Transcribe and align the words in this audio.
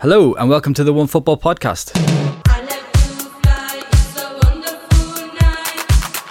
Hello, 0.00 0.34
and 0.34 0.48
welcome 0.48 0.72
to 0.74 0.84
the 0.84 0.92
Onefootball 0.92 1.40
Podcast. 1.40 1.92
I 2.48 2.60
like 2.62 2.92
to 2.92 2.98
fly, 3.42 3.82
it's 3.92 4.16
a 4.16 4.40
wonderful 4.42 5.26
night. 5.34 5.86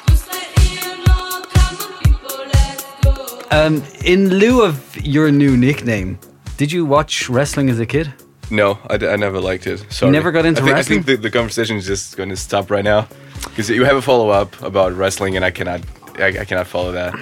Just 0.07 0.31
let 0.31 0.57
you 0.63 1.05
know, 1.05 1.41
come 1.53 1.77
on 1.77 1.93
people, 2.03 2.37
let's 2.53 2.83
go. 3.03 3.47
Um, 3.51 3.83
in 4.03 4.29
lieu 4.29 4.63
of 4.63 4.97
your 5.05 5.31
new 5.31 5.55
nickname, 5.55 6.17
did 6.57 6.71
you 6.71 6.85
watch 6.85 7.29
wrestling 7.29 7.69
as 7.69 7.79
a 7.79 7.85
kid? 7.85 8.11
No, 8.49 8.79
I, 8.89 8.97
d- 8.97 9.07
I 9.07 9.15
never 9.15 9.39
liked 9.39 9.67
it. 9.67 9.85
Sorry. 9.91 10.11
never 10.11 10.31
got 10.31 10.45
into 10.45 10.61
I 10.61 10.65
think, 10.65 10.75
wrestling? 10.75 10.99
I 10.99 11.03
think 11.03 11.21
the, 11.21 11.29
the 11.29 11.31
conversation 11.31 11.77
is 11.77 11.85
just 11.85 12.17
going 12.17 12.29
to 12.29 12.37
stop 12.37 12.71
right 12.71 12.83
now 12.83 13.07
because 13.43 13.69
you 13.69 13.85
have 13.85 13.97
a 13.97 14.01
follow 14.01 14.29
up 14.29 14.59
about 14.61 14.93
wrestling, 14.93 15.35
and 15.35 15.45
I 15.45 15.51
cannot, 15.51 15.81
I, 16.17 16.39
I 16.39 16.45
cannot 16.45 16.67
follow 16.67 16.91
that. 16.93 17.13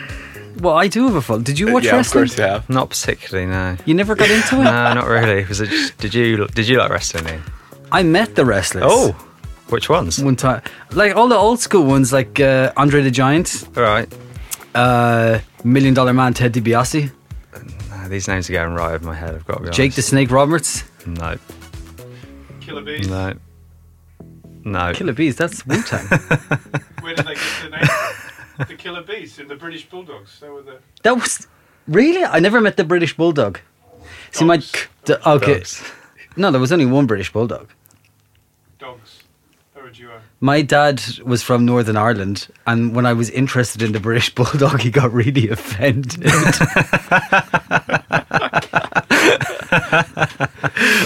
Well, 0.61 0.75
I 0.75 0.87
do 0.87 1.05
have 1.05 1.15
a 1.15 1.21
fun. 1.21 1.43
Did 1.43 1.59
you 1.59 1.71
watch 1.73 1.85
yeah, 1.85 1.95
wrestling? 1.97 2.23
of 2.23 2.29
course 2.29 2.37
you 2.37 2.43
have. 2.45 2.69
Not 2.69 2.89
particularly, 2.89 3.49
no. 3.49 3.77
You 3.85 3.93
never 3.93 4.15
got 4.15 4.29
into 4.29 4.55
it. 4.55 4.63
No, 4.63 4.93
not 4.93 5.05
really. 5.07 5.45
Was 5.45 5.61
it? 5.61 5.69
Just, 5.69 5.97
did 5.97 6.13
you? 6.13 6.47
Did 6.47 6.67
you 6.67 6.77
like 6.77 6.89
wrestling? 6.89 7.27
Ian? 7.27 7.43
I 7.91 8.03
met 8.03 8.35
the 8.35 8.43
wrestlers. 8.45 8.83
Oh, 8.85 9.11
which 9.69 9.89
ones? 9.89 10.21
one 10.23 10.35
time, 10.35 10.61
like 10.91 11.15
all 11.15 11.27
the 11.27 11.35
old 11.35 11.59
school 11.59 11.83
ones, 11.85 12.11
like 12.11 12.39
uh, 12.39 12.71
Andre 12.77 13.01
the 13.01 13.11
Giant, 13.11 13.68
All 13.77 13.83
right. 13.83 14.11
uh, 14.75 15.39
Million 15.63 15.93
Dollar 15.93 16.13
Man 16.13 16.33
Ted 16.33 16.54
DiBiase, 16.54 17.11
No, 17.91 18.07
these 18.10 18.27
names 18.27 18.49
are 18.49 18.54
going 18.54 18.74
right 18.74 18.93
over 18.93 19.05
my 19.05 19.13
head. 19.15 19.35
I've 19.35 19.46
got 19.46 19.57
to 19.57 19.63
be 19.63 19.69
Jake 19.71 19.93
the. 19.93 20.01
Snake 20.01 20.32
Roberts, 20.32 20.83
No, 21.05 21.37
Killer 22.61 22.82
Bees. 22.82 23.07
no, 23.07 23.33
no. 24.63 24.93
Killer 24.93 25.13
Bees. 25.13 25.35
That's 25.35 25.65
Wu 25.65 25.82
Tang. 25.83 26.05
Where 27.01 27.15
did 27.15 27.25
they 27.25 27.35
get 27.35 27.43
the 27.63 27.69
name? 27.69 27.87
The 28.68 28.75
Killer 28.75 29.02
Bees 29.04 29.39
in 29.39 29.47
the 29.47 29.56
British 29.56 29.88
Bulldogs. 29.89 30.39
They 30.39 30.50
were 30.50 30.61
the 30.61 30.79
that 31.04 31.16
was 31.16 31.47
really. 31.88 32.23
I 32.23 32.39
never 32.39 32.59
met 32.61 32.78
the 32.78 32.83
British 32.83 33.16
Bulldog. 33.16 33.59
See 34.31 34.45
my 34.45 34.58
Dogs. 34.58 34.88
the, 35.06 35.30
okay. 35.30 35.53
Dogs. 35.59 35.83
No, 36.36 36.52
there 36.52 36.61
was 36.61 36.72
only 36.72 36.86
one 36.86 37.06
British 37.08 37.31
Bulldog. 37.31 37.70
dogs. 38.80 39.23
They 39.73 39.81
were 39.81 39.88
a 39.88 39.92
duo. 39.94 40.20
My 40.39 40.61
dad 40.61 41.02
was 41.23 41.41
from 41.41 41.66
Northern 41.66 41.97
Ireland, 41.97 42.47
and 42.67 42.95
when 42.95 43.05
I 43.05 43.14
was 43.14 43.30
interested 43.31 43.81
in 43.81 43.91
the 43.91 43.99
British 43.99 44.33
Bulldog, 44.36 44.81
he 44.81 44.92
got 44.92 45.11
really 45.11 45.49
offended. 45.49 46.23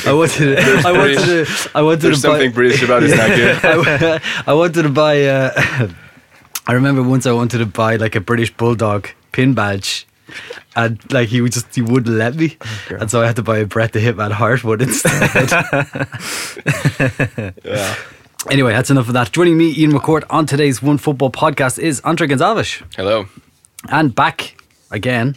I 0.04 0.14
wanted, 0.14 0.56
to, 0.56 0.82
I 0.86 0.92
wanted 0.92 1.20
to, 1.20 1.72
I 1.76 1.82
wanted 1.82 2.02
There's 2.02 2.22
to 2.22 2.28
buy, 2.28 2.34
something 2.34 2.52
British 2.52 2.84
about 2.84 3.04
it. 3.04 3.10
It's 3.12 3.18
not 3.18 3.30
good. 4.00 4.22
I, 4.22 4.52
I 4.52 4.54
wanted 4.54 4.84
to 4.84 4.90
buy. 4.90 5.26
Uh, 5.26 5.90
I 6.68 6.74
remember 6.74 7.02
once 7.04 7.26
I 7.26 7.32
wanted 7.32 7.58
to 7.60 7.66
buy 7.66 7.96
like 7.96 8.16
a 8.16 8.22
British 8.22 8.52
Bulldog 8.56 9.10
pin 9.32 9.54
badge, 9.54 10.06
and 10.76 11.00
like 11.12 11.30
he 11.30 11.42
would 11.42 11.52
just 11.52 11.74
he 11.74 11.82
wouldn't 11.82 12.16
let 12.16 12.36
me, 12.36 12.58
oh, 12.62 12.96
and 13.00 13.10
so 13.12 13.22
I 13.22 13.28
had 13.28 13.36
to 13.38 13.44
buy 13.44 13.58
a 13.60 13.66
Bret 13.66 13.94
the 13.94 14.00
Hitman 14.00 14.32
Hart 14.32 14.64
one 14.64 14.82
instead. 14.82 15.52
Yeah. 17.64 17.96
anyway, 18.52 18.74
that's 18.74 18.90
enough 18.90 19.08
of 19.08 19.14
that. 19.14 19.32
Joining 19.32 19.58
me, 19.58 19.74
Ian 19.78 19.92
McCourt, 19.92 20.24
on 20.30 20.46
today's 20.46 20.80
Onefootball 20.80 21.32
podcast 21.32 21.80
is 21.80 22.00
Andre 22.02 22.28
Gonçalves, 22.28 22.84
Hello. 22.96 23.26
and 23.90 24.14
back 24.16 24.56
again 24.92 25.36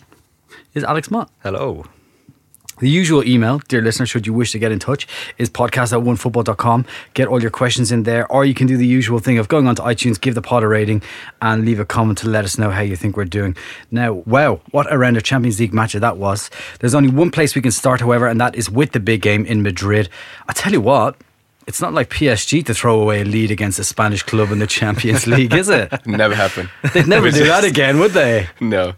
is 0.74 0.84
Alex 0.84 1.10
Mott. 1.10 1.30
Hello. 1.42 1.84
The 2.80 2.90
usual 2.90 3.22
email, 3.24 3.60
dear 3.68 3.80
listener, 3.80 4.04
should 4.04 4.26
you 4.26 4.32
wish 4.32 4.50
to 4.52 4.58
get 4.58 4.72
in 4.72 4.78
touch, 4.80 5.06
is 5.38 5.48
podcast 5.48 5.92
at 5.92 6.04
onefootball.com. 6.04 6.84
Get 7.14 7.28
all 7.28 7.40
your 7.40 7.50
questions 7.52 7.92
in 7.92 8.02
there, 8.02 8.30
or 8.32 8.44
you 8.44 8.52
can 8.52 8.66
do 8.66 8.76
the 8.76 8.86
usual 8.86 9.20
thing 9.20 9.38
of 9.38 9.46
going 9.46 9.68
onto 9.68 9.82
iTunes, 9.82 10.20
give 10.20 10.34
the 10.34 10.42
pod 10.42 10.64
a 10.64 10.68
rating, 10.68 11.00
and 11.40 11.64
leave 11.64 11.78
a 11.78 11.84
comment 11.84 12.18
to 12.18 12.28
let 12.28 12.44
us 12.44 12.58
know 12.58 12.70
how 12.70 12.80
you 12.82 12.96
think 12.96 13.16
we're 13.16 13.24
doing. 13.26 13.56
Now, 13.92 14.12
wow, 14.26 14.60
what 14.72 14.92
a 14.92 14.98
round 14.98 15.16
of 15.16 15.22
Champions 15.22 15.60
League 15.60 15.72
match 15.72 15.92
that 15.92 16.16
was. 16.16 16.50
There's 16.80 16.94
only 16.96 17.10
one 17.10 17.30
place 17.30 17.54
we 17.54 17.62
can 17.62 17.70
start, 17.70 18.00
however, 18.00 18.26
and 18.26 18.40
that 18.40 18.56
is 18.56 18.68
with 18.68 18.90
the 18.92 19.00
big 19.00 19.22
game 19.22 19.46
in 19.46 19.62
Madrid. 19.62 20.08
I 20.48 20.52
tell 20.52 20.72
you 20.72 20.80
what, 20.80 21.16
it's 21.68 21.80
not 21.80 21.94
like 21.94 22.10
PSG 22.10 22.66
to 22.66 22.74
throw 22.74 23.00
away 23.00 23.20
a 23.22 23.24
lead 23.24 23.50
against 23.52 23.78
a 23.78 23.84
Spanish 23.84 24.22
club 24.24 24.50
in 24.50 24.58
the 24.58 24.66
Champions 24.66 25.26
League, 25.28 25.54
is 25.54 25.68
it? 25.68 25.92
Never 26.06 26.34
happen. 26.34 26.68
They'd 26.92 27.06
never 27.06 27.30
do 27.40 27.46
that 27.46 27.62
again, 27.64 28.00
would 28.00 28.12
they? 28.12 28.48
No. 28.60 28.94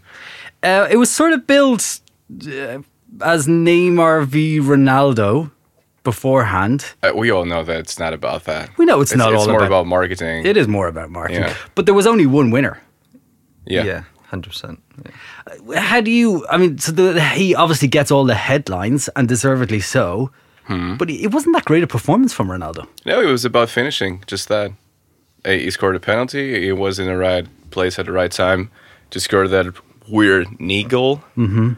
Uh, 0.63 0.87
it 0.89 0.97
was 0.97 1.11
sort 1.11 1.31
of 1.33 1.45
built. 1.45 1.99
uh, 2.47 2.79
as 3.21 3.47
Neymar 3.47 4.25
v 4.25 4.59
Ronaldo 4.59 5.51
beforehand. 6.03 6.85
Uh, 7.03 7.11
we 7.15 7.31
all 7.31 7.45
know 7.45 7.63
that 7.63 7.77
it's 7.77 7.99
not 7.99 8.13
about 8.13 8.45
that. 8.45 8.69
We 8.77 8.85
know 8.85 9.01
it's 9.01 9.15
not 9.15 9.33
It's 9.33 9.41
all 9.41 9.47
more 9.47 9.57
about- 9.57 9.67
about, 9.67 9.87
marketing. 9.87 10.45
It 10.45 10.55
is 10.57 10.67
more 10.67 10.87
about 10.87 11.09
marketing, 11.09 11.43
Yeah. 11.43 11.53
but 11.75 11.85
there 11.85 11.95
was 11.95 12.07
only 12.07 12.25
one 12.25 12.51
winner. 12.51 12.81
Yeah. 13.65 13.83
Yeah, 13.83 14.03
hundred 14.29 14.49
percent. 14.51 14.79
How 15.75 15.99
do 16.01 16.09
you? 16.11 16.45
I 16.49 16.57
mean, 16.57 16.77
so 16.77 16.91
the, 16.93 17.19
he 17.21 17.53
obviously 17.55 17.87
gets 17.89 18.11
all 18.11 18.23
the 18.25 18.35
headlines 18.35 19.09
and 19.15 19.27
deservedly 19.27 19.81
so. 19.81 20.31
But 20.69 21.09
it 21.09 21.31
wasn't 21.33 21.55
that 21.55 21.63
great 21.63 21.83
a 21.83 21.87
performance 21.87 22.33
from 22.33 22.49
Ronaldo. 22.49 22.87
No, 23.05 23.21
it 23.21 23.25
was 23.31 23.45
about 23.45 23.69
finishing. 23.69 24.21
Just 24.27 24.47
that. 24.49 24.71
Uh, 25.45 25.51
He 25.51 25.71
scored 25.71 25.95
a 25.95 25.99
penalty. 25.99 26.59
He 26.65 26.73
was 26.73 26.99
in 26.99 27.05
the 27.07 27.15
right 27.15 27.47
place 27.71 27.97
at 27.99 28.05
the 28.05 28.11
right 28.11 28.31
time 28.31 28.69
to 29.11 29.19
score 29.21 29.47
that 29.47 29.65
weird 30.09 30.47
knee 30.59 30.83
goal. 30.83 31.21
Mm-hmm. 31.37 31.73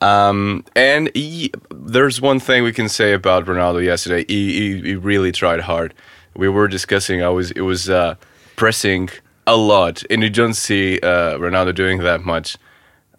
Um, 0.00 0.64
and 0.74 1.10
he, 1.14 1.50
there's 1.70 2.20
one 2.20 2.38
thing 2.40 2.62
we 2.62 2.72
can 2.72 2.88
say 2.88 3.12
about 3.12 3.46
Ronaldo 3.46 3.84
yesterday. 3.84 4.24
He, 4.28 4.52
he, 4.52 4.80
he 4.82 4.94
really 4.94 5.32
tried 5.32 5.60
hard. 5.60 5.94
We 6.34 6.48
were 6.48 6.68
discussing. 6.68 7.22
I 7.22 7.30
was 7.30 7.50
it 7.52 7.62
was 7.62 7.88
uh, 7.88 8.16
pressing 8.56 9.08
a 9.46 9.56
lot, 9.56 10.02
and 10.10 10.22
you 10.22 10.30
don't 10.30 10.54
see 10.54 11.00
uh, 11.00 11.38
Ronaldo 11.38 11.74
doing 11.74 11.98
that 12.00 12.22
much. 12.22 12.56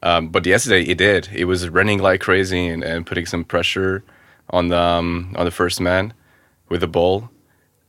Um, 0.03 0.29
but 0.29 0.45
yesterday 0.45 0.85
he 0.85 0.93
did. 0.93 1.27
He 1.27 1.43
was 1.43 1.67
running 1.69 1.99
like 1.99 2.21
crazy 2.21 2.67
and, 2.67 2.83
and 2.83 3.05
putting 3.05 3.25
some 3.25 3.43
pressure 3.43 4.03
on 4.51 4.67
the 4.67 4.79
um, 4.79 5.33
on 5.35 5.45
the 5.45 5.51
first 5.51 5.81
man 5.81 6.13
with 6.69 6.81
the 6.81 6.87
ball 6.87 7.29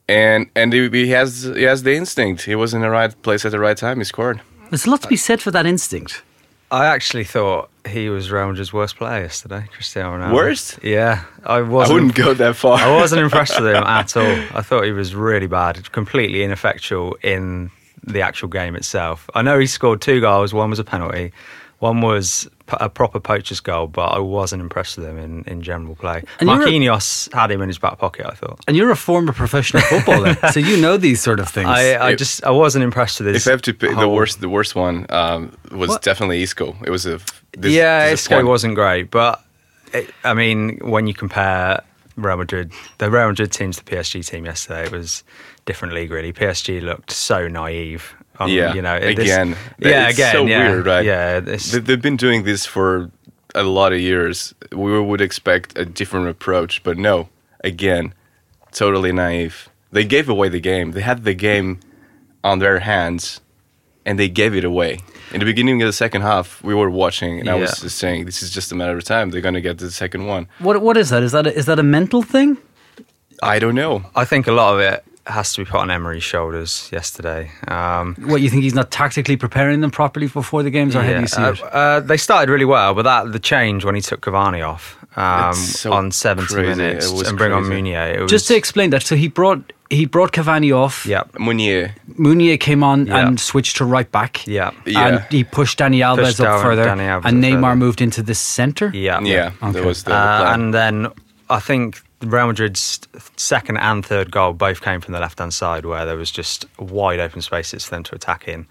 and 0.08 0.48
and 0.56 0.72
he, 0.72 0.88
he 0.88 1.08
has 1.10 1.42
he 1.42 1.62
has 1.62 1.82
the 1.82 1.94
instinct. 1.94 2.42
He 2.42 2.54
was 2.54 2.74
in 2.74 2.80
the 2.80 2.90
right 2.90 3.14
place 3.22 3.44
at 3.44 3.52
the 3.52 3.58
right 3.58 3.76
time. 3.76 3.98
He 3.98 4.04
scored. 4.04 4.40
There's 4.70 4.86
a 4.86 4.90
lot 4.90 5.02
to 5.02 5.08
be 5.08 5.16
said 5.16 5.40
for 5.40 5.50
that 5.50 5.66
instinct. 5.66 6.22
I 6.70 6.86
actually 6.86 7.24
thought 7.24 7.70
he 7.88 8.10
was 8.10 8.30
Real 8.30 8.46
Madrid's 8.48 8.72
worst 8.72 8.96
player 8.96 9.22
yesterday, 9.22 9.66
Cristiano 9.72 10.18
Ronaldo. 10.18 10.34
Worst? 10.34 10.78
Yeah, 10.82 11.24
I 11.44 11.56
I 11.56 11.60
wasn't. 11.62 11.94
wouldn't 11.94 12.14
go 12.14 12.34
that 12.34 12.56
far. 12.56 12.78
I 12.78 12.94
wasn't 12.94 13.22
impressed 13.22 13.58
with 13.58 13.70
him 13.70 13.82
at 13.86 14.16
all. 14.16 14.26
I 14.54 14.60
thought 14.62 14.84
he 14.84 14.92
was 14.92 15.14
really 15.14 15.46
bad, 15.46 15.90
completely 15.92 16.42
ineffectual 16.42 17.16
in 17.22 17.70
the 18.06 18.20
actual 18.20 18.48
game 18.48 18.76
itself. 18.76 19.28
I 19.34 19.42
know 19.42 19.58
he 19.58 19.66
scored 19.66 20.00
two 20.02 20.20
goals. 20.20 20.52
One 20.52 20.70
was 20.70 20.78
a 20.78 20.84
penalty. 20.84 21.32
One 21.80 22.00
was 22.00 22.48
p- 22.66 22.76
a 22.80 22.88
proper 22.88 23.20
poacher's 23.20 23.60
goal, 23.60 23.86
but 23.86 24.06
I 24.08 24.18
wasn't 24.18 24.62
impressed 24.62 24.96
with 24.98 25.06
him 25.06 25.16
in, 25.16 25.44
in 25.46 25.62
general 25.62 25.94
play. 25.94 26.24
And 26.40 26.48
you're 26.48 26.60
a- 26.60 26.66
Marquinhos 26.66 27.32
had 27.32 27.52
him 27.52 27.62
in 27.62 27.68
his 27.68 27.78
back 27.78 27.98
pocket. 27.98 28.26
I 28.26 28.34
thought. 28.34 28.58
And 28.66 28.76
you're 28.76 28.90
a 28.90 28.96
former 28.96 29.32
professional 29.32 29.82
footballer, 29.82 30.34
so 30.52 30.58
you 30.58 30.76
know 30.76 30.96
these 30.96 31.20
sort 31.20 31.38
of 31.38 31.48
things. 31.48 31.68
I, 31.68 31.92
I 31.92 32.10
If- 32.12 32.18
just 32.18 32.42
I 32.44 32.50
wasn't 32.50 32.82
impressed 32.82 33.20
with 33.20 33.28
his. 33.32 33.46
if 33.46 33.48
I 33.48 33.52
have 33.52 33.62
to 33.62 33.74
pick 33.74 33.96
the 33.96 34.08
worst, 34.08 34.40
the 34.40 34.48
worst 34.48 34.74
one 34.74 35.06
um, 35.10 35.52
was 35.70 35.88
What? 35.90 36.02
definitely 36.02 36.42
Isco. 36.42 36.76
It 36.84 36.90
was 36.90 37.06
a 37.06 37.20
dis- 37.58 37.72
yeah, 37.72 38.06
Isco 38.06 38.12
disappoint- 38.16 38.46
wasn't 38.48 38.74
great, 38.74 39.10
but 39.12 39.40
it, 39.92 40.10
I 40.24 40.34
mean, 40.34 40.78
when 40.82 41.06
you 41.06 41.14
compare 41.14 41.80
Real 42.16 42.36
Madrid, 42.38 42.72
the 42.98 43.08
Real 43.08 43.28
Madrid 43.28 43.52
team 43.52 43.70
to 43.70 43.84
the 43.84 43.88
PSG 43.88 44.26
team 44.26 44.44
yesterday, 44.46 44.86
it 44.86 44.90
was 44.90 45.22
different 45.64 45.94
league 45.94 46.10
really. 46.10 46.32
PSG 46.32 46.82
looked 46.82 47.12
so 47.12 47.46
naive. 47.46 48.14
Um, 48.40 48.50
Yeah, 48.50 48.74
you 48.74 48.82
know, 48.82 48.94
it- 48.94 49.16
this- 49.16 49.24
again, 49.30 49.56
yeah, 49.80 50.08
it's 50.08 50.18
again, 50.18 50.32
so 50.32 50.46
yeah, 50.46 50.70
weird, 50.70 50.86
right? 50.86 51.04
Yeah, 51.04 51.40
this, 51.40 51.72
They- 51.72 51.80
They've 51.80 52.00
been 52.02 52.16
doing 52.16 52.44
this 52.44 52.64
for 52.66 53.10
a 53.54 53.62
lot 53.64 53.92
of 53.92 53.98
years. 54.00 54.54
We 54.72 55.00
would 55.00 55.20
expect 55.20 55.76
a 55.78 55.84
different 55.84 56.28
approach, 56.28 56.82
but 56.84 56.96
no. 56.98 57.28
Again, 57.64 58.14
totally 58.72 59.10
naive. 59.12 59.68
They 59.90 60.04
gave 60.04 60.28
away 60.28 60.48
the 60.48 60.60
game. 60.60 60.92
They 60.92 61.00
had 61.00 61.24
the 61.24 61.34
game 61.34 61.80
on 62.44 62.58
their 62.60 62.78
hands, 62.80 63.40
and 64.06 64.18
they 64.18 64.28
gave 64.28 64.54
it 64.54 64.64
away. 64.64 64.98
In 65.32 65.40
the 65.40 65.46
beginning 65.46 65.82
of 65.82 65.86
the 65.88 65.92
second 65.92 66.22
half, 66.22 66.62
we 66.62 66.74
were 66.74 66.88
watching, 66.90 67.40
and 67.40 67.48
I 67.50 67.54
was 67.56 67.80
just 67.80 67.98
saying, 67.98 68.24
"This 68.26 68.42
is 68.42 68.50
just 68.50 68.70
a 68.72 68.74
matter 68.76 68.96
of 68.96 69.04
time. 69.04 69.30
They're 69.30 69.40
going 69.42 69.54
to 69.54 69.60
get 69.60 69.78
the 69.78 69.90
second 69.90 70.26
one." 70.26 70.46
what 70.60 70.80
what 70.80 70.96
is 70.96 71.10
that? 71.10 71.22
Is 71.22 71.32
that 71.32 71.46
a, 71.46 71.52
is 71.54 71.66
that 71.66 71.78
a 71.78 71.82
mental 71.82 72.22
thing? 72.22 72.56
I 73.42 73.58
don't 73.58 73.74
know. 73.74 74.04
I 74.14 74.24
think 74.24 74.46
a 74.46 74.52
lot 74.52 74.74
of 74.74 74.80
it 74.80 75.04
has 75.28 75.52
to 75.52 75.60
be 75.64 75.70
put 75.70 75.80
on 75.80 75.90
Emery's 75.90 76.22
shoulders 76.24 76.88
yesterday. 76.92 77.50
Um, 77.68 78.14
What 78.20 78.40
you 78.40 78.50
think 78.50 78.62
he's 78.62 78.74
not 78.74 78.90
tactically 78.90 79.36
preparing 79.36 79.80
them 79.80 79.90
properly 79.90 80.26
before 80.26 80.62
the 80.62 80.70
games, 80.70 80.96
or 80.96 81.02
how 81.02 81.12
do 81.14 81.20
you 81.20 81.26
see 81.26 81.42
uh, 81.42 81.52
it? 81.52 81.62
uh, 81.62 82.00
they 82.00 82.16
started 82.16 82.50
really 82.50 82.64
well, 82.64 82.94
but 82.94 83.02
that 83.02 83.32
the 83.32 83.38
change 83.38 83.84
when 83.84 83.94
he 83.94 84.00
took 84.00 84.20
Cavani 84.22 84.66
off 84.66 84.96
um, 85.16 85.54
so 85.54 85.92
on 85.92 86.10
70 86.12 86.46
crazy. 86.46 86.68
minutes 86.78 87.10
and 87.28 87.36
bring 87.38 87.52
on 87.52 87.64
crazy. 87.64 87.74
Meunier. 87.82 88.14
It 88.16 88.20
was, 88.22 88.30
Just 88.30 88.48
to 88.48 88.56
explain 88.56 88.90
that, 88.90 89.02
so 89.02 89.16
he 89.16 89.28
brought 89.28 89.72
he 89.90 90.04
brought 90.04 90.32
Cavani 90.32 90.70
off. 90.76 91.06
yeah, 91.06 91.22
Meunier. 91.38 91.94
Meunier 92.18 92.56
came 92.58 92.82
on 92.84 93.06
Yeah. 93.06 93.26
and 93.26 93.40
switched 93.40 93.76
to 93.78 93.84
right 93.86 94.10
back. 94.12 94.46
yeah, 94.46 94.70
Yeah. 94.84 95.06
And 95.06 95.24
he 95.30 95.44
pushed 95.44 95.78
Dani 95.78 96.00
Alves 96.04 96.24
Pushed 96.24 96.40
up 96.40 96.60
further, 96.62 96.84
Alves 96.84 97.24
and 97.24 97.42
Neymar 97.42 97.62
further. 97.62 97.76
moved 97.76 98.00
into 98.02 98.22
the 98.22 98.34
centre. 98.34 98.90
yeah, 98.94 99.18
Yeah, 99.22 99.50
Okay. 99.62 99.72
that 99.80 99.84
was 99.86 100.02
the 100.04 100.12
Uh, 100.14 100.40
plan. 100.40 100.54
and 100.60 100.74
then 100.74 101.06
I 101.50 101.58
think 101.60 102.02
Real 102.22 102.48
Madrid's 102.48 103.00
second 103.36 103.76
and 103.76 104.04
third 104.04 104.30
goal 104.32 104.52
both 104.52 104.80
came 104.80 105.00
from 105.00 105.12
the 105.12 105.20
left 105.20 105.38
hand 105.38 105.54
side, 105.54 105.86
where 105.86 106.04
there 106.04 106.16
was 106.16 106.30
just 106.30 106.66
wide 106.78 107.20
open 107.20 107.42
spaces 107.42 107.84
for 107.84 107.90
them 107.92 108.02
to 108.04 108.14
attack 108.14 108.48
in. 108.48 108.66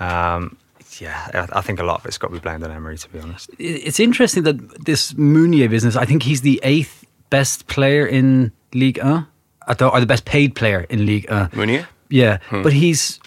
Um, 0.00 0.56
yeah, 0.98 1.46
I 1.52 1.58
I 1.58 1.60
think 1.60 1.78
a 1.78 1.82
lot 1.84 2.00
of 2.00 2.06
it's 2.06 2.16
got 2.18 2.28
to 2.28 2.32
be 2.34 2.38
blamed 2.40 2.64
on 2.64 2.70
Emery, 2.70 2.96
to 2.98 3.08
be 3.10 3.18
honest. 3.20 3.50
It's 3.58 4.00
interesting 4.00 4.44
that 4.44 4.84
this 4.84 5.14
Meunier 5.16 5.68
business. 5.68 5.94
I 5.96 6.04
think 6.06 6.22
he's 6.22 6.40
the 6.40 6.58
eighth 6.62 7.04
best 7.28 7.66
player 7.66 8.06
in 8.06 8.52
Ligue 8.72 8.98
1, 9.02 9.26
I 9.68 9.74
thought, 9.74 9.92
or 9.92 10.00
the 10.00 10.06
best 10.06 10.24
paid 10.24 10.54
player 10.54 10.86
in 10.88 11.04
Ligue 11.06 11.28
1. 11.30 11.50
Meunier? 11.54 11.88
Yeah, 12.08 12.38
Hmm. 12.48 12.62
but 12.62 12.72
he's, 12.72 13.18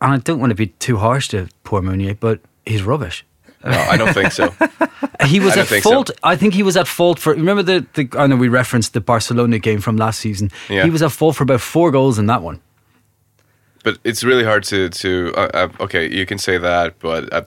and 0.00 0.12
I 0.12 0.18
don't 0.18 0.38
want 0.38 0.50
to 0.50 0.54
be 0.54 0.66
too 0.68 0.98
harsh 0.98 1.28
to 1.28 1.48
poor 1.64 1.80
Meunier, 1.82 2.14
but 2.14 2.40
he's 2.66 2.82
rubbish. 2.82 3.24
No, 3.64 3.78
I 3.78 3.96
don't 3.96 4.12
think 4.14 4.32
so. 4.32 4.54
He 5.26 5.38
was 5.38 5.56
I 5.56 5.60
at 5.60 5.68
think 5.68 5.84
so. 5.84 5.90
fault. 5.90 6.10
I 6.24 6.36
think 6.36 6.54
he 6.54 6.62
was 6.62 6.76
at 6.76 6.88
fault 6.88 7.18
for. 7.18 7.32
Remember 7.32 7.62
the, 7.62 7.86
the? 7.94 8.08
I 8.18 8.26
know 8.26 8.36
we 8.36 8.48
referenced 8.48 8.92
the 8.92 9.00
Barcelona 9.00 9.58
game 9.58 9.80
from 9.80 9.96
last 9.96 10.18
season. 10.18 10.50
Yeah. 10.68 10.82
He 10.84 10.90
was 10.90 11.02
at 11.02 11.12
fault 11.12 11.36
for 11.36 11.44
about 11.44 11.60
four 11.60 11.90
goals 11.92 12.18
in 12.18 12.26
that 12.26 12.42
one. 12.42 12.60
But 13.84 13.98
it's 14.04 14.24
really 14.24 14.44
hard 14.44 14.64
to 14.64 14.88
to 14.88 15.32
uh, 15.36 15.50
uh, 15.54 15.68
okay, 15.84 16.10
you 16.10 16.26
can 16.26 16.38
say 16.38 16.58
that, 16.58 16.98
but 16.98 17.32
uh, 17.32 17.42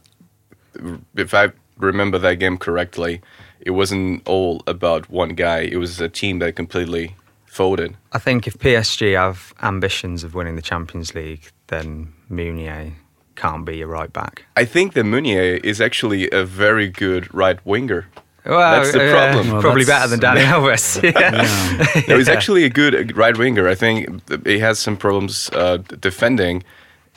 if 1.16 1.34
I 1.34 1.52
remember 1.78 2.18
that 2.20 2.36
game 2.36 2.58
correctly, 2.58 3.22
it 3.60 3.72
wasn't 3.72 4.28
all 4.28 4.64
about 4.68 5.10
one 5.10 5.30
guy. 5.30 5.60
It 5.60 5.78
was 5.78 6.00
a 6.00 6.10
team 6.10 6.40
that 6.40 6.56
completely 6.56 7.16
folded. 7.46 7.96
I 8.12 8.20
think 8.20 8.48
if 8.48 8.58
PSG 8.58 9.16
have 9.16 9.54
ambitions 9.62 10.24
of 10.24 10.34
winning 10.34 10.56
the 10.56 10.62
Champions 10.62 11.14
League, 11.16 11.52
then 11.68 12.14
Meunier 12.30 12.94
can't 13.36 13.66
be 13.66 13.82
a 13.82 13.88
right 13.88 14.12
back. 14.12 14.46
I 14.56 14.66
think 14.66 14.94
that 14.94 15.04
Meunier 15.04 15.60
is 15.64 15.82
actually 15.82 16.30
a 16.32 16.46
very 16.46 16.88
good 16.90 17.34
right 17.34 17.64
winger. 17.66 18.08
Well, 18.46 18.60
That's 18.60 18.92
the 18.92 19.00
yeah, 19.00 19.12
problem. 19.12 19.52
Well, 19.54 19.62
probably 19.62 19.86
better 19.86 20.08
than 20.08 20.20
Dani 20.20 20.44
Alves. 20.44 21.02
Yeah. 21.04 22.04
No, 22.08 22.18
he's 22.18 22.30
actually 22.30 22.64
a 22.64 22.70
good 22.70 22.94
uh, 22.94 23.14
right 23.16 23.36
winger. 23.36 23.68
I 23.68 23.76
think 23.76 24.22
he 24.46 24.60
has 24.60 24.78
some 24.78 24.98
problems 24.98 25.50
uh, 25.54 25.78
defending, 26.00 26.64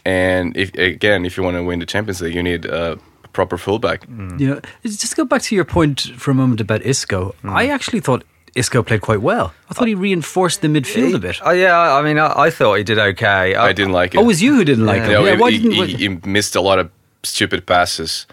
and 0.05 0.57
if 0.57 0.73
again, 0.75 1.27
if 1.27 1.37
you 1.37 1.43
want 1.43 1.57
to 1.57 1.63
win 1.63 1.81
the 1.81 1.87
Champions 1.87 2.23
League, 2.23 2.35
you 2.35 2.43
need 2.43 2.65
a 2.65 2.99
proper 3.33 3.59
fullback. 3.59 4.07
You 4.09 4.49
know, 4.49 4.61
just 4.83 5.17
go 5.17 5.25
back 5.25 5.43
to 5.43 5.55
your 5.55 5.67
point 5.67 6.01
for 6.17 6.31
a 6.31 6.35
moment 6.35 6.61
about 6.61 6.85
Isco. 6.85 7.35
Hmm. 7.43 7.51
I 7.51 7.67
actually 7.69 8.01
thought 8.01 8.25
Isco 8.59 8.83
played 8.83 9.01
quite 9.01 9.23
well. 9.23 9.53
I 9.71 9.75
thought 9.75 9.89
he 9.89 9.95
reinforced 9.95 10.61
the 10.63 10.69
midfield 10.69 11.15
a 11.15 11.19
bit. 11.19 11.39
Oh 11.45 11.51
yeah, 11.53 11.95
I 11.99 12.03
mean, 12.03 12.19
I, 12.19 12.33
I 12.47 12.51
thought 12.51 12.75
he 12.75 12.85
did 12.85 12.99
okay. 12.99 13.55
I 13.55 13.73
didn't 13.73 13.93
like 13.93 14.15
it. 14.15 14.19
Oh, 14.19 14.23
it 14.23 14.27
was 14.27 14.43
you 14.43 14.57
who 14.57 14.65
didn't 14.65 14.87
like 14.87 14.99
Yeah. 15.03 15.07
him? 15.07 15.13
No, 15.13 15.25
yeah, 15.27 15.35
he, 15.37 15.41
why 15.41 15.51
he- 15.51 15.59
didn't? 15.59 15.89
he, 15.89 15.97
he 15.97 16.09
missed 16.39 16.55
a 16.57 16.61
lot 16.61 16.79
of 16.79 16.91
stupid 17.23 17.67
passes, 17.67 18.27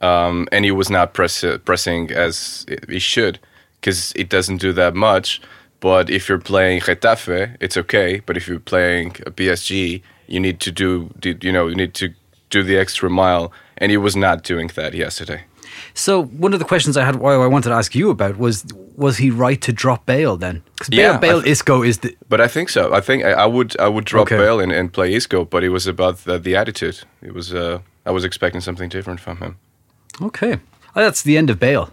um, 0.00 0.46
and 0.52 0.64
he 0.64 0.70
was 0.70 0.90
not 0.90 1.14
press, 1.14 1.44
pressing 1.64 2.10
as 2.12 2.66
he 2.88 2.98
should 2.98 3.38
because 3.80 4.12
it 4.16 4.28
doesn't 4.28 4.58
do 4.58 4.72
that 4.72 4.94
much. 4.94 5.40
But 5.80 6.10
if 6.10 6.28
you're 6.28 6.40
playing 6.40 6.80
Getafe, 6.80 7.56
it's 7.60 7.76
okay. 7.76 8.20
But 8.26 8.36
if 8.36 8.48
you're 8.48 8.58
playing 8.74 9.10
a 9.26 9.30
PSG, 9.30 10.02
you 10.26 10.40
need 10.40 10.58
to 10.60 10.72
do, 10.72 11.10
do 11.20 11.36
you 11.40 11.52
know, 11.52 11.68
you 11.68 11.76
need 11.76 11.94
to 11.94 12.08
do 12.50 12.62
the 12.64 12.76
extra 12.76 13.08
mile, 13.08 13.52
and 13.76 13.90
he 13.92 13.96
was 13.96 14.16
not 14.16 14.42
doing 14.42 14.68
that 14.74 14.94
yesterday. 14.94 15.42
So 15.94 16.22
one 16.24 16.52
of 16.52 16.58
the 16.58 16.64
questions 16.64 16.96
I 16.96 17.04
had, 17.04 17.16
why 17.16 17.34
I 17.34 17.46
wanted 17.46 17.68
to 17.70 17.74
ask 17.74 17.94
you 17.94 18.10
about 18.10 18.36
was, 18.38 18.64
was 18.96 19.18
he 19.18 19.30
right 19.30 19.60
to 19.62 19.72
drop 19.72 20.06
Bale 20.06 20.36
then? 20.36 20.62
Because 20.74 20.88
Bale, 20.88 20.98
Yeah, 21.12 21.18
Bale, 21.18 21.40
th- 21.42 21.52
Isco 21.52 21.82
is 21.82 21.98
the. 21.98 22.16
But 22.28 22.40
I 22.40 22.48
think 22.48 22.68
so. 22.68 22.92
I 22.94 23.00
think 23.00 23.24
I, 23.24 23.30
I 23.32 23.46
would 23.46 23.78
I 23.80 23.88
would 23.88 24.04
drop 24.04 24.22
Okay. 24.22 24.36
Bale 24.36 24.60
and, 24.60 24.72
and 24.72 24.92
play 24.92 25.14
Isco, 25.14 25.44
but 25.44 25.62
it 25.64 25.68
was 25.70 25.86
about 25.86 26.18
the, 26.24 26.38
the 26.38 26.56
attitude. 26.56 27.00
It 27.22 27.32
was 27.34 27.52
uh, 27.54 27.78
I 28.06 28.10
was 28.10 28.24
expecting 28.24 28.60
something 28.60 28.88
different 28.88 29.20
from 29.20 29.36
him. 29.38 29.56
Okay, 30.20 30.58
oh, 30.96 31.02
that's 31.02 31.22
the 31.22 31.36
end 31.38 31.50
of 31.50 31.58
Bale, 31.60 31.90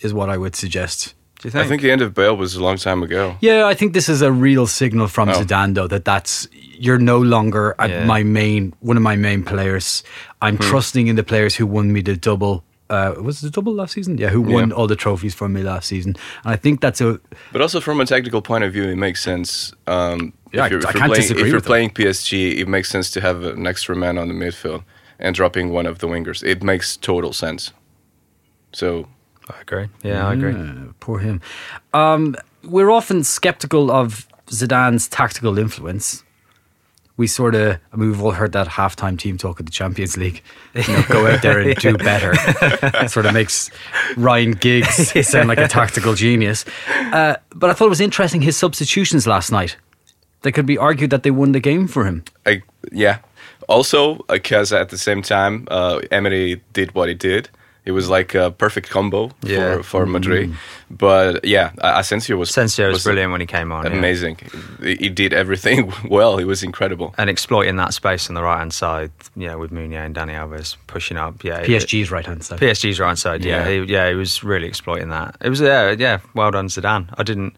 is 0.00 0.12
what 0.14 0.30
I 0.30 0.36
would 0.38 0.56
suggest. 0.56 1.14
Do 1.40 1.48
you 1.48 1.50
think? 1.50 1.64
I 1.64 1.68
think 1.68 1.82
the 1.82 1.90
end 1.90 2.00
of 2.02 2.14
Bale 2.14 2.36
was 2.36 2.54
a 2.54 2.62
long 2.62 2.76
time 2.78 3.02
ago. 3.02 3.36
Yeah, 3.40 3.66
I 3.66 3.74
think 3.74 3.92
this 3.92 4.08
is 4.08 4.22
a 4.22 4.30
real 4.32 4.66
signal 4.66 5.08
from 5.08 5.28
Oh. 5.28 5.32
Zidane, 5.34 5.74
though, 5.74 5.88
that 5.88 6.04
that's 6.04 6.48
you're 6.78 6.98
no 7.00 7.18
longer 7.18 7.74
Yeah. 7.78 8.06
my 8.06 8.22
main 8.22 8.72
one 8.80 8.96
of 8.96 9.02
my 9.02 9.16
main 9.16 9.42
players. 9.44 10.02
I'm 10.40 10.56
Hmm. 10.56 10.62
trusting 10.70 11.08
in 11.08 11.16
the 11.16 11.22
players 11.24 11.56
who 11.56 11.66
won 11.66 11.92
me 11.92 12.00
the 12.02 12.16
double. 12.16 12.62
Uh, 12.92 13.14
was 13.22 13.38
it 13.42 13.46
the 13.46 13.50
double 13.50 13.72
last 13.74 13.92
season? 13.94 14.18
Yeah, 14.18 14.28
who 14.28 14.42
won 14.42 14.68
Yeah. 14.68 14.74
all 14.76 14.86
the 14.86 14.96
trophies 14.96 15.34
for 15.34 15.48
me 15.48 15.62
last 15.62 15.86
season? 15.88 16.14
And 16.44 16.52
I 16.52 16.56
think 16.56 16.80
that's 16.80 17.00
a 17.00 17.18
But 17.52 17.60
also 17.62 17.80
from 17.80 18.00
a 18.00 18.04
technical 18.06 18.42
point 18.42 18.64
of 18.64 18.72
view, 18.72 18.84
it 18.84 18.96
makes 18.96 19.22
sense. 19.22 19.72
Um, 19.86 20.32
Yeah, 20.52 20.64
I- 20.64 20.66
if 20.66 20.72
you're, 20.72 20.80
I 20.86 20.90
if 20.90 20.94
you're 20.94 21.00
can't 21.00 21.10
playing, 21.12 21.22
disagree 21.22 21.42
if 21.44 21.48
you're 21.52 21.60
playing 21.72 21.90
PSG, 21.90 22.58
it 22.60 22.68
makes 22.68 22.90
sense 22.90 23.10
to 23.12 23.20
have 23.20 23.42
an 23.44 23.66
extra 23.66 23.96
man 23.96 24.18
on 24.18 24.28
the 24.28 24.34
midfield 24.34 24.82
and 25.18 25.34
dropping 25.34 25.70
one 25.70 25.86
of 25.86 25.98
the 26.00 26.06
wingers. 26.06 26.42
It 26.44 26.62
makes 26.62 26.96
total 26.98 27.32
sense. 27.32 27.72
So 28.72 29.06
I 29.48 29.60
agree. 29.62 29.88
Yeah, 30.02 30.28
I 30.28 30.34
agree. 30.34 30.52
Yeah, 30.52 30.92
poor 31.00 31.18
him. 31.20 31.40
Um, 31.94 32.36
we're 32.62 32.90
often 32.90 33.24
skeptical 33.24 33.90
of 33.90 34.26
Zidane's 34.48 35.08
tactical 35.08 35.58
influence. 35.58 36.24
We 37.22 37.28
sort 37.28 37.54
of, 37.54 37.78
I 37.92 37.96
mean, 37.96 38.08
we've 38.08 38.20
all 38.20 38.32
heard 38.32 38.50
that 38.50 38.66
halftime 38.66 39.16
team 39.16 39.38
talk 39.38 39.60
at 39.60 39.66
the 39.66 39.70
Champions 39.70 40.16
League. 40.16 40.42
You 40.74 40.92
know, 40.92 41.04
go 41.08 41.24
out 41.28 41.40
there 41.40 41.60
and 41.60 41.76
do 41.76 41.96
better. 42.10 42.34
sort 43.06 43.26
of 43.26 43.32
makes 43.32 43.70
Ryan 44.16 44.50
Giggs 44.50 45.12
sound 45.28 45.46
like 45.46 45.58
a 45.58 45.68
tactical 45.68 46.16
genius. 46.16 46.64
Uh, 46.88 47.36
but 47.54 47.70
I 47.70 47.74
thought 47.74 47.86
it 47.86 47.90
was 47.90 48.00
interesting 48.00 48.42
his 48.42 48.56
substitutions 48.56 49.24
last 49.24 49.52
night. 49.52 49.76
They 50.40 50.50
could 50.50 50.66
be 50.66 50.76
argued 50.76 51.10
that 51.10 51.22
they 51.22 51.30
won 51.30 51.52
the 51.52 51.60
game 51.60 51.86
for 51.86 52.06
him. 52.06 52.24
I 52.44 52.62
yeah. 52.90 53.18
Also, 53.68 54.16
because 54.28 54.72
at 54.72 54.88
the 54.88 54.98
same 54.98 55.22
time, 55.22 55.68
uh, 55.70 56.00
Emery 56.10 56.60
did 56.72 56.92
what 56.92 57.08
he 57.08 57.14
did. 57.14 57.48
It 57.84 57.90
was 57.92 58.08
like 58.08 58.34
a 58.36 58.50
perfect 58.52 58.90
combo 58.90 59.30
Yeah. 59.42 59.76
for, 59.78 59.82
for 59.82 60.06
Madrid. 60.06 60.50
Mm. 60.50 60.56
But 60.90 61.44
yeah, 61.44 61.72
A- 61.78 61.98
Asensio 61.98 62.36
was 62.36 62.50
Sensio 62.50 62.90
was 62.92 63.02
brilliant 63.02 63.32
when 63.32 63.40
he 63.40 63.46
came 63.46 63.72
on. 63.72 63.86
amazing. 63.86 64.36
He 64.80 64.94
he 64.96 65.08
did 65.08 65.32
everything 65.32 65.92
well. 66.08 66.36
He 66.38 66.44
was 66.44 66.62
incredible. 66.62 67.12
And 67.18 67.28
exploiting 67.28 67.76
that 67.76 67.92
space 67.94 68.28
on 68.28 68.34
the 68.34 68.42
right 68.42 68.58
hand 68.58 68.72
side, 68.72 69.10
you 69.34 69.48
know, 69.48 69.58
with 69.58 69.72
Meunier 69.72 70.04
and 70.04 70.14
Dani 70.14 70.34
Alves 70.34 70.76
pushing 70.86 71.16
up. 71.16 71.42
Yeah, 71.44 71.64
PSG's 71.64 72.10
right 72.12 72.26
hand 72.26 72.44
side. 72.44 72.60
PSG's 72.60 73.00
right 73.00 73.08
hand 73.08 73.18
side. 73.18 73.44
Yeah, 73.44 73.68
Yeah. 73.68 73.84
He, 73.84 73.92
yeah, 73.92 74.08
he 74.10 74.14
was 74.14 74.44
really 74.44 74.68
exploiting 74.68 75.08
that. 75.08 75.36
It 75.40 75.48
was 75.50 75.60
yeah, 75.60 75.90
yeah. 75.98 76.18
Well 76.34 76.50
done, 76.52 76.68
Zidane. 76.68 77.06
I 77.18 77.22
didn't 77.24 77.56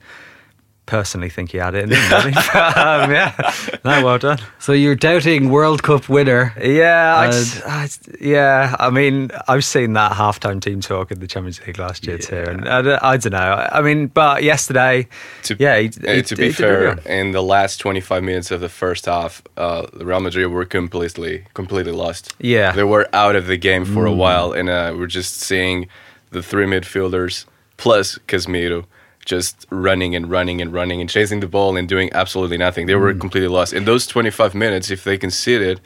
personally 0.87 1.31
think 1.31 1.51
he 1.53 1.59
had 1.59 1.75
it 1.75 1.85
in 1.85 1.91
him. 1.91 2.35
But, 2.53 2.77
um, 2.77 3.11
yeah, 3.11 3.53
no, 3.85 4.05
well 4.05 4.19
done. 4.19 4.39
So 4.59 4.73
you're 4.73 4.95
doubting 4.95 5.49
World 5.49 5.83
Cup 5.83 6.09
winner. 6.09 6.53
Yeah, 6.63 7.17
I, 7.17 7.31
just- 7.31 7.67
I 7.67 7.83
just- 7.87 8.09
yeah. 8.21 8.77
I 8.79 8.91
mean, 8.91 9.31
I've 9.49 9.65
seen 9.65 9.95
that 9.95 10.13
halftime 10.13 10.61
team 10.61 10.81
talk 10.81 11.11
in 11.11 11.21
the 11.21 11.27
Champions 11.27 11.65
League 11.67 11.79
last 11.79 12.07
year 12.07 12.19
too, 12.19 12.45
and 12.49 12.69
I, 12.69 12.83
don't- 12.83 13.03
I 13.03 13.17
don't 13.17 13.33
know. 13.33 13.69
I 13.73 13.81
mean, 13.81 14.09
but 14.09 14.43
yesterday, 14.43 15.09
To, 15.45 15.57
yeah, 15.59 15.79
he, 15.79 15.87
uh, 15.89 16.13
he- 16.15 16.23
to 16.23 16.35
he 16.35 16.43
be 16.43 16.47
did 16.49 16.57
fair, 16.57 16.99
in 17.07 17.33
the 17.33 17.43
last 17.43 17.79
25 17.79 18.23
minutes 18.23 18.51
of 18.51 18.61
the 18.61 18.69
first 18.69 19.07
half, 19.07 19.43
uh, 19.57 19.87
Real 19.95 20.21
Madrid 20.21 20.51
were 20.51 20.65
completely, 20.67 21.45
completely 21.55 21.93
lost. 21.93 22.35
Yeah. 22.39 22.73
they 22.73 22.85
were 22.85 23.09
out 23.15 23.37
of 23.37 23.47
the 23.47 23.57
game 23.57 23.85
for 23.87 24.05
a 24.07 24.13
while, 24.13 24.53
and 24.53 24.69
uh, 24.69 24.95
we're 24.97 25.07
just 25.07 25.41
seeing 25.41 25.89
the 26.31 26.43
three 26.43 26.67
midfielders 26.67 27.47
plus 27.79 28.19
Casemiro 28.29 28.85
just 29.25 29.67
running 29.71 30.15
and 30.15 30.31
running 30.31 30.61
and 30.61 30.73
running 30.73 31.01
and 31.01 31.09
chasing 31.09 31.41
the 31.41 31.49
ball 31.49 31.77
and 31.77 31.89
doing 31.89 32.11
absolutely 32.13 32.59
nothing. 32.59 32.87
They 32.87 32.95
were 32.95 33.15
completely 33.15 33.49
lost. 33.49 33.73
In 33.73 33.85
those 33.85 34.07
25 34.07 34.55
minutes, 34.55 34.91
if 34.91 35.05
they 35.05 35.19
conceded, 35.19 35.81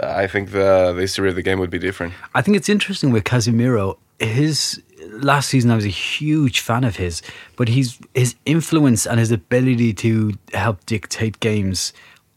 I 0.00 0.26
think 0.26 0.50
the, 0.50 0.92
the 0.94 1.00
history 1.02 1.28
of 1.28 1.34
the 1.34 1.42
game 1.42 1.58
would 1.58 1.70
be 1.70 1.78
different. 1.78 2.14
I 2.34 2.42
think 2.42 2.56
it's 2.56 2.68
interesting 2.68 3.10
with 3.10 3.24
Casemiro. 3.24 3.98
His 4.18 4.82
last 5.06 5.48
season, 5.48 5.70
I 5.70 5.76
was 5.76 5.84
a 5.84 5.88
huge 5.88 6.60
fan 6.60 6.84
of 6.84 6.96
his, 6.96 7.22
but 7.56 7.68
he's 7.68 7.98
his 8.14 8.34
influence 8.44 9.06
and 9.06 9.20
his 9.20 9.30
ability 9.30 9.94
to 9.94 10.34
help 10.52 10.84
dictate 10.86 11.40
games 11.40 11.92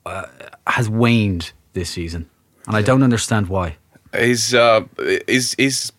uh, 0.06 0.26
has 0.68 0.90
waned 0.90 1.52
this 1.74 1.90
season, 1.90 2.30
and 2.68 2.76
I 2.76 2.82
don't 2.82 3.04
understand 3.04 3.48
why. 3.48 3.78
He's 4.16 4.54
uh, 4.54 4.82
he's, 5.28 5.54
he's 5.56 5.92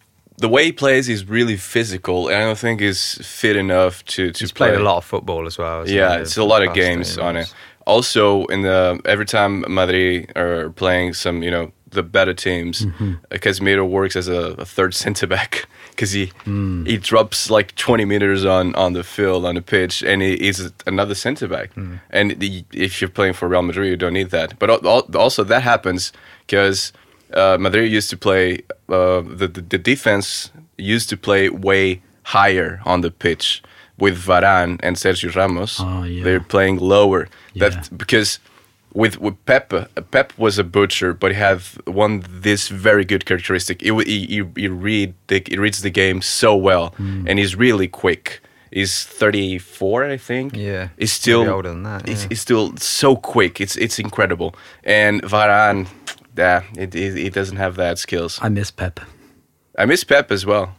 the 0.42 0.48
way 0.54 0.62
he 0.64 0.72
plays 0.72 1.08
is 1.08 1.20
really 1.28 1.56
physical, 1.56 2.28
and 2.28 2.36
I 2.36 2.44
don't 2.46 2.58
think 2.58 2.80
he's 2.80 3.18
fit 3.26 3.56
enough 3.56 3.94
to 4.14 4.22
to 4.32 4.38
He's 4.44 4.52
play 4.52 4.68
played 4.70 4.80
a 4.80 4.84
lot 4.84 4.96
of 4.98 5.04
football 5.04 5.46
as 5.46 5.56
well. 5.58 5.88
Yeah, 5.88 6.20
it's 6.22 6.36
a 6.36 6.44
lot 6.44 6.62
of 6.66 6.74
games 6.74 7.18
on 7.18 7.36
it. 7.36 7.54
Also, 7.86 8.46
in 8.54 8.62
the 8.62 9.00
every 9.04 9.26
time 9.26 9.64
Madrid 9.68 10.30
are 10.36 10.70
playing 10.70 11.14
some, 11.14 11.42
you 11.42 11.50
know, 11.50 11.70
the 11.90 12.02
better 12.02 12.34
teams, 12.34 12.86
Mm-hmm. 12.86 13.12
Casemiro 13.44 13.84
works 13.88 14.16
as 14.16 14.28
a, 14.28 14.54
a 14.58 14.64
third 14.64 14.94
centre 15.04 15.26
back 15.28 15.66
because 15.90 16.12
he 16.18 16.26
Mm. 16.46 16.86
he 16.86 16.96
drops 16.98 17.50
like 17.50 17.74
twenty 17.74 18.04
meters 18.04 18.44
on 18.44 18.74
on 18.76 18.92
the 18.94 19.02
field 19.02 19.44
on 19.44 19.54
the 19.54 19.62
pitch, 19.62 20.02
and 20.02 20.22
he 20.22 20.32
is 20.48 20.72
another 20.86 21.14
centre 21.14 21.48
back. 21.48 21.74
Mm. 21.74 21.98
And 22.10 22.30
the, 22.40 22.64
if 22.72 23.00
you're 23.00 23.10
playing 23.14 23.34
for 23.34 23.48
Real 23.48 23.62
Madrid, 23.62 23.88
you 23.90 23.96
don't 23.96 24.14
need 24.14 24.30
that. 24.30 24.58
But 24.58 24.70
al- 24.70 24.86
al- 24.86 25.16
also 25.16 25.44
that 25.44 25.62
happens 25.62 26.12
because 26.46 26.92
uh, 27.34 27.56
Madrid 27.60 27.90
used 27.92 28.10
to 28.10 28.16
play 28.16 28.58
uh, 28.92 29.22
the, 29.22 29.48
the 29.48 29.78
defense 29.78 30.50
used 30.78 31.08
to 31.10 31.16
play 31.16 31.48
way 31.48 32.02
higher 32.24 32.80
on 32.84 33.00
the 33.00 33.10
pitch 33.10 33.62
with 33.98 34.16
Varane 34.26 34.78
and 34.82 34.96
Sergio 34.96 35.34
Ramos. 35.34 35.78
Oh, 35.80 36.02
yeah. 36.04 36.24
They're 36.24 36.40
playing 36.40 36.78
lower. 36.78 37.28
Yeah. 37.54 37.68
That 37.70 37.90
because 37.96 38.38
with 38.94 39.18
with 39.20 39.36
Pep, 39.46 39.72
Pep 40.10 40.32
was 40.36 40.58
a 40.58 40.64
butcher, 40.64 41.14
but 41.14 41.30
he 41.32 41.36
had 41.38 41.60
one 41.86 42.22
this 42.42 42.68
very 42.68 43.04
good 43.04 43.24
characteristic. 43.24 43.80
He 43.80 43.90
he, 44.04 44.42
he, 44.56 44.68
read 44.68 45.14
the, 45.28 45.42
he 45.48 45.56
reads 45.58 45.80
the 45.82 45.90
game 45.90 46.20
so 46.22 46.54
well, 46.56 46.88
Hmm. 46.96 47.26
and 47.28 47.38
he's 47.38 47.56
really 47.56 47.88
quick. 47.88 48.40
He's 48.74 49.04
34, 49.04 50.04
I 50.04 50.16
think. 50.16 50.56
Yeah, 50.56 50.88
he's 50.98 51.12
still 51.12 51.46
older 51.48 51.68
than 51.68 51.82
that, 51.82 52.08
He's, 52.08 52.22
yeah. 52.22 52.28
he's 52.30 52.40
still 52.40 52.74
so 52.78 53.16
quick. 53.16 53.60
It's 53.60 53.76
it's 53.76 53.98
incredible. 53.98 54.54
And 54.84 55.22
Varane, 55.22 55.86
yeah, 56.36 56.62
it, 56.76 56.94
it, 56.94 57.16
it 57.18 57.32
doesn't 57.32 57.56
have 57.56 57.76
that 57.76 57.98
skills. 57.98 58.38
I 58.42 58.48
miss 58.48 58.70
Pep. 58.70 59.00
I 59.78 59.84
miss 59.86 60.04
Pep 60.04 60.30
as 60.30 60.44
well. 60.46 60.74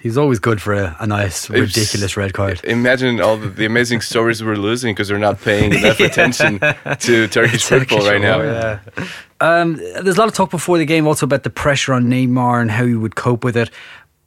He's 0.00 0.16
always 0.16 0.38
good 0.38 0.62
for 0.62 0.74
a, 0.74 0.96
a 1.00 1.06
nice, 1.06 1.50
It's- 1.50 1.60
ridiculous 1.76 2.16
red 2.16 2.32
card. 2.32 2.60
Imagine 2.64 3.20
all 3.20 3.36
the, 3.36 3.48
the 3.48 3.66
amazing 3.66 4.00
stories 4.00 4.42
we're 4.44 4.54
losing 4.56 4.94
because 4.94 5.10
we're 5.10 5.18
not 5.18 5.40
paying 5.40 5.72
enough 5.74 5.98
attention 6.10 6.60
to 7.00 7.26
Turkish 7.28 7.64
football 7.64 8.06
right 8.06 8.20
now. 8.20 8.40
Yeah. 8.40 8.78
Um, 9.40 9.76
there's 9.76 10.16
a 10.16 10.20
lot 10.20 10.28
of 10.28 10.34
talk 10.34 10.50
before 10.50 10.78
the 10.78 10.84
game 10.84 11.06
also 11.06 11.26
about 11.26 11.42
the 11.42 11.50
pressure 11.50 11.92
on 11.94 12.04
Neymar 12.04 12.60
and 12.60 12.70
how 12.70 12.84
he 12.86 12.94
would 12.94 13.16
cope 13.16 13.42
with 13.44 13.56
it. 13.56 13.70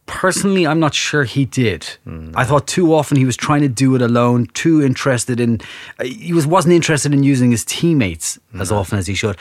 Personally, 0.08 0.68
I'm 0.68 0.80
not 0.80 0.94
sure 0.94 1.24
he 1.24 1.46
did. 1.46 1.88
I 2.36 2.44
thought 2.44 2.68
too 2.68 2.94
often 2.94 3.16
he 3.18 3.24
was 3.24 3.38
trying 3.38 3.62
to 3.62 3.70
do 3.70 3.96
it 3.96 4.02
alone, 4.02 4.48
too 4.54 4.82
interested 4.84 5.40
in. 5.40 5.62
uh, 6.00 6.04
He 6.04 6.34
was 6.34 6.46
wasn't 6.46 6.74
interested 6.74 7.14
in 7.14 7.24
using 7.24 7.50
his 7.52 7.64
teammates 7.64 8.38
as 8.60 8.72
often 8.74 9.00
as 9.00 9.08
he 9.08 9.14
should. 9.14 9.38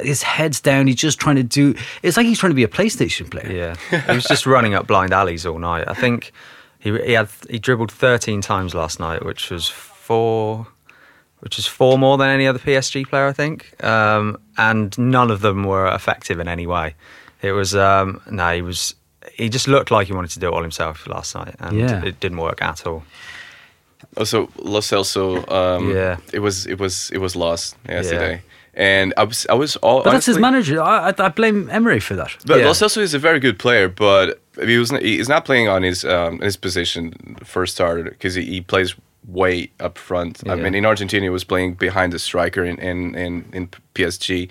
His 0.00 0.22
head's 0.22 0.60
down. 0.60 0.86
He's 0.86 0.96
just 0.96 1.18
trying 1.18 1.36
to 1.36 1.42
do. 1.42 1.74
It's 2.02 2.16
like 2.16 2.26
he's 2.26 2.38
trying 2.38 2.50
to 2.52 2.54
be 2.56 2.62
a 2.62 2.68
PlayStation 2.68 3.30
player. 3.30 3.50
Yeah, 3.90 4.00
he 4.06 4.14
was 4.14 4.24
just 4.24 4.46
running 4.46 4.74
up 4.74 4.86
blind 4.86 5.12
alleys 5.12 5.44
all 5.44 5.58
night. 5.58 5.88
I 5.88 5.94
think 5.94 6.30
he 6.78 6.96
he 7.04 7.12
had 7.12 7.28
he 7.50 7.58
dribbled 7.58 7.90
13 7.90 8.40
times 8.42 8.74
last 8.74 9.00
night, 9.00 9.24
which 9.24 9.50
was 9.50 9.66
four, 9.68 10.68
which 11.40 11.58
is 11.58 11.66
four 11.66 11.98
more 11.98 12.16
than 12.16 12.28
any 12.28 12.46
other 12.46 12.60
PSG 12.60 13.08
player, 13.08 13.26
I 13.26 13.32
think. 13.32 13.82
Um, 13.82 14.38
and 14.56 14.96
none 14.98 15.32
of 15.32 15.40
them 15.40 15.64
were 15.64 15.86
effective 15.92 16.38
in 16.38 16.46
any 16.46 16.66
way. 16.66 16.94
It 17.40 17.52
was 17.52 17.74
um, 17.74 18.20
no, 18.30 18.54
he 18.54 18.62
was 18.62 18.94
he 19.36 19.48
just 19.48 19.66
looked 19.68 19.90
like 19.90 20.06
he 20.06 20.12
wanted 20.12 20.30
to 20.32 20.40
do 20.40 20.48
it 20.48 20.52
all 20.54 20.62
himself 20.62 21.06
last 21.06 21.34
night, 21.34 21.54
and 21.60 21.78
Yeah. 21.78 22.04
it 22.04 22.20
didn't 22.20 22.38
work 22.38 22.60
at 22.62 22.86
all. 22.86 23.02
Also, 24.16 24.48
Lo 24.58 24.80
Celso, 24.80 25.50
um, 25.50 25.94
Yeah. 25.94 26.16
it 26.32 26.40
was 26.40 26.66
it 26.66 26.78
was 26.78 27.10
it 27.12 27.18
was 27.18 27.34
lost 27.36 27.76
yesterday, 27.88 28.42
and 28.74 29.14
I 29.16 29.24
was 29.24 29.46
I 29.48 29.54
was 29.54 29.76
all. 29.76 30.02
But 30.02 30.12
that's 30.12 30.26
his 30.26 30.38
manager. 30.38 30.82
I, 30.82 31.10
I, 31.10 31.14
I 31.26 31.28
blame 31.28 31.68
Emery 31.70 32.00
for 32.00 32.14
that. 32.16 32.36
But 32.46 32.58
Yeah. 32.58 32.66
Lo 32.66 32.72
Celso 32.72 32.98
is 33.00 33.14
a 33.14 33.18
very 33.18 33.38
good 33.40 33.58
player, 33.58 33.88
but 33.88 34.40
he 34.66 34.76
was 34.78 34.90
not, 34.92 35.02
he's 35.02 35.28
not 35.28 35.44
playing 35.44 35.68
on 35.68 35.82
his 35.82 36.04
um, 36.04 36.40
his 36.40 36.56
position 36.56 37.36
first 37.44 37.74
starter 37.74 38.02
because 38.04 38.34
he, 38.34 38.42
he 38.44 38.60
plays 38.60 38.94
way 39.28 39.70
up 39.78 39.96
front. 39.98 40.42
I 40.48 40.56
mean, 40.56 40.74
in 40.74 40.84
Argentina, 40.84 41.22
he 41.24 41.30
was 41.30 41.44
playing 41.44 41.74
behind 41.74 42.12
the 42.12 42.18
striker. 42.18 42.64
In 42.64 42.78
in 42.78 43.14
in, 43.14 43.44
in 43.52 43.68
PSG, 43.94 44.48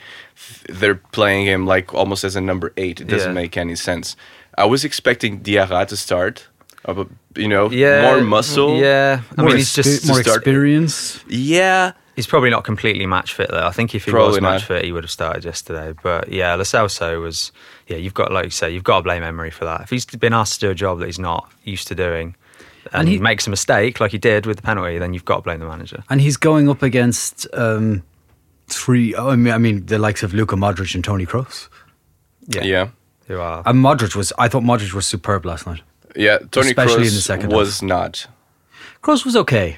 they're 0.69 0.95
playing 1.11 1.45
him 1.45 1.67
like 1.67 1.93
almost 1.93 2.23
as 2.23 2.35
a 2.35 2.41
number 2.41 2.71
eight. 2.77 3.01
It 3.01 3.07
doesn't 3.07 3.35
Yeah. 3.35 3.41
make 3.41 3.57
any 3.57 3.75
sense. 3.75 4.15
I 4.57 4.65
was 4.65 4.83
expecting 4.83 5.41
Diarra 5.41 5.85
to 5.87 5.97
start. 5.97 6.47
but, 6.83 7.07
you 7.35 7.47
know, 7.47 7.69
Yeah, 7.69 8.01
more 8.01 8.21
muscle. 8.21 8.77
Yeah, 8.77 9.21
I 9.37 9.41
More, 9.41 9.49
mean, 9.49 9.57
he's 9.57 9.73
just 9.73 10.05
more 10.07 10.17
to 10.17 10.23
start- 10.23 10.37
experience. 10.37 11.23
yeah. 11.27 11.91
He's 12.15 12.27
probably 12.27 12.49
not 12.49 12.63
completely 12.65 13.05
match 13.05 13.33
fit 13.33 13.49
though. 13.49 13.65
I 13.65 13.71
think 13.71 13.95
if 13.95 14.03
he 14.05 14.11
Probably 14.11 14.31
was 14.33 14.41
match 14.41 14.61
not. 14.61 14.67
fit, 14.67 14.85
he 14.85 14.91
would 14.91 15.03
have 15.05 15.11
started 15.11 15.45
yesterday. 15.45 15.93
But 16.03 16.27
yeah, 16.29 16.53
Lo 16.55 16.63
Celso 16.63 17.21
was. 17.21 17.51
Yeah, 17.87 17.97
you've 17.97 18.13
got 18.13 18.31
like 18.31 18.45
you 18.45 18.51
say, 18.51 18.69
you've 18.69 18.83
got 18.83 18.97
to 18.97 19.03
blame 19.03 19.23
Emery 19.23 19.49
for 19.49 19.63
that. 19.65 19.81
If 19.81 19.89
he's 19.89 20.05
been 20.05 20.33
asked 20.33 20.59
to 20.59 20.67
do 20.67 20.71
a 20.71 20.75
job 20.75 20.99
that 20.99 21.05
he's 21.05 21.17
not 21.19 21.49
used 21.63 21.87
to 21.87 21.95
doing, 21.95 22.35
and, 22.91 22.93
And 23.01 23.07
he, 23.07 23.15
he- 23.15 23.21
makes 23.21 23.47
a 23.47 23.49
mistake 23.49 23.99
like 24.01 24.11
he 24.11 24.17
did 24.17 24.45
with 24.45 24.57
the 24.57 24.63
penalty, 24.63 24.97
then 24.97 25.13
you've 25.13 25.23
got 25.25 25.37
to 25.37 25.41
blame 25.43 25.59
the 25.59 25.67
manager. 25.67 26.03
And 26.09 26.19
he's 26.19 26.35
going 26.35 26.67
up 26.69 26.83
against 26.83 27.47
um, 27.53 28.03
three. 28.67 29.15
oh, 29.15 29.29
I 29.29 29.35
mean, 29.37 29.53
I 29.53 29.57
mean, 29.57 29.85
the 29.85 29.97
likes 29.97 30.21
of 30.23 30.33
Luka 30.33 30.55
Modric 30.57 30.93
and 30.95 31.03
Toni 31.03 31.25
Kroos. 31.25 31.69
Yeah, 32.47 32.63
Yeah. 32.63 32.87
Who 33.31 33.39
are. 33.39 33.63
And 33.65 33.83
Modric 33.83 34.15
was. 34.15 34.33
I 34.37 34.47
thought 34.47 34.63
Modric 34.63 34.93
was 34.93 35.05
superb 35.05 35.45
last 35.45 35.65
night. 35.65 35.81
Yeah, 36.15 36.39
Toni 36.51 36.67
Especially 36.67 37.07
in 37.07 37.13
the 37.13 37.19
Kroos 37.19 37.21
second 37.33 37.49
was 37.51 37.81
not. 37.81 38.27
Kroos 39.01 39.23
was 39.25 39.35
okay. 39.35 39.77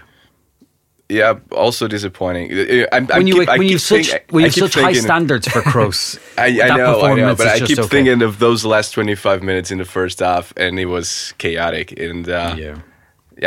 Yeah, 1.09 1.35
also 1.51 1.87
disappointing. 1.87 2.51
I, 2.51 2.87
I, 2.91 2.97
I 2.97 3.17
when 3.19 3.27
you 3.27 3.39
keep, 3.41 3.49
I 3.49 3.57
when 3.57 3.67
you 3.67 3.75
keep 3.75 3.79
such 3.81 4.07
think- 4.11 4.31
when 4.31 4.45
you 4.45 4.51
keep 4.51 4.63
such 4.63 4.75
high 4.75 4.93
standards 4.93 5.47
for 5.47 5.61
Kroos. 5.71 6.17
I, 6.37 6.45
I 6.45 6.51
that 6.51 6.77
know, 6.77 7.01
I 7.01 7.13
know, 7.13 7.33
performance 7.35 7.37
but 7.37 7.47
I 7.47 7.59
keep 7.59 7.77
okay. 7.77 7.87
thinking 7.87 8.21
of 8.23 8.39
those 8.39 8.65
last 8.65 8.91
25 8.91 9.43
minutes 9.43 9.69
in 9.69 9.77
the 9.77 9.85
first 9.85 10.19
half, 10.19 10.53
and 10.57 10.79
it 10.79 10.85
was 10.85 11.33
chaotic. 11.37 11.91
And 11.99 12.27
uh, 12.27 12.55
Yeah. 12.57 12.79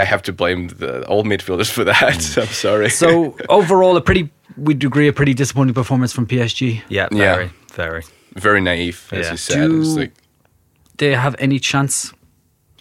I 0.01 0.05
have 0.05 0.23
to 0.23 0.33
blame 0.33 0.69
the 0.69 1.05
old 1.07 1.27
midfielders 1.27 1.71
for 1.71 1.85
that. 1.85 2.39
I'm 2.39 2.47
sorry. 2.47 2.91
So 2.91 3.37
overall, 3.49 3.97
a 3.97 4.01
pretty 4.01 4.31
we'd 4.57 4.85
agree 4.85 5.09
a 5.09 5.13
pretty 5.13 5.35
disappointing 5.35 5.75
performance 5.75 6.13
from 6.13 6.27
PSG. 6.27 6.83
yeah, 6.89 7.09
Yeah. 7.11 7.49
very, 7.73 8.03
very. 8.41 8.61
very 8.61 8.61
naive, 8.61 9.09
as 9.13 9.27
Yeah. 9.27 9.31
you 9.33 9.37
said. 9.37 9.71
It's 9.71 9.89
Do- 9.95 10.01
like, 10.01 10.13
They 10.99 11.15
have 11.15 11.35
any 11.39 11.59
chance? 11.59 12.13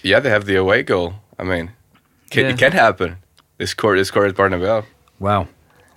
yeah, 0.03 0.19
they 0.19 0.29
have 0.29 0.45
the 0.45 0.55
away 0.55 0.83
goal. 0.83 1.15
I 1.39 1.43
mean, 1.43 1.71
can, 2.29 2.45
Yeah. 2.45 2.51
it 2.51 2.57
can 2.57 2.71
happen. 2.71 3.17
They 3.57 3.65
scored. 3.65 3.97
They 3.99 4.03
scored 4.03 4.29
at 4.29 4.35
Bernabeu. 4.35 4.85
Wow, 5.19 5.47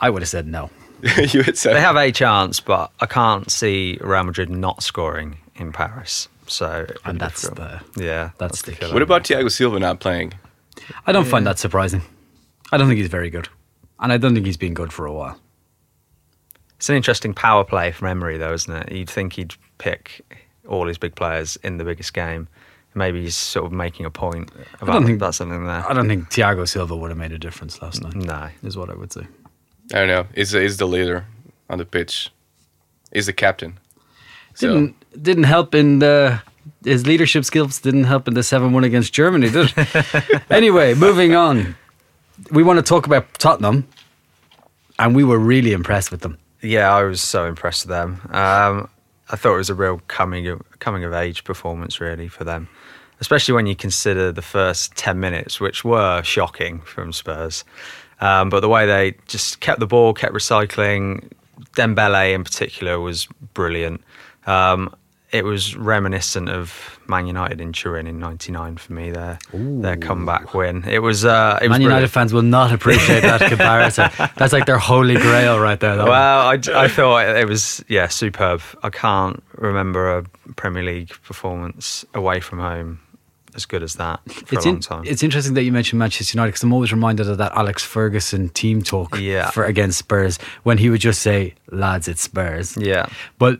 I 0.00 0.10
would 0.10 0.22
have 0.22 0.28
said 0.28 0.46
no. 0.46 0.70
you 1.02 1.42
had 1.42 1.56
said 1.56 1.74
They 1.76 1.80
have 1.80 1.96
a 1.96 2.10
chance, 2.10 2.58
but 2.60 2.90
I 3.00 3.06
can't 3.06 3.50
see 3.50 3.98
Real 4.00 4.24
Madrid 4.24 4.50
not 4.50 4.82
scoring 4.82 5.38
in 5.56 5.72
Paris. 5.72 6.28
So, 6.48 6.82
it'd 6.84 6.96
And 7.04 7.20
that's 7.20 7.42
difficult. 7.42 7.94
the- 7.94 8.04
yeah, 8.04 8.30
that's 8.38 8.62
the 8.62 8.72
killer. 8.72 8.94
What 8.94 9.02
about 9.02 9.22
Thiago 9.24 9.50
Silva 9.50 9.78
not 9.78 10.00
playing? 10.00 10.32
I 11.06 11.12
don't 11.12 11.26
find 11.26 11.46
that 11.46 11.58
surprising. 11.58 12.02
I 12.72 12.76
don't 12.78 12.88
think 12.88 12.98
he's 12.98 13.10
very 13.10 13.30
good, 13.30 13.48
and 14.00 14.12
I 14.12 14.16
don't 14.16 14.34
think 14.34 14.46
he's 14.46 14.56
been 14.56 14.74
good 14.74 14.92
for 14.92 15.04
a 15.06 15.12
while. 15.12 15.38
It's 16.78 16.88
an 16.88 16.96
interesting 16.96 17.34
power 17.34 17.64
play 17.64 17.92
from 17.92 18.08
Emery, 18.08 18.38
though, 18.38 18.52
isn't 18.54 18.72
it? 18.74 18.92
You'd 18.92 19.10
think 19.10 19.34
he'd 19.34 19.54
pick 19.78 20.24
all 20.66 20.86
his 20.86 20.96
big 20.98 21.14
players 21.14 21.56
in 21.62 21.76
the 21.78 21.84
biggest 21.84 22.14
game. 22.14 22.48
Maybe 22.94 23.20
he's 23.22 23.36
sort 23.36 23.66
of 23.66 23.72
making 23.72 24.06
a 24.06 24.10
point 24.10 24.50
about, 24.80 24.94
don't 24.94 25.06
think- 25.06 25.20
that's 25.20 25.36
something 25.36 25.64
there. 25.66 25.88
I 25.88 25.92
don't 25.92 26.08
think 26.08 26.30
Thiago 26.30 26.66
Silva 26.68 26.96
would 26.96 27.10
have 27.10 27.18
made 27.18 27.32
a 27.32 27.38
difference 27.38 27.80
last 27.82 28.02
night. 28.02 28.14
No. 28.14 28.48
is 28.62 28.76
what 28.76 28.90
I 28.90 28.94
would 28.94 29.12
say. 29.12 29.26
I 29.92 29.98
don't 29.98 30.08
know. 30.08 30.26
He's, 30.34 30.52
he's 30.52 30.76
the 30.78 30.86
leader 30.86 31.26
on 31.70 31.78
the 31.78 31.84
pitch. 31.84 32.30
He's 33.12 33.26
the 33.26 33.32
captain. 33.32 33.78
So- 34.54 34.68
Didn't 34.74 35.22
didn't 35.22 35.44
help 35.44 35.74
in 35.74 35.98
the 36.00 36.40
his 36.84 37.06
leadership 37.06 37.44
skills. 37.44 37.80
Didn't 37.80 38.04
help 38.04 38.28
in 38.28 38.34
the 38.34 38.42
seven 38.42 38.72
one 38.72 38.84
against 38.84 39.12
Germany, 39.12 39.48
did 39.50 39.72
it? 39.76 40.42
anyway, 40.50 40.94
moving 40.94 41.34
on. 41.34 41.74
We 42.50 42.62
want 42.62 42.78
to 42.78 42.82
talk 42.82 43.06
about 43.06 43.32
Tottenham, 43.38 43.88
and 44.98 45.16
we 45.16 45.24
were 45.24 45.38
really 45.38 45.72
impressed 45.72 46.10
with 46.10 46.20
them. 46.20 46.38
Yeah, 46.60 46.92
I 46.94 47.04
was 47.04 47.20
so 47.20 47.46
impressed 47.46 47.86
with 47.86 47.90
them. 47.90 48.20
Um, 48.30 48.88
I 49.30 49.36
thought 49.36 49.54
it 49.54 49.58
was 49.58 49.70
a 49.70 49.74
real 49.74 50.00
coming 50.08 50.46
of, 50.48 50.62
coming 50.80 51.04
of 51.04 51.12
age 51.12 51.44
performance, 51.44 52.00
really, 52.00 52.28
for 52.28 52.44
them. 52.44 52.68
Especially 53.20 53.54
when 53.54 53.66
you 53.66 53.76
consider 53.76 54.32
the 54.32 54.42
first 54.42 54.94
10 54.96 55.20
minutes, 55.20 55.60
which 55.60 55.84
were 55.84 56.22
shocking 56.22 56.80
from 56.80 57.12
Spurs. 57.12 57.64
Um, 58.20 58.48
but 58.48 58.60
the 58.60 58.68
way 58.68 58.86
they 58.86 59.16
just 59.26 59.60
kept 59.60 59.80
the 59.80 59.86
ball, 59.86 60.14
kept 60.14 60.34
recycling, 60.34 61.30
Dembele 61.76 62.34
in 62.34 62.44
particular 62.44 62.98
was 63.00 63.26
brilliant. 63.54 64.02
Um, 64.46 64.94
it 65.30 65.44
was 65.44 65.76
reminiscent 65.76 66.48
of 66.48 66.98
Man 67.06 67.26
United 67.26 67.60
in 67.60 67.72
Turin 67.72 68.06
in 68.06 68.18
'99 68.18 68.76
for 68.78 68.92
me. 68.92 69.10
Their 69.10 69.38
their 69.52 69.96
comeback 69.96 70.54
win. 70.54 70.84
It 70.88 71.00
was. 71.00 71.24
Uh, 71.24 71.58
it 71.60 71.64
was 71.68 71.70
Man 71.70 71.82
United 71.82 71.94
brilliant. 71.96 72.12
fans 72.12 72.32
will 72.32 72.42
not 72.42 72.72
appreciate 72.72 73.20
that 73.20 73.40
comparison. 73.48 74.10
That's 74.36 74.52
like 74.52 74.66
their 74.66 74.78
holy 74.78 75.16
grail 75.16 75.58
right 75.60 75.78
there. 75.78 75.96
Well, 75.96 76.48
I, 76.48 76.58
I 76.74 76.88
thought 76.88 77.36
it 77.36 77.46
was 77.48 77.84
yeah 77.88 78.08
superb. 78.08 78.62
I 78.82 78.90
can't 78.90 79.42
remember 79.56 80.18
a 80.18 80.22
Premier 80.56 80.82
League 80.82 81.10
performance 81.24 82.04
away 82.14 82.40
from 82.40 82.58
home 82.60 83.00
as 83.54 83.66
good 83.66 83.82
as 83.82 83.94
that 83.94 84.20
for 84.30 84.54
it's 84.54 84.64
a 84.64 84.68
long 84.68 84.76
in- 84.76 84.80
time. 84.80 85.02
it's 85.06 85.22
interesting 85.22 85.54
that 85.54 85.64
you 85.64 85.72
mentioned 85.72 85.98
Manchester 85.98 86.36
United 86.36 86.50
because 86.52 86.62
I'm 86.62 86.72
always 86.72 86.92
reminded 86.92 87.28
of 87.28 87.38
that 87.38 87.52
Alex 87.52 87.82
Ferguson 87.82 88.50
team 88.50 88.82
talk 88.82 89.18
Yeah. 89.18 89.50
for 89.50 89.64
against 89.64 89.98
Spurs 89.98 90.38
when 90.62 90.78
he 90.78 90.90
would 90.90 91.00
just 91.00 91.20
say, 91.22 91.54
"Lads, 91.72 92.06
it's 92.08 92.22
Spurs." 92.22 92.76
Yeah. 92.76 93.06
but 93.38 93.58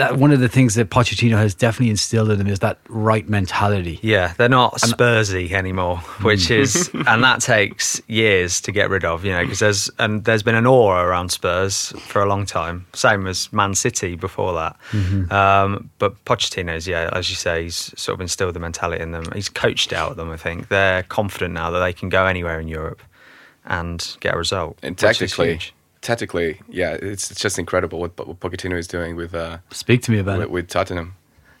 that 0.00 0.16
one 0.16 0.32
of 0.32 0.40
the 0.40 0.48
things 0.48 0.76
that 0.76 0.88
Pochettino 0.88 1.36
has 1.36 1.54
definitely 1.54 1.90
instilled 1.90 2.30
in 2.30 2.38
them 2.38 2.46
is 2.46 2.60
that 2.60 2.78
right 2.88 3.28
mentality. 3.28 4.00
yeah, 4.02 4.32
they're 4.38 4.48
not 4.48 4.74
Spursy 4.76 5.52
anymore, 5.52 5.98
which 6.22 6.50
is 6.50 6.90
and 7.06 7.22
that 7.22 7.42
takes 7.42 8.00
years 8.08 8.62
to 8.62 8.72
get 8.72 8.88
rid 8.88 9.04
of. 9.04 9.26
You 9.26 9.32
know, 9.32 9.42
because 9.42 9.58
there's 9.58 9.90
and 9.98 10.24
there's 10.24 10.42
been 10.42 10.54
an 10.54 10.64
aura 10.64 11.04
around 11.04 11.30
Spurs 11.30 11.92
for 11.98 12.22
a 12.22 12.26
long 12.26 12.46
time. 12.46 12.86
Same 12.94 13.26
as 13.26 13.52
Man 13.52 13.74
City 13.74 14.16
before 14.16 14.54
that. 14.54 14.76
Um, 15.30 15.90
but 15.98 16.24
Pochettino's 16.24 16.88
yeah, 16.88 17.10
as 17.12 17.28
you 17.28 17.36
say, 17.36 17.64
he's 17.64 17.92
sort 18.00 18.14
of 18.14 18.22
instilled 18.22 18.54
the 18.54 18.60
mentality 18.60 19.02
in 19.02 19.12
them. 19.12 19.24
He's 19.34 19.50
coached 19.50 19.92
out 19.92 20.12
of 20.12 20.16
them. 20.16 20.30
I 20.30 20.38
think 20.38 20.68
they're 20.68 21.02
confident 21.04 21.52
now 21.52 21.70
that 21.70 21.80
they 21.80 21.92
can 21.92 22.08
go 22.08 22.24
anywhere 22.24 22.58
in 22.58 22.68
Europe 22.68 23.02
and 23.66 24.16
get 24.20 24.34
a 24.34 24.38
result. 24.38 24.78
And 24.82 24.96
which 25.52 25.66
is 25.66 25.72
tactically, 26.02 26.60
yeah, 26.68 26.92
it's, 27.00 27.30
it's 27.30 27.40
just 27.40 27.58
incredible 27.58 28.00
what, 28.00 28.16
what 28.26 28.40
Pochettino 28.40 28.78
is 28.78 28.86
doing 28.86 29.16
with 29.16 29.34
uh, 29.34 29.58
Speak 29.70 30.02
to 30.02 30.10
me 30.10 30.18
about 30.18 30.38
with, 30.38 30.46
it. 30.46 30.50
with 30.50 30.68
Tottenham. 30.68 31.16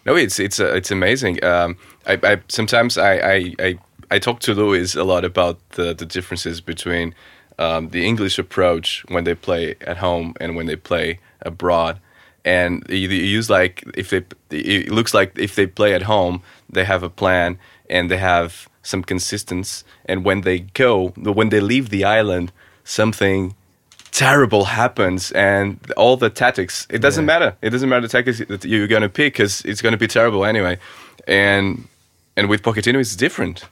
No, 0.06 0.16
it's 0.16 0.38
it's 0.40 0.58
uh, 0.58 0.72
it's 0.74 0.90
amazing. 0.90 1.44
Um, 1.44 1.76
I, 2.06 2.18
I 2.22 2.40
sometimes 2.48 2.96
I, 2.96 3.12
I 3.16 3.54
I 3.58 3.78
I 4.10 4.18
talk 4.18 4.40
to 4.40 4.54
Louis 4.54 4.94
a 4.94 5.04
lot 5.04 5.24
about 5.24 5.58
the 5.70 5.94
the 5.94 6.06
differences 6.06 6.60
between 6.60 7.14
um, 7.58 7.90
the 7.90 8.06
English 8.06 8.38
approach 8.38 9.04
when 9.08 9.24
they 9.24 9.34
play 9.34 9.76
at 9.82 9.98
home 9.98 10.34
and 10.40 10.56
when 10.56 10.66
they 10.66 10.76
play 10.76 11.18
abroad. 11.42 12.00
And 12.42 12.86
you, 12.88 13.08
you 13.10 13.22
use 13.36 13.50
like 13.50 13.84
if 13.94 14.08
they 14.08 14.24
it 14.50 14.90
looks 14.90 15.12
like 15.12 15.38
if 15.38 15.54
they 15.54 15.66
play 15.66 15.92
at 15.94 16.02
home, 16.02 16.42
they 16.70 16.84
have 16.84 17.02
a 17.02 17.10
plan 17.10 17.58
and 17.90 18.10
they 18.10 18.16
have 18.16 18.68
some 18.82 19.02
consistency. 19.02 19.84
And 20.06 20.24
when 20.24 20.40
they 20.40 20.60
go, 20.60 21.08
when 21.08 21.50
they 21.50 21.60
leave 21.60 21.90
the 21.90 22.04
island, 22.04 22.52
something 22.84 23.54
terrible 24.12 24.64
happens 24.64 25.32
and 25.32 25.78
all 25.96 26.16
the 26.16 26.30
tactics 26.30 26.86
it 26.90 26.98
doesn't 27.00 27.26
matter. 27.26 27.56
It 27.62 27.70
doesn't 27.70 27.88
matter 27.88 28.02
the 28.02 28.08
tactics 28.08 28.38
that 28.38 28.64
you're 28.64 28.88
going 28.88 29.02
to 29.02 29.08
pick 29.08 29.34
because 29.34 29.62
it's 29.64 29.82
going 29.82 29.92
to 29.92 29.98
be 29.98 30.06
terrible 30.06 30.44
anyway. 30.44 30.78
And 31.26 31.86
and 32.36 32.48
with 32.48 32.62
Pochettino, 32.62 32.98
it's 32.98 33.16
different. 33.16 33.64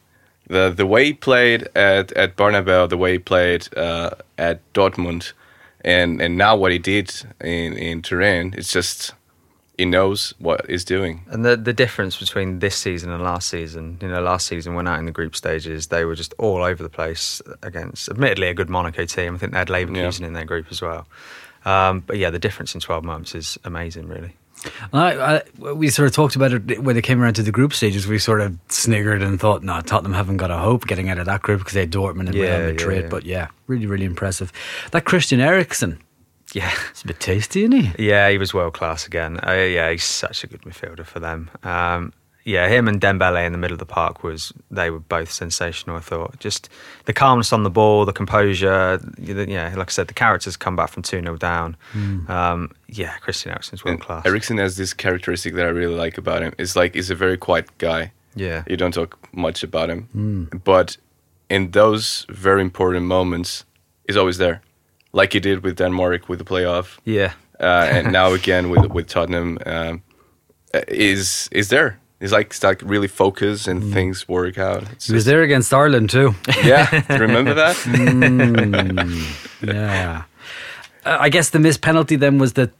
The 0.47 0.71
the 0.71 0.87
way 0.87 1.07
he 1.07 1.12
played 1.12 1.68
at 1.75 2.12
at 2.12 2.37
Bernabeu, 2.37 2.88
the 2.88 2.97
way 2.97 3.12
he 3.12 3.18
played 3.18 3.68
uh, 3.76 4.11
at 4.37 4.61
Dortmund, 4.73 5.33
and 5.83 6.21
and 6.21 6.37
now 6.37 6.57
what 6.57 6.73
he 6.73 6.78
did 6.78 7.12
in 7.40 7.75
in 7.75 8.02
Turin, 8.02 8.54
it's 8.57 8.73
just 8.73 9.14
he 9.78 9.85
knows 9.87 10.35
what 10.38 10.68
he's 10.68 10.85
doing. 10.85 11.23
And 11.30 11.44
the 11.44 11.56
the 11.56 11.73
difference 11.73 12.18
between 12.18 12.58
this 12.58 12.76
season 12.76 13.11
and 13.11 13.23
last 13.23 13.49
season, 13.49 13.97
you 14.02 14.08
know, 14.08 14.20
last 14.20 14.47
season 14.47 14.75
when 14.75 14.87
out 14.87 14.99
in 14.99 15.06
the 15.06 15.12
group 15.12 15.35
stages, 15.35 15.87
they 15.87 16.04
were 16.04 16.14
just 16.16 16.35
all 16.37 16.62
over 16.62 16.82
the 16.82 16.88
place 16.90 17.40
against, 17.62 18.08
admittedly, 18.11 18.49
a 18.49 18.54
good 18.54 18.68
Monaco 18.68 19.06
team. 19.06 19.37
I 19.37 19.38
think 19.38 19.52
they 19.52 19.58
had 19.58 19.68
Leverkusen 19.68 20.23
in 20.26 20.32
their 20.35 20.44
group 20.44 20.66
as 20.70 20.82
well. 20.82 21.06
Um, 21.64 22.00
but 22.00 22.18
yeah, 22.18 22.30
the 22.30 22.38
difference 22.38 22.75
in 22.75 22.80
12 22.80 23.04
months 23.04 23.35
is 23.35 23.58
amazing, 23.64 24.08
really. 24.08 24.35
I, 24.92 25.42
I, 25.62 25.73
we 25.73 25.88
sort 25.88 26.08
of 26.08 26.14
talked 26.14 26.35
about 26.35 26.52
it 26.52 26.82
when 26.82 26.97
they 26.97 27.02
came 27.02 27.23
around 27.23 27.35
to 27.35 27.42
the 27.44 27.52
group 27.52 27.73
stages. 27.73 28.08
We 28.08 28.18
sort 28.18 28.40
of 28.40 28.58
sniggered 28.68 29.23
and 29.23 29.38
thought, 29.38 29.62
no, 29.62 29.80
Tottenham 29.80 30.14
haven't 30.14 30.38
got 30.38 30.50
a 30.50 30.58
hope 30.58 30.87
getting 30.88 31.08
out 31.08 31.18
of 31.18 31.26
that 31.26 31.42
group 31.42 31.61
because 31.61 31.75
they 31.75 31.80
had 31.80 31.92
Dortmund 31.92 32.26
and 32.26 32.35
Yeah, 32.35 32.56
Real 32.58 32.73
Madrid. 32.73 32.97
yeah, 32.97 33.02
yeah. 33.02 33.08
But 33.08 33.25
yeah, 33.25 33.49
really, 33.68 33.87
really 33.87 34.04
impressive. 34.04 34.52
That 34.90 35.04
Christian 35.04 35.38
Eriksen, 35.40 36.00
Yeah. 36.55 36.73
it's 36.90 37.02
a 37.02 37.07
bit 37.07 37.21
tasty, 37.21 37.64
isn't 37.64 37.73
he? 37.73 38.07
Yeah, 38.09 38.28
he 38.31 38.38
was 38.38 38.55
world 38.55 38.75
class 38.75 39.07
again. 39.07 39.38
Uh, 39.47 39.52
yeah, 39.52 39.90
he's 39.90 40.05
such 40.05 40.45
a 40.45 40.47
good 40.47 40.62
midfielder 40.62 41.05
for 41.05 41.21
them. 41.21 41.50
Um, 41.62 42.12
yeah, 42.45 42.67
him 42.69 42.88
and 42.88 42.99
Dembele 42.99 43.45
in 43.45 43.52
the 43.52 43.59
middle 43.59 43.75
of 43.75 43.78
the 43.78 43.85
park 43.85 44.23
was 44.23 44.52
they 44.71 44.88
were 44.88 45.00
both 45.00 45.31
sensational. 45.31 45.97
I 45.97 46.00
thought 46.00 46.38
just 46.40 46.71
the 47.05 47.12
calmness 47.12 47.52
on 47.52 47.62
the 47.62 47.69
ball, 47.71 48.07
the 48.07 48.12
composure. 48.14 48.99
you 49.19 49.38
Yeah, 49.43 49.75
like 49.76 49.90
I 49.90 49.93
said, 49.93 50.09
the 50.09 50.14
characters 50.14 50.57
come 50.57 50.75
back 50.75 50.88
from 50.88 51.02
two 51.02 51.21
0 51.21 51.37
down. 51.37 51.76
Um, 52.28 52.71
yeah, 52.88 53.12
Christian 53.19 53.50
Eriksen's 53.52 53.85
world 53.85 53.97
And 53.97 54.00
class. 54.00 54.25
Eriksen 54.25 54.57
has 54.57 54.78
this 54.78 54.95
characteristic 54.95 55.55
that 55.57 55.67
I 55.67 55.69
really 55.69 55.95
like 55.95 56.17
about 56.17 56.40
him. 56.43 56.55
It's 56.59 56.75
like 56.75 56.95
he's 56.95 57.11
a 57.11 57.14
very 57.14 57.37
quiet 57.37 57.67
guy. 57.76 58.12
yeah, 58.35 58.64
You 58.67 58.78
don't 58.78 58.95
talk 58.95 59.19
much 59.35 59.62
about 59.62 59.90
him, 59.90 60.49
but 60.64 60.97
in 61.50 61.73
those 61.73 62.25
very 62.31 62.62
important 62.62 63.05
moments, 63.05 63.67
he's 64.07 64.17
always 64.17 64.38
there, 64.38 64.62
like 65.21 65.33
he 65.37 65.41
did 65.41 65.63
with 65.65 65.77
Denmark 65.77 66.29
with 66.29 66.39
the 66.39 66.45
playoff, 66.45 66.99
yeah, 67.05 67.33
uh, 67.61 67.97
and 67.97 68.13
now 68.13 68.35
again 68.35 68.71
with 68.71 68.87
with 68.95 69.07
Tottenham. 69.09 69.59
Um, 69.67 70.03
uh, 70.75 70.81
is 70.89 71.49
is 71.53 71.69
there? 71.69 71.91
He's 72.21 72.33
like 72.33 72.53
he's 72.53 72.65
like 72.65 72.83
really 72.91 73.09
focused 73.09 73.69
and 73.69 73.93
things 73.95 74.27
work 74.29 74.59
out. 74.59 74.83
It's 74.93 75.07
He 75.07 75.15
was 75.15 75.25
just- 75.25 75.27
there 75.27 75.43
against 75.43 75.73
Ireland 75.73 76.11
too. 76.11 76.35
Yeah, 76.65 76.89
remember 77.19 77.55
that? 77.55 77.77
yeah. 79.63 80.23
Uh, 81.05 81.17
I 81.21 81.29
guess 81.29 81.51
the 81.51 81.59
missed 81.59 81.81
penalty 81.81 82.17
then 82.17 82.39
was 82.39 82.53
the 82.53 82.71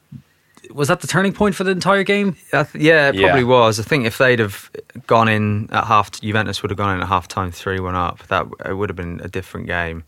was 0.75 0.89
that 0.89 1.01
the 1.01 1.07
turning 1.07 1.33
point 1.33 1.55
for 1.55 1.65
the 1.65 1.71
entire 1.71 2.03
game? 2.05 2.37
I 2.53 2.65
th- 2.65 2.85
yeah, 2.85 3.09
it 3.09 3.15
Yeah. 3.15 3.29
probably 3.29 3.45
was. 3.45 3.81
I 3.81 3.83
think 3.85 4.07
if 4.07 4.19
they'd 4.19 4.39
have 4.41 4.71
gone 5.07 5.29
in 5.29 5.69
at 5.73 5.85
half, 5.85 6.11
Juventus 6.11 6.63
would 6.63 6.71
have 6.71 6.77
gone 6.79 6.97
in 6.97 7.03
at 7.03 7.09
half 7.09 7.27
time, 7.27 7.53
three 7.53 7.81
one 7.81 7.95
up. 7.95 8.19
That 8.29 8.47
it 8.67 8.75
would 8.75 8.91
have 8.91 8.97
been 8.97 9.21
a 9.25 9.29
different 9.29 9.67
game. 9.67 10.03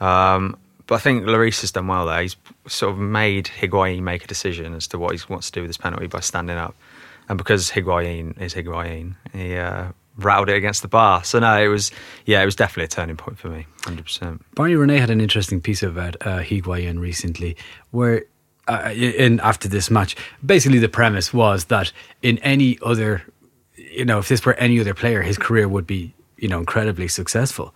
Um, 0.00 0.56
but 0.86 0.96
I 0.96 0.98
think 0.98 1.24
Lloris 1.24 1.60
has 1.60 1.72
done 1.72 1.86
well 1.86 2.06
there. 2.06 2.22
He's 2.22 2.36
sort 2.66 2.92
of 2.92 2.98
made 2.98 3.46
Higuain 3.46 4.02
make 4.02 4.24
a 4.24 4.26
decision 4.26 4.74
as 4.74 4.86
to 4.88 4.98
what 4.98 5.14
he 5.14 5.20
wants 5.28 5.50
to 5.50 5.52
do 5.52 5.62
with 5.62 5.68
this 5.68 5.76
penalty 5.76 6.06
by 6.06 6.20
standing 6.20 6.56
up, 6.56 6.74
and 7.28 7.38
because 7.38 7.70
Higuain 7.70 8.40
is 8.40 8.54
Higuain, 8.54 9.14
he 9.32 9.56
uh, 9.56 9.88
rattled 10.16 10.48
it 10.48 10.56
against 10.56 10.82
the 10.82 10.88
bar. 10.88 11.24
So 11.24 11.38
no, 11.38 11.62
it 11.62 11.68
was 11.68 11.90
yeah, 12.26 12.42
it 12.42 12.44
was 12.44 12.56
definitely 12.56 12.84
a 12.84 12.88
turning 12.88 13.16
point 13.16 13.38
for 13.38 13.48
me, 13.48 13.66
hundred 13.84 14.04
percent. 14.04 14.44
Barney 14.54 14.74
Ronay 14.74 14.98
had 14.98 15.10
an 15.10 15.20
interesting 15.20 15.60
piece 15.60 15.82
about 15.82 16.16
uh, 16.20 16.40
Higuain 16.40 16.98
recently, 16.98 17.56
where 17.90 18.24
uh, 18.68 18.92
in 18.94 19.40
after 19.40 19.68
this 19.68 19.90
match, 19.90 20.16
basically 20.44 20.78
the 20.78 20.88
premise 20.88 21.32
was 21.32 21.66
that 21.66 21.92
in 22.22 22.38
any 22.38 22.78
other, 22.82 23.22
you 23.76 24.04
know, 24.04 24.18
if 24.18 24.28
this 24.28 24.44
were 24.44 24.54
any 24.54 24.78
other 24.80 24.94
player, 24.94 25.22
his 25.22 25.38
career 25.38 25.68
would 25.68 25.86
be 25.86 26.14
you 26.36 26.48
know 26.48 26.58
incredibly 26.58 27.08
successful. 27.08 27.74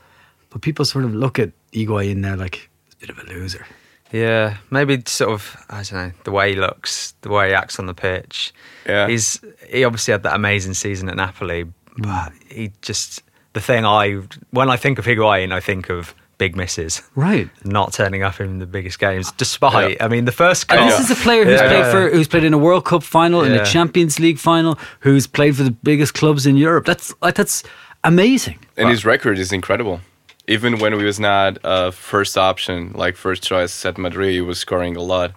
But 0.51 0.63
people 0.63 0.85
sort 0.85 1.05
of 1.05 1.15
look 1.15 1.39
at 1.39 1.53
Higuain 1.73 2.17
now 2.17 2.37
like 2.37 2.71
bit 3.01 3.11
of 3.11 3.19
a 3.19 3.25
loser. 3.25 3.67
Yeah, 4.13 4.59
maybe 4.71 5.03
sort 5.07 5.33
of 5.33 5.57
I 5.69 5.83
don't 5.83 5.93
know 5.93 6.13
the 6.25 6.31
way 6.31 6.55
he 6.55 6.61
looks, 6.61 7.15
the 7.23 7.31
way 7.31 7.49
he 7.49 7.55
acts 7.55 7.79
on 7.79 7.87
the 7.87 7.95
pitch. 7.95 8.55
Yeah. 8.87 9.09
he's 9.09 9.41
he 9.69 9.85
obviously 9.85 10.13
had 10.13 10.23
that 10.23 10.35
amazing 10.35 10.75
season 10.75 11.09
at 11.09 11.17
Napoli, 11.17 11.65
mm. 11.65 11.73
but 11.99 12.33
he 12.49 12.73
just 12.83 13.23
the 13.53 13.61
thing 13.61 13.85
I 13.85 14.21
when 14.51 14.71
I 14.71 14.77
think 14.77 14.99
of 14.99 15.07
Higuain, 15.07 15.53
I 15.53 15.61
think 15.61 15.91
of 15.91 16.15
big 16.39 16.55
misses, 16.55 17.03
Right. 17.15 17.49
not 17.65 17.95
turning 17.95 18.23
up 18.23 18.41
in 18.41 18.59
the 18.59 18.67
biggest 18.67 18.99
games. 18.99 19.33
Despite, 19.33 19.97
Yeah. 19.97 20.05
I 20.05 20.09
mean, 20.09 20.27
the 20.27 20.33
first 20.33 20.71
And 20.71 20.89
this 20.89 21.01
is 21.01 21.11
a 21.11 21.15
player 21.23 21.45
who's 21.45 21.61
Yeah. 21.61 21.69
played 21.69 21.91
for 21.91 22.11
who's 22.11 22.29
played 22.29 22.45
in 22.45 22.53
a 22.53 22.59
World 22.59 22.85
Cup 22.85 23.03
final, 23.03 23.43
in 23.43 23.53
a 23.53 23.65
Champions 23.65 24.21
League 24.21 24.39
final, 24.39 24.79
who's 25.01 25.27
played 25.27 25.57
for 25.57 25.63
the 25.63 25.71
biggest 25.71 26.15
clubs 26.15 26.47
in 26.47 26.57
Europe. 26.57 26.85
That's 26.85 27.15
like 27.23 27.35
that's 27.35 27.63
amazing. 28.05 28.59
and 28.77 28.89
his 28.89 29.05
record 29.05 29.39
is 29.39 29.51
incredible. 29.53 30.01
Even 30.49 30.79
when 30.79 30.93
he 30.99 31.05
was 31.05 31.19
not 31.19 31.59
uh, 31.65 31.91
first 31.91 32.39
option, 32.39 32.93
like 32.95 33.17
first 33.17 33.43
choice 33.43 33.85
at 33.85 33.99
Madrid, 33.99 34.33
he 34.33 34.41
was 34.41 34.59
scoring 34.59 34.97
a 34.97 35.03
lot. 35.03 35.33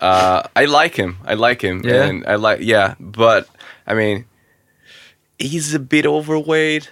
Uh, 0.00 0.42
I 0.56 0.64
like 0.64 0.96
him. 0.96 1.18
I 1.24 1.34
like 1.34 1.62
him. 1.62 1.82
Yeah? 1.84 2.04
And 2.04 2.26
I 2.26 2.34
like 2.34 2.58
yeah, 2.60 2.96
but 2.98 3.48
I 3.86 3.94
mean, 3.94 4.24
he's 5.38 5.74
a 5.74 5.78
bit 5.78 6.06
overweight. 6.06 6.90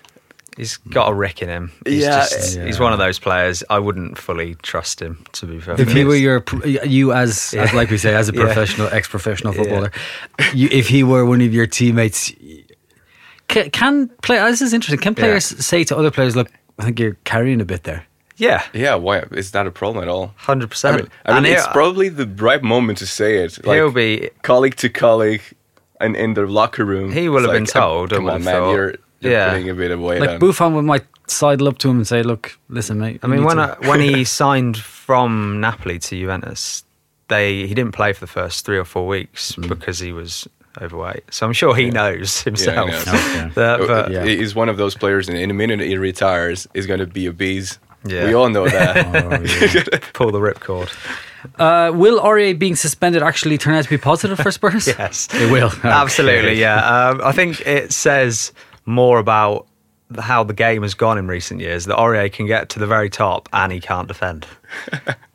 He's 0.57 0.77
got 0.77 1.09
a 1.11 1.15
wreck 1.15 1.43
in 1.43 1.49
him. 1.49 1.73
He's 1.87 2.03
Yeah. 2.03 2.21
just, 2.21 2.59
he's 2.59 2.79
one 2.79 2.93
of 2.93 2.99
those 2.99 3.19
players. 3.19 3.65
I 3.71 3.79
wouldn't 3.79 4.19
fully 4.19 4.57
trust 4.57 5.01
him 5.01 5.25
to 5.33 5.47
be 5.47 5.59
fair. 5.59 5.81
If 5.81 5.91
he 5.93 6.05
were 6.05 6.15
your, 6.17 6.45
you 6.65 7.13
as, 7.13 7.55
as 7.55 7.73
like 7.73 7.89
we 7.91 7.99
say, 7.99 8.15
as 8.15 8.29
a 8.29 8.33
Yeah. 8.35 8.45
professional, 8.45 8.89
ex-professional 8.89 9.55
footballer, 9.55 9.91
you, 10.53 10.69
if 10.71 10.89
he 10.89 11.03
were 11.03 11.25
one 11.25 11.41
of 11.41 11.55
your 11.55 11.67
teammates, 11.67 12.33
can, 13.49 13.71
can 13.71 14.09
play. 14.23 14.39
This 14.51 14.61
is 14.61 14.73
interesting. 14.75 15.01
Can 15.01 15.15
players 15.15 15.47
say 15.65 15.83
to 15.85 15.97
other 15.97 16.11
players, 16.11 16.37
"Look, 16.37 16.51
I 16.81 16.85
think 16.85 16.99
you're 17.01 17.17
carrying 17.25 17.61
a 17.61 17.65
bit 17.65 17.83
there." 17.85 18.05
yeah, 18.37 18.63
Yeah, 18.73 18.95
why? 18.95 19.23
It's 19.33 19.53
not 19.53 19.67
a 19.67 19.71
problem 19.71 20.03
at 20.03 20.09
all. 20.09 20.33
hundred 20.37 20.67
I 20.67 20.69
percent. 20.71 20.97
mean, 21.03 21.09
I 21.27 21.41
mean 21.41 21.53
it's 21.53 21.67
probably 21.69 22.09
the 22.09 22.27
right 22.27 22.63
moment 22.63 22.99
to 22.99 23.07
say 23.07 23.45
it. 23.45 23.65
Like, 23.67 23.77
he'll 23.77 23.91
be 23.93 24.31
colleague 24.43 24.77
to 24.77 24.89
colleague, 24.89 25.43
and 26.01 26.17
in 26.17 26.35
the 26.35 26.47
locker 26.47 26.85
room. 26.87 27.13
He 27.13 27.29
will 27.29 27.43
have 27.43 27.53
been 27.53 27.65
like, 27.67 27.77
uh, 27.77 27.81
told, 27.81 28.11
Come 28.11 28.31
on, 28.31 28.43
man, 28.45 28.55
thought. 28.55 28.73
you're, 28.73 28.95
you're 29.21 29.33
Yeah. 29.33 29.51
putting 29.51 29.69
a 29.71 29.75
bit 29.75 29.91
of 29.91 30.01
weight 30.01 30.21
Like 30.21 30.31
on. 30.31 30.39
Buffon 30.39 30.85
might 30.87 31.05
sidle 31.27 31.69
up 31.69 31.77
to 31.79 31.91
him 31.91 31.97
and 31.99 32.07
say, 32.07 32.23
"Look, 32.23 32.57
listen, 32.71 32.99
mate." 32.99 33.21
I 33.23 33.27
mean, 33.27 33.45
when 33.45 33.59
I, 33.59 33.75
when 33.91 34.01
he 34.01 34.25
signed 34.25 34.79
from 34.79 35.61
Napoli 35.61 35.99
to 35.99 36.17
Juventus, 36.19 36.83
they 37.29 37.67
he 37.67 37.75
didn't 37.75 37.93
play 37.93 38.13
for 38.15 38.21
the 38.21 38.27
first 38.41 38.65
three 38.65 38.79
or 38.79 38.85
four 38.87 39.07
weeks 39.07 39.53
Mm. 39.53 39.69
because 39.69 39.99
he 39.99 40.13
was 40.13 40.49
overweight. 40.81 41.25
So 41.33 41.47
I'm 41.47 41.53
sure 41.53 41.75
he 41.75 41.91
knows 41.91 42.43
himself. 42.43 42.89
knows. 42.91 43.07
Okay. 43.09 43.49
that, 43.55 43.81
Uh, 43.81 43.87
but 43.87 44.11
yeah. 44.13 44.25
He's 44.25 44.55
one 44.55 44.69
of 44.69 44.77
those 44.77 44.95
players, 44.95 45.29
and 45.29 45.37
in 45.39 45.51
a 45.51 45.55
minute 45.55 45.81
he 45.81 45.97
retires, 45.97 46.67
he's 46.75 46.87
going 46.87 47.01
to 47.01 47.07
be 47.07 47.29
obese. 47.29 47.79
Yeah. 48.05 48.27
We 48.27 48.35
all 48.35 48.49
know 48.49 48.69
that. 48.69 49.07
Oh, 49.15 49.43
yeah. 49.43 49.99
pull 50.15 50.31
the 50.31 50.39
ripcord. 50.41 50.89
uh, 51.59 51.91
will 51.95 52.21
Aurier 52.21 52.59
being 52.59 52.77
suspended 52.77 53.23
actually 53.23 53.59
turn 53.59 53.75
out 53.75 53.85
to 53.85 53.91
be 53.91 53.99
positive 53.99 54.39
for 54.39 54.51
Spurs? 54.51 54.87
Yes, 54.99 55.29
it 55.35 55.51
will. 55.51 55.71
absolutely. 55.85 56.55
Yeah, 56.61 56.77
um, 57.11 57.21
I 57.23 57.33
think 57.33 57.61
it 57.67 57.93
says 57.93 58.53
more 58.87 59.19
about 59.19 59.67
the- 59.67 59.70
how 60.19 60.43
the 60.43 60.55
game 60.55 60.83
has 60.83 60.95
gone 60.95 61.19
in 61.19 61.29
recent 61.29 61.61
years 61.61 61.85
that 61.87 61.97
Aurier 61.97 62.33
can 62.33 62.47
get 62.47 62.69
to 62.71 62.79
the 62.79 62.87
very 62.87 63.09
top 63.09 63.49
and 63.53 63.73
he 63.73 63.81
can't 63.81 64.09
defend. 64.09 64.47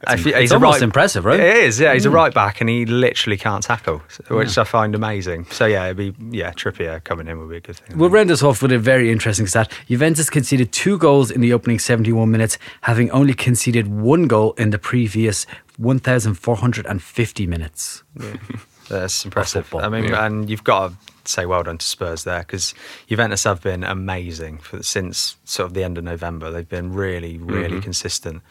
If 0.08 0.24
he- 0.24 0.36
it's 0.36 0.52
almost 0.52 0.84
impressive, 0.84 1.26
right? 1.26 1.40
It 1.40 1.58
is. 1.58 1.80
Yeah, 1.80 1.92
he's 1.96 2.06
a 2.06 2.10
hmm. 2.10 2.16
right 2.16 2.32
back 2.34 2.62
and 2.62 2.70
he 2.70 2.86
literally 2.86 3.38
can't 3.38 3.64
tackle, 3.64 4.04
which 4.28 4.56
I 4.56 4.64
find 4.64 4.94
amazing. 4.94 5.46
So 5.46 5.66
yeah, 5.66 5.86
it'd 5.86 5.98
be 5.98 6.14
yeah, 6.30 6.52
Trippier 6.52 7.04
coming 7.04 7.28
in 7.28 7.40
would 7.40 7.50
be 7.50 7.58
a 7.58 7.60
good 7.60 7.78
thing. 7.78 7.98
We'll 7.98 8.12
round 8.12 8.30
this 8.30 8.44
off 8.44 8.62
with 8.62 8.72
a 8.72 8.78
very 8.78 9.12
interesting 9.12 9.48
stat. 9.48 9.72
Juventus 9.88 10.30
conceded 10.30 10.72
two 10.72 11.00
goals 11.00 11.32
in 11.32 11.42
the 11.42 11.54
opening 11.54 11.80
71 11.80 12.30
minutes, 12.30 12.60
having 12.82 13.10
only 13.10 13.34
conceded 13.34 13.88
one 13.88 14.28
goal 14.28 14.54
in 14.60 14.70
the 14.70 14.78
previous 14.78 15.48
1,450 15.78 17.48
minutes. 17.48 18.04
That's 18.89 19.26
impressive. 19.26 19.74
I 19.76 19.89
mean, 19.89 20.06
Yeah. 20.06 20.26
and 20.26 20.50
you've 20.50 20.63
got 20.63 20.89
to 20.89 20.95
say 21.26 21.45
well 21.45 21.63
done 21.63 21.78
to 21.78 21.86
Spurs 21.86 22.24
there 22.24 22.39
because 22.39 22.74
Juventus 23.08 23.43
have 23.45 23.62
been 23.62 23.84
amazing 23.84 24.60
for 24.60 24.84
since 24.84 25.38
sort 25.43 25.67
of 25.67 25.74
the 25.74 25.84
end 25.84 25.98
of 25.98 26.04
November. 26.04 26.52
They've 26.52 26.67
been 26.67 26.93
really, 26.93 27.38
really 27.38 27.69
mm-hmm. 27.69 27.80
consistent. 27.80 28.41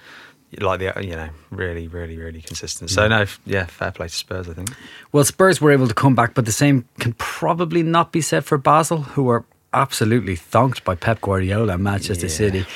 Like 0.59 0.79
the 0.79 1.05
you 1.05 1.16
know, 1.16 1.31
really, 1.51 1.88
really, 1.88 2.16
really 2.16 2.40
consistent. 2.40 2.90
So 2.90 3.09
mm-hmm. 3.09 3.11
no, 3.11 3.27
yeah, 3.59 3.66
fair 3.66 3.90
play 3.90 4.07
to 4.07 4.14
Spurs. 4.14 4.49
I 4.49 4.55
think. 4.55 4.70
Well, 5.11 5.25
Spurs 5.25 5.61
were 5.61 5.73
able 5.73 5.88
to 5.88 5.94
come 5.94 6.14
back, 6.14 6.35
but 6.35 6.47
the 6.47 6.53
same 6.53 6.87
can 7.01 7.12
probably 7.14 7.83
not 7.83 8.12
be 8.12 8.20
said 8.20 8.44
for 8.44 8.57
Basel, 8.57 9.03
who 9.03 9.25
were 9.25 9.44
absolutely 9.73 10.37
thonked 10.37 10.85
by 10.85 10.94
Pep 10.94 11.20
Guardiola 11.20 11.75
and 11.75 11.83
Manchester 11.83 12.27
Yeah. 12.27 12.33
City. 12.33 12.66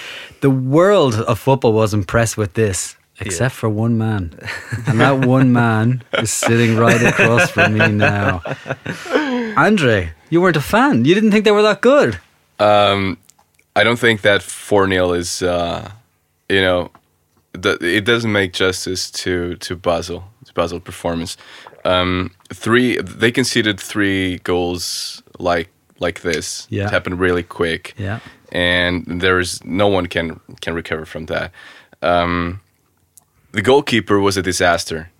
The 0.40 0.50
world 0.50 1.14
of 1.14 1.38
football 1.38 1.72
was 1.72 1.94
impressed 1.94 2.36
with 2.36 2.54
this, 2.54 2.96
except 3.20 3.54
for 3.54 3.68
one 3.68 3.98
man. 3.98 4.38
And 4.86 5.00
that 5.00 5.26
one 5.26 5.52
man 5.52 6.02
is 6.18 6.30
sitting 6.30 6.76
right 6.76 7.02
across 7.02 7.50
from 7.50 7.76
me 7.76 7.88
now. 7.88 8.42
Andre, 9.56 10.12
you 10.30 10.40
weren't 10.40 10.56
a 10.56 10.60
fan. 10.60 11.04
You 11.04 11.14
didn't 11.14 11.30
think 11.30 11.44
they 11.44 11.50
were 11.50 11.62
that 11.62 11.80
good. 11.80 12.18
Um, 12.58 13.18
I 13.76 13.84
don't 13.84 13.98
think 13.98 14.22
that 14.22 14.42
4 14.42 14.88
0 14.88 15.12
is, 15.12 15.42
uh, 15.42 15.90
you 16.48 16.60
know, 16.60 16.90
the, 17.52 17.78
it 17.80 18.04
doesn't 18.04 18.32
make 18.32 18.52
justice 18.52 19.10
to, 19.10 19.56
to 19.56 19.76
Basel, 19.76 20.24
to 20.44 20.52
Basel 20.54 20.80
performance. 20.80 21.36
Um, 21.84 22.34
three, 22.52 22.98
they 22.98 23.32
conceded 23.32 23.80
three 23.80 24.38
goals 24.38 25.22
like 25.38 25.70
like 26.00 26.20
this. 26.20 26.66
Yeah. 26.70 26.86
It 26.86 26.90
happened 26.90 27.18
really 27.18 27.42
quick. 27.42 27.94
Yeah. 27.98 28.20
And 28.52 29.04
there's 29.20 29.62
no 29.64 29.88
one 29.88 30.06
can 30.06 30.40
can 30.60 30.74
recover 30.74 31.04
from 31.04 31.26
that. 31.26 31.52
Um, 32.02 32.60
the 33.52 33.62
goalkeeper 33.62 34.18
was 34.18 34.36
a 34.36 34.42
disaster. 34.42 35.10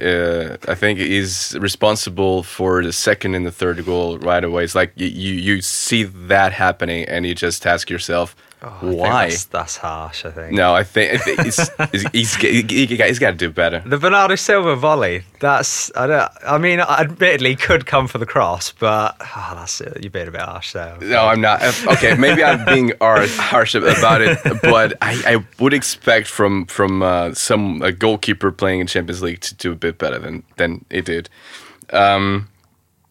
Uh, 0.00 0.56
I 0.68 0.74
think 0.74 0.98
he's 0.98 1.54
responsible 1.60 2.42
for 2.42 2.82
the 2.82 2.92
second 2.92 3.34
and 3.34 3.44
the 3.44 3.52
third 3.52 3.84
goal 3.84 4.18
right 4.18 4.42
away. 4.42 4.64
It's 4.64 4.74
like 4.74 4.92
you, 4.96 5.06
you, 5.06 5.60
see 5.60 6.04
that 6.04 6.52
happening 6.52 7.04
and 7.04 7.26
you 7.26 7.34
just 7.34 7.66
ask 7.66 7.90
yourself, 7.90 8.34
Oh, 8.64 8.78
why? 8.80 9.28
That's, 9.28 9.44
that's 9.46 9.76
harsh. 9.76 10.24
I 10.24 10.30
think. 10.30 10.52
No, 10.52 10.72
I 10.72 10.84
think, 10.84 11.14
I 11.14 11.16
think 11.18 11.38
it's, 11.40 11.58
it's, 11.92 12.10
he's, 12.12 12.34
he, 12.36 12.62
he, 12.62 12.86
he's 12.86 13.18
got 13.18 13.32
to 13.32 13.36
do 13.36 13.50
better. 13.50 13.82
The 13.84 13.98
Bernardo 13.98 14.36
Silva 14.36 14.76
volley. 14.76 15.24
That's 15.40 15.90
I 15.96 16.06
don't. 16.06 16.30
I 16.46 16.58
mean, 16.58 16.80
admittedly, 16.80 17.56
could 17.56 17.86
come 17.86 18.06
for 18.06 18.18
the 18.18 18.26
cross, 18.26 18.72
but 18.72 19.16
oh, 19.20 19.52
that's. 19.56 19.80
You're 20.00 20.10
being 20.10 20.28
a 20.28 20.30
bit 20.30 20.42
harsh 20.42 20.72
there. 20.72 20.96
No, 21.00 21.26
I'm 21.26 21.40
not. 21.40 21.62
Uh, 21.62 21.72
Okay, 21.92 22.14
maybe 22.14 22.42
I'm 22.44 22.64
being 22.64 22.92
harsh, 23.00 23.74
about 23.74 24.20
it, 24.22 24.38
but 24.62 24.96
I, 25.02 25.34
I 25.34 25.44
would 25.60 25.74
expect 25.74 26.26
from 26.28 26.66
from 26.66 27.02
uh, 27.02 27.34
some 27.34 27.82
a 27.82 27.92
goalkeeper 27.92 28.52
playing 28.52 28.80
in 28.80 28.86
Champions 28.86 29.22
League 29.22 29.40
to 29.40 29.54
do 29.54 29.72
a 29.72 29.74
bit 29.74 29.98
better 29.98 30.18
than 30.18 30.42
than 30.56 30.84
he 30.90 31.00
did. 31.00 31.28
Um, 31.92 32.48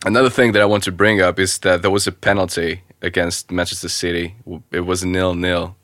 another 0.06 0.30
thing 0.30 0.54
that 0.54 0.62
I 0.62 0.66
want 0.66 0.84
to 0.86 0.92
bring 0.92 1.22
up 1.22 1.40
is 1.40 1.60
that 1.60 1.82
there 1.82 1.92
was 1.92 2.08
a 2.08 2.12
penalty 2.12 2.82
against 3.02 3.52
Manchester 3.52 3.90
City. 3.90 4.36
It 4.72 4.82
was 4.82 5.04
nil 5.04 5.34
nil, 5.36 5.76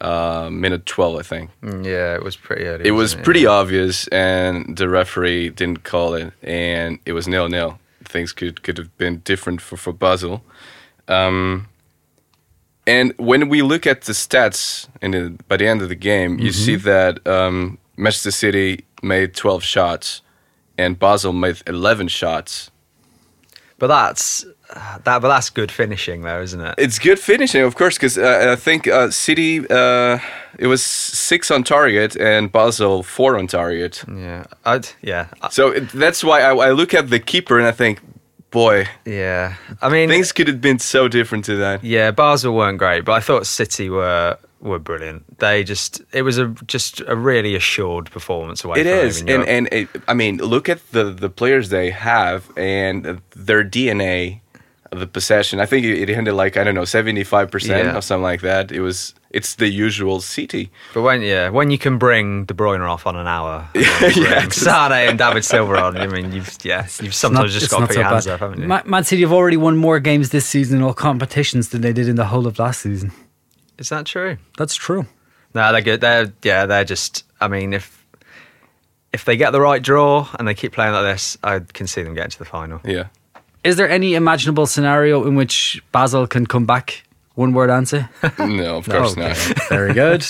uh, 0.00 0.48
minute 0.50 0.84
twelve, 0.86 1.16
I 1.18 1.22
think. 1.22 1.50
Mm, 1.62 1.84
Yeah, 1.84 2.14
it 2.14 2.22
was 2.22 2.36
pretty 2.36 2.64
early. 2.64 2.86
It 2.86 2.92
was 2.92 3.12
wasn't 3.12 3.24
pretty 3.24 3.46
obvious, 3.46 4.08
and 4.08 4.76
the 4.76 4.88
referee 4.88 5.50
didn't 5.50 5.82
call 5.84 6.14
it, 6.14 6.32
and 6.42 6.98
it 7.06 7.12
was 7.12 7.26
nil 7.26 7.48
nil. 7.48 7.78
Things 8.04 8.32
could 8.32 8.62
could 8.62 8.78
have 8.78 8.96
been 8.98 9.22
different 9.24 9.60
for 9.60 9.76
for 9.76 9.92
Basel. 9.92 10.42
Um, 11.08 11.68
and 12.86 13.12
when 13.16 13.48
we 13.48 13.62
look 13.62 13.86
at 13.86 14.02
the 14.02 14.12
stats, 14.12 14.88
in 15.00 15.10
the, 15.12 15.30
by 15.48 15.56
the 15.56 15.66
end 15.68 15.82
of 15.82 15.88
the 15.88 15.94
game, 15.94 16.38
you 16.40 16.52
see 16.52 16.74
that 16.76 17.24
um, 17.26 17.78
Manchester 17.96 18.30
City 18.32 18.84
made 19.02 19.34
twelve 19.34 19.62
shots, 19.62 20.22
and 20.76 20.98
Basel 20.98 21.32
made 21.32 21.62
eleven 21.66 22.08
shots. 22.08 22.70
But 23.78 23.86
that's 23.88 24.44
that. 24.74 25.04
But 25.04 25.28
that's 25.28 25.50
good 25.50 25.70
finishing, 25.70 26.22
though, 26.22 26.42
isn't 26.42 26.60
it? 26.60 26.74
It's 26.78 26.98
good 26.98 27.18
finishing, 27.18 27.62
of 27.62 27.74
course, 27.74 27.96
because 27.96 28.18
uh, 28.18 28.48
I 28.52 28.56
think 28.56 28.86
uh, 28.86 29.10
City 29.10 29.60
uh, 29.68 30.18
it 30.58 30.66
was 30.66 30.82
six 30.82 31.50
on 31.50 31.64
target 31.64 32.16
and 32.16 32.50
Basel 32.50 33.02
four 33.02 33.38
on 33.38 33.46
target. 33.46 34.04
Yeah, 34.08 34.44
I'd, 34.64 34.88
yeah, 35.02 35.28
So 35.50 35.70
it, 35.70 35.88
that's 35.90 36.22
why 36.22 36.40
I, 36.42 36.54
I 36.54 36.70
look 36.72 36.94
at 36.94 37.10
the 37.10 37.18
keeper 37.18 37.58
and 37.58 37.66
I 37.66 37.72
think, 37.72 38.00
boy, 38.50 38.86
yeah. 39.04 39.56
I 39.80 39.88
mean, 39.88 40.08
things 40.08 40.32
could 40.32 40.48
have 40.48 40.60
been 40.60 40.78
so 40.78 41.08
different 41.08 41.44
to 41.46 41.56
that. 41.56 41.82
yeah, 41.84 42.10
Basel 42.10 42.54
weren't 42.54 42.78
great, 42.78 43.04
but 43.04 43.12
I 43.12 43.20
thought 43.20 43.46
City 43.46 43.88
were 43.88 44.36
were 44.60 44.78
brilliant. 44.78 45.38
They 45.38 45.64
just 45.64 46.02
it 46.12 46.22
was 46.22 46.38
a 46.38 46.48
just 46.66 47.00
a 47.08 47.16
really 47.16 47.56
assured 47.56 48.10
performance 48.10 48.62
away. 48.62 48.80
It 48.80 48.84
from 48.84 49.06
is, 49.06 49.20
and 49.22 49.44
and 49.48 49.68
it, 49.72 49.88
I 50.06 50.14
mean, 50.14 50.36
look 50.36 50.68
at 50.68 50.78
the 50.92 51.04
the 51.04 51.28
players 51.28 51.70
they 51.70 51.90
have 51.90 52.50
and 52.56 53.20
their 53.34 53.64
DNA, 53.64 54.41
the 54.92 55.06
possession. 55.06 55.58
I 55.60 55.66
think 55.66 55.84
it, 55.86 56.08
it 56.08 56.10
ended 56.16 56.34
like 56.34 56.56
I 56.56 56.64
don't 56.64 56.74
know 56.74 56.84
seventy 56.84 57.24
five 57.24 57.50
percent 57.50 57.96
or 57.96 58.00
something 58.02 58.22
like 58.22 58.42
that. 58.42 58.70
It 58.70 58.80
was 58.80 59.14
it's 59.30 59.54
the 59.54 59.68
usual 59.68 60.20
City. 60.20 60.70
But 60.92 61.02
when 61.02 61.22
yeah, 61.22 61.48
when 61.48 61.70
you 61.70 61.78
can 61.78 61.98
bring 61.98 62.44
De 62.44 62.54
Bruyne 62.54 62.86
off 62.86 63.06
on 63.06 63.16
an 63.16 63.26
hour, 63.26 63.68
Yeah, 63.74 64.06
yeah. 64.14 64.48
Sane 64.48 64.92
and 65.08 65.18
David 65.18 65.44
Silva 65.44 65.76
on. 65.82 65.96
I 65.96 66.06
mean, 66.06 66.32
you've 66.32 66.56
yeah, 66.62 66.86
you've 67.00 67.14
sometimes 67.14 67.52
just 67.52 67.70
got 67.70 67.80
to 67.80 67.86
put 67.86 67.96
your 67.96 68.04
hands 68.04 68.26
up, 68.26 68.40
haven't 68.40 68.60
you? 68.60 68.68
Ma- 68.68 68.82
Man 68.84 69.04
City 69.04 69.22
have 69.22 69.32
already 69.32 69.56
won 69.56 69.76
more 69.76 69.98
games 69.98 70.30
this 70.30 70.46
season 70.46 70.78
in 70.78 70.82
all 70.84 70.94
competitions 70.94 71.70
than 71.70 71.80
they 71.80 71.92
did 71.92 72.08
in 72.08 72.16
the 72.16 72.26
whole 72.26 72.46
of 72.46 72.58
last 72.58 72.82
season. 72.82 73.12
Is 73.78 73.88
that 73.88 74.06
true? 74.06 74.36
That's 74.58 74.74
true. 74.74 75.06
No, 75.54 75.72
they're 75.72 75.80
good. 75.82 76.00
They're 76.00 76.32
yeah, 76.42 76.66
they're 76.66 76.84
just. 76.84 77.24
I 77.40 77.48
mean, 77.48 77.72
if 77.72 78.04
if 79.12 79.24
they 79.24 79.36
get 79.36 79.50
the 79.50 79.60
right 79.60 79.82
draw 79.82 80.28
and 80.38 80.46
they 80.46 80.54
keep 80.54 80.72
playing 80.72 80.92
like 80.92 81.04
this, 81.04 81.36
I 81.42 81.60
can 81.60 81.86
see 81.86 82.02
them 82.02 82.14
getting 82.14 82.30
to 82.30 82.38
the 82.38 82.44
final. 82.44 82.80
Yeah. 82.84 83.06
Is 83.64 83.76
there 83.76 83.88
any 83.88 84.14
imaginable 84.14 84.66
scenario 84.66 85.24
in 85.26 85.34
which 85.36 85.82
Basel 85.92 86.26
can 86.26 86.46
come 86.46 86.66
back? 86.66 87.04
One 87.34 87.52
word 87.54 87.70
answer. 87.70 88.10
No, 88.38 88.76
of 88.76 88.88
course 88.88 89.12
Okay. 89.12 89.28
not. 89.28 89.36
Very 89.68 89.94
good. 89.94 90.24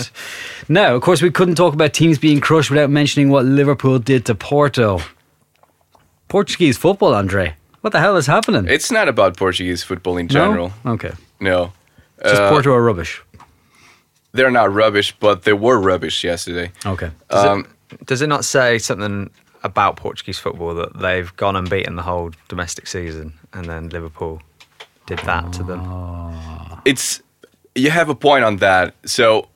now, 0.69 0.95
of 0.95 1.03
course, 1.03 1.21
we 1.23 1.31
couldn't 1.31 1.57
talk 1.57 1.75
about 1.75 1.93
teams 1.93 2.19
being 2.19 2.41
crushed 2.41 2.71
without 2.71 2.91
mentioning 2.91 3.31
what 3.31 3.45
Liverpool 3.45 3.99
did 3.99 4.25
to 4.27 4.35
Porto. 4.35 5.01
Portuguese 6.29 6.79
football, 6.79 7.15
Andre. 7.15 7.55
What 7.81 7.93
the 7.93 8.01
hell 8.01 8.17
is 8.17 8.27
happening? 8.27 8.67
It's 8.69 8.91
not 8.93 9.09
about 9.09 9.37
Portuguese 9.37 9.83
football 9.83 10.17
in 10.17 10.29
general. 10.29 10.73
No? 10.85 10.93
Okay. 10.93 11.13
No. 11.41 11.73
Just 12.23 12.41
Uh, 12.43 12.51
Porto 12.51 12.73
are 12.73 12.83
rubbish. 12.83 13.21
They're 14.33 14.51
not 14.53 14.73
rubbish, 14.73 15.15
but 15.19 15.43
they 15.43 15.53
were 15.53 15.79
rubbish 15.81 16.23
yesterday. 16.25 16.71
Okay. 16.87 17.11
Does, 17.29 17.45
Um, 17.45 17.67
it, 17.91 18.07
does 18.07 18.23
it 18.23 18.29
not 18.29 18.45
say 18.45 18.79
something 18.79 19.31
about 19.63 19.97
Portuguese 19.97 20.39
football 20.39 20.75
that 20.75 20.99
they've 20.99 21.35
gone 21.37 21.57
and 21.57 21.69
beaten 21.71 21.97
the 21.97 22.03
whole 22.03 22.31
domestic 22.49 22.87
season, 22.87 23.33
and 23.53 23.67
then 23.67 23.89
Liverpool 23.89 24.41
did 25.07 25.19
that 25.21 25.53
to 25.55 25.63
them? 25.63 25.81
it's 26.85 27.23
you 27.75 27.91
have 27.91 28.09
a 28.09 28.15
point 28.15 28.45
on 28.45 28.57
that. 28.59 28.95
So 29.07 29.49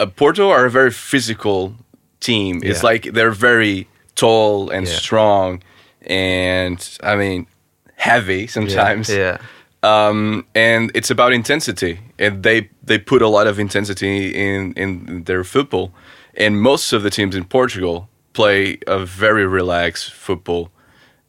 uh, 0.00 0.06
Porto 0.06 0.50
are 0.50 0.64
a 0.66 0.70
very 0.70 0.90
physical 0.90 1.74
team. 2.20 2.60
It's 2.62 2.82
Yeah. 2.82 2.90
like 2.90 3.12
they're 3.12 3.30
very 3.30 3.86
tall 4.16 4.70
and 4.70 4.86
Yeah. 4.86 4.94
strong, 4.94 5.62
and 6.06 6.98
I 7.02 7.16
mean 7.16 7.46
heavy 7.96 8.46
sometimes. 8.46 9.08
Yeah. 9.08 9.38
Um, 9.82 10.46
and 10.54 10.90
it's 10.94 11.10
about 11.10 11.32
intensity, 11.32 12.00
and 12.18 12.42
they 12.42 12.68
they 12.82 12.98
put 12.98 13.22
a 13.22 13.28
lot 13.28 13.46
of 13.46 13.58
intensity 13.58 14.28
in 14.34 14.72
in 14.76 15.24
their 15.24 15.44
football. 15.44 15.92
And 16.36 16.60
most 16.60 16.92
of 16.92 17.02
the 17.02 17.10
teams 17.10 17.36
in 17.36 17.44
Portugal 17.44 18.08
play 18.34 18.78
a 18.86 18.98
very 19.04 19.46
relaxed 19.46 20.12
football, 20.12 20.70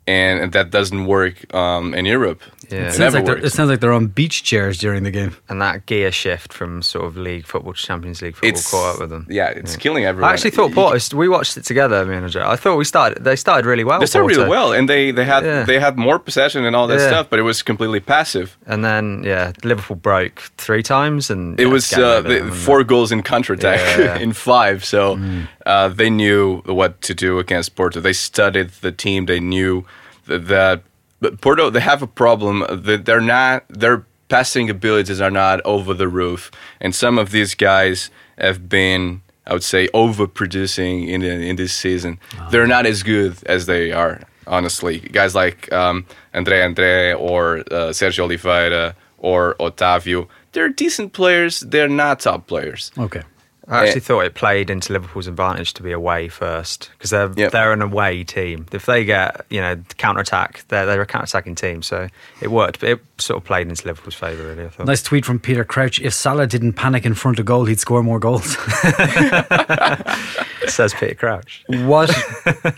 and, 0.05 0.51
that 0.51 0.69
doesn't 0.71 1.05
work 1.05 1.53
um, 1.53 1.93
in 1.93 2.05
Europe. 2.05 2.41
Yeah. 2.71 2.79
It 2.79 2.87
It 2.87 2.93
sounds, 2.93 3.13
like 3.13 3.25
they're, 3.25 3.37
it 3.37 3.51
sounds 3.51 3.69
like 3.69 3.79
they're 3.79 3.93
on 3.93 4.07
beach 4.07 4.43
chairs 4.43 4.77
during 4.77 5.03
the 5.03 5.11
game. 5.11 5.35
And 5.49 5.61
that 5.61 5.85
gear 5.85 6.11
shift 6.11 6.53
from 6.53 6.81
sort 6.81 7.05
of 7.05 7.17
league 7.17 7.45
football 7.45 7.73
to 7.73 7.81
Champions 7.81 8.21
League 8.21 8.35
football 8.35 8.49
It's 8.49 8.71
caught 8.71 8.95
up 8.95 8.99
with 9.01 9.09
them. 9.09 9.27
Yeah, 9.29 9.49
it's 9.49 9.75
killing 9.77 10.05
everyone. 10.05 10.29
I 10.29 10.33
actually 10.33 10.51
thought 10.51 10.71
Porto. 10.73 11.17
We 11.17 11.27
watched 11.29 11.57
it 11.57 11.63
together, 11.65 12.05
me 12.05 12.15
and 12.15 12.29
Joe. 12.29 12.43
I 12.45 12.55
thought 12.55 12.77
we 12.77 12.85
started. 12.85 13.23
They 13.23 13.35
started 13.35 13.65
really 13.67 13.83
well. 13.83 13.99
They 13.99 14.05
started 14.05 14.27
really 14.35 14.49
well, 14.49 14.73
and 14.73 14.87
they 14.89 15.11
they 15.11 15.25
had 15.25 15.43
Yeah. 15.45 15.63
they 15.63 15.79
had 15.79 15.97
more 15.97 16.19
possession 16.19 16.65
and 16.65 16.75
all 16.75 16.87
that 16.87 16.99
Yeah. 16.99 17.07
stuff, 17.07 17.27
but 17.29 17.39
it 17.39 17.43
was 17.43 17.61
completely 17.63 17.99
passive. 17.99 18.57
And 18.65 18.83
then 18.83 19.23
yeah, 19.25 19.51
Liverpool 19.63 19.95
broke 19.97 20.39
three 20.57 20.83
times, 20.83 21.29
and 21.29 21.59
It 21.59 21.67
yeah, 21.67 21.73
was 21.73 21.93
uh, 21.93 22.21
the, 22.21 22.29
them, 22.29 22.47
and 22.47 22.55
four 22.55 22.83
goals 22.83 23.11
in 23.11 23.23
counterattack 23.23 23.79
Yeah. 23.99 24.17
in 24.25 24.33
five, 24.33 24.83
so 24.85 25.19
uh, 25.65 25.87
they 25.89 26.09
knew 26.09 26.61
what 26.65 27.01
to 27.01 27.13
do 27.13 27.39
against 27.39 27.75
Porto. 27.75 27.99
They 28.01 28.13
studied 28.13 28.69
the 28.81 28.91
team. 28.91 29.25
They 29.25 29.39
knew 29.39 29.85
that, 30.27 30.47
that 30.47 30.81
but 31.19 31.41
Porto 31.41 31.69
they 31.69 31.79
have 31.79 32.01
a 32.01 32.07
problem 32.07 32.65
that 32.69 33.05
they're 33.05 33.21
not 33.21 33.65
their 33.69 34.05
passing 34.27 34.69
abilities 34.69 35.21
are 35.21 35.31
not 35.31 35.61
over 35.65 35.93
the 35.93 36.07
roof, 36.07 36.51
and 36.81 36.93
some 36.95 37.17
of 37.17 37.31
these 37.31 37.55
guys 37.55 38.09
have 38.37 38.67
been. 38.69 39.21
I 39.47 39.53
would 39.53 39.63
say 39.63 39.87
overproducing 39.89 41.07
in 41.07 41.21
in 41.21 41.55
this 41.55 41.71
season. 41.71 42.19
They're 42.49 42.65
not 42.65 42.87
as 42.87 43.03
good 43.03 43.37
as 43.45 43.67
they 43.67 43.91
are, 43.91 44.21
honestly. 44.47 44.99
Guys 44.99 45.35
like 45.35 45.71
um, 45.71 46.05
André 46.33 46.65
André 46.65 47.15
or 47.19 47.59
uh, 47.59 47.91
Sergio 47.93 48.23
Oliveira 48.23 48.95
or 49.19 49.55
Otavio, 49.59 50.27
they're 50.53 50.69
decent 50.69 51.13
players. 51.13 51.59
They're 51.59 51.87
not 51.87 52.21
top 52.21 52.47
players. 52.47 52.91
Okay. 52.97 53.21
I 53.67 53.83
actually 53.85 54.01
Eh. 54.01 54.03
thought 54.03 54.25
it 54.25 54.33
played 54.35 54.69
into 54.69 54.93
Liverpool's 54.93 55.27
advantage 55.27 55.73
to 55.73 55.83
be 55.83 55.91
away 55.91 56.27
first 56.27 56.91
because 56.97 57.09
they're 57.09 57.31
Yep. 57.35 57.51
they're 57.51 57.73
an 57.73 57.81
away 57.81 58.23
team. 58.23 58.67
If 58.71 58.85
they 58.85 59.03
get 59.05 59.45
you 59.49 59.59
know 59.61 59.77
counter 59.97 60.21
attack, 60.21 60.63
they're 60.67 60.85
they're 60.85 61.01
a 61.01 61.05
counter 61.05 61.25
attacking 61.25 61.55
team, 61.55 61.81
so 61.81 62.07
it 62.41 62.51
worked. 62.51 62.79
But 62.79 62.89
it 62.89 62.99
sort 63.17 63.37
of 63.37 63.43
played 63.43 63.67
into 63.67 63.87
Liverpool's 63.87 64.13
favour, 64.15 64.43
really. 64.43 64.65
I 64.65 64.69
thought. 64.69 64.85
Nice 64.87 65.01
tweet 65.01 65.25
from 65.25 65.39
Peter 65.39 65.63
Crouch. 65.63 65.99
If 65.99 66.13
Salah 66.13 66.47
didn't 66.47 66.73
panic 66.73 67.05
in 67.05 67.13
front 67.15 67.39
of 67.39 67.45
goal, 67.45 67.65
he'd 67.65 67.79
score 67.79 68.03
more 68.03 68.19
goals. 68.19 68.55
Says 70.69 70.93
Peter 70.93 71.15
Crouch. 71.15 71.63
what 71.67 72.09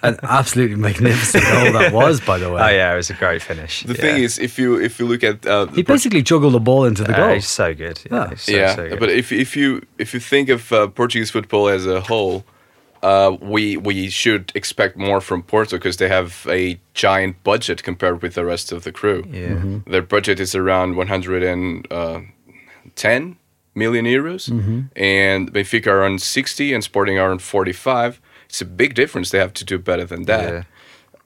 an 0.03 0.17
absolutely 0.23 0.75
magnificent 0.75 1.43
goal 1.43 1.73
that 1.73 1.93
was, 1.93 2.19
by 2.21 2.37
the 2.37 2.51
way. 2.51 2.61
Oh 2.61 2.67
yeah, 2.69 2.93
it 2.93 2.97
was 2.97 3.09
a 3.09 3.13
great 3.13 3.41
finish. 3.41 3.83
The 3.83 3.93
yeah. 3.93 4.01
thing 4.01 4.23
is, 4.23 4.39
if 4.39 4.57
you 4.59 4.79
if 4.79 4.99
you 4.99 5.07
look 5.07 5.23
at 5.23 5.45
uh, 5.45 5.67
He 5.67 5.83
basically 5.83 6.21
juggled 6.21 6.53
the 6.53 6.59
ball 6.59 6.85
into 6.85 7.03
the 7.03 7.13
Uh, 7.13 7.17
goal. 7.17 7.33
he's 7.35 7.47
so 7.47 7.73
good. 7.73 7.99
Yeah, 8.11 8.17
Yeah. 8.17 8.29
he's 8.29 8.41
so, 8.41 8.51
yeah, 8.51 8.75
so 8.75 8.89
good. 8.89 8.99
but 8.99 9.09
if 9.09 9.31
if 9.31 9.55
you 9.55 9.81
if 9.97 10.13
you 10.13 10.19
think 10.19 10.49
of 10.49 10.71
uh, 10.71 10.87
Portuguese 10.87 11.31
football 11.31 11.69
as 11.69 11.85
a 11.85 12.01
whole, 12.01 12.43
uh, 13.03 13.35
we 13.41 13.77
we 13.77 14.09
should 14.09 14.51
expect 14.55 14.97
more 14.97 15.21
from 15.21 15.43
Porto 15.43 15.77
because 15.77 15.97
they 15.97 16.09
have 16.09 16.45
a 16.49 16.79
giant 16.93 17.41
budget 17.43 17.83
compared 17.83 18.21
with 18.21 18.33
the 18.33 18.45
rest 18.45 18.71
of 18.71 18.83
the 18.83 18.91
crew. 18.91 19.23
Yeah. 19.31 19.49
Mhm. 19.57 19.85
Their 19.85 20.01
budget 20.01 20.39
is 20.39 20.55
around 20.55 20.95
110 20.95 23.37
million 23.77 24.05
euros, 24.05 24.49
and 24.95 25.53
Benfica 25.53 25.87
are 25.87 26.03
on 26.03 26.19
60, 26.19 26.73
and 26.73 26.83
Sporting 26.83 27.19
are 27.19 27.31
on 27.31 27.39
45. 27.39 28.19
It's 28.49 28.61
a 28.61 28.65
big 28.65 28.93
difference. 28.95 29.29
They 29.29 29.39
have 29.39 29.53
to 29.53 29.65
do 29.65 29.77
better 29.77 30.05
than 30.05 30.23
that. 30.23 30.53
Yeah. 30.53 30.63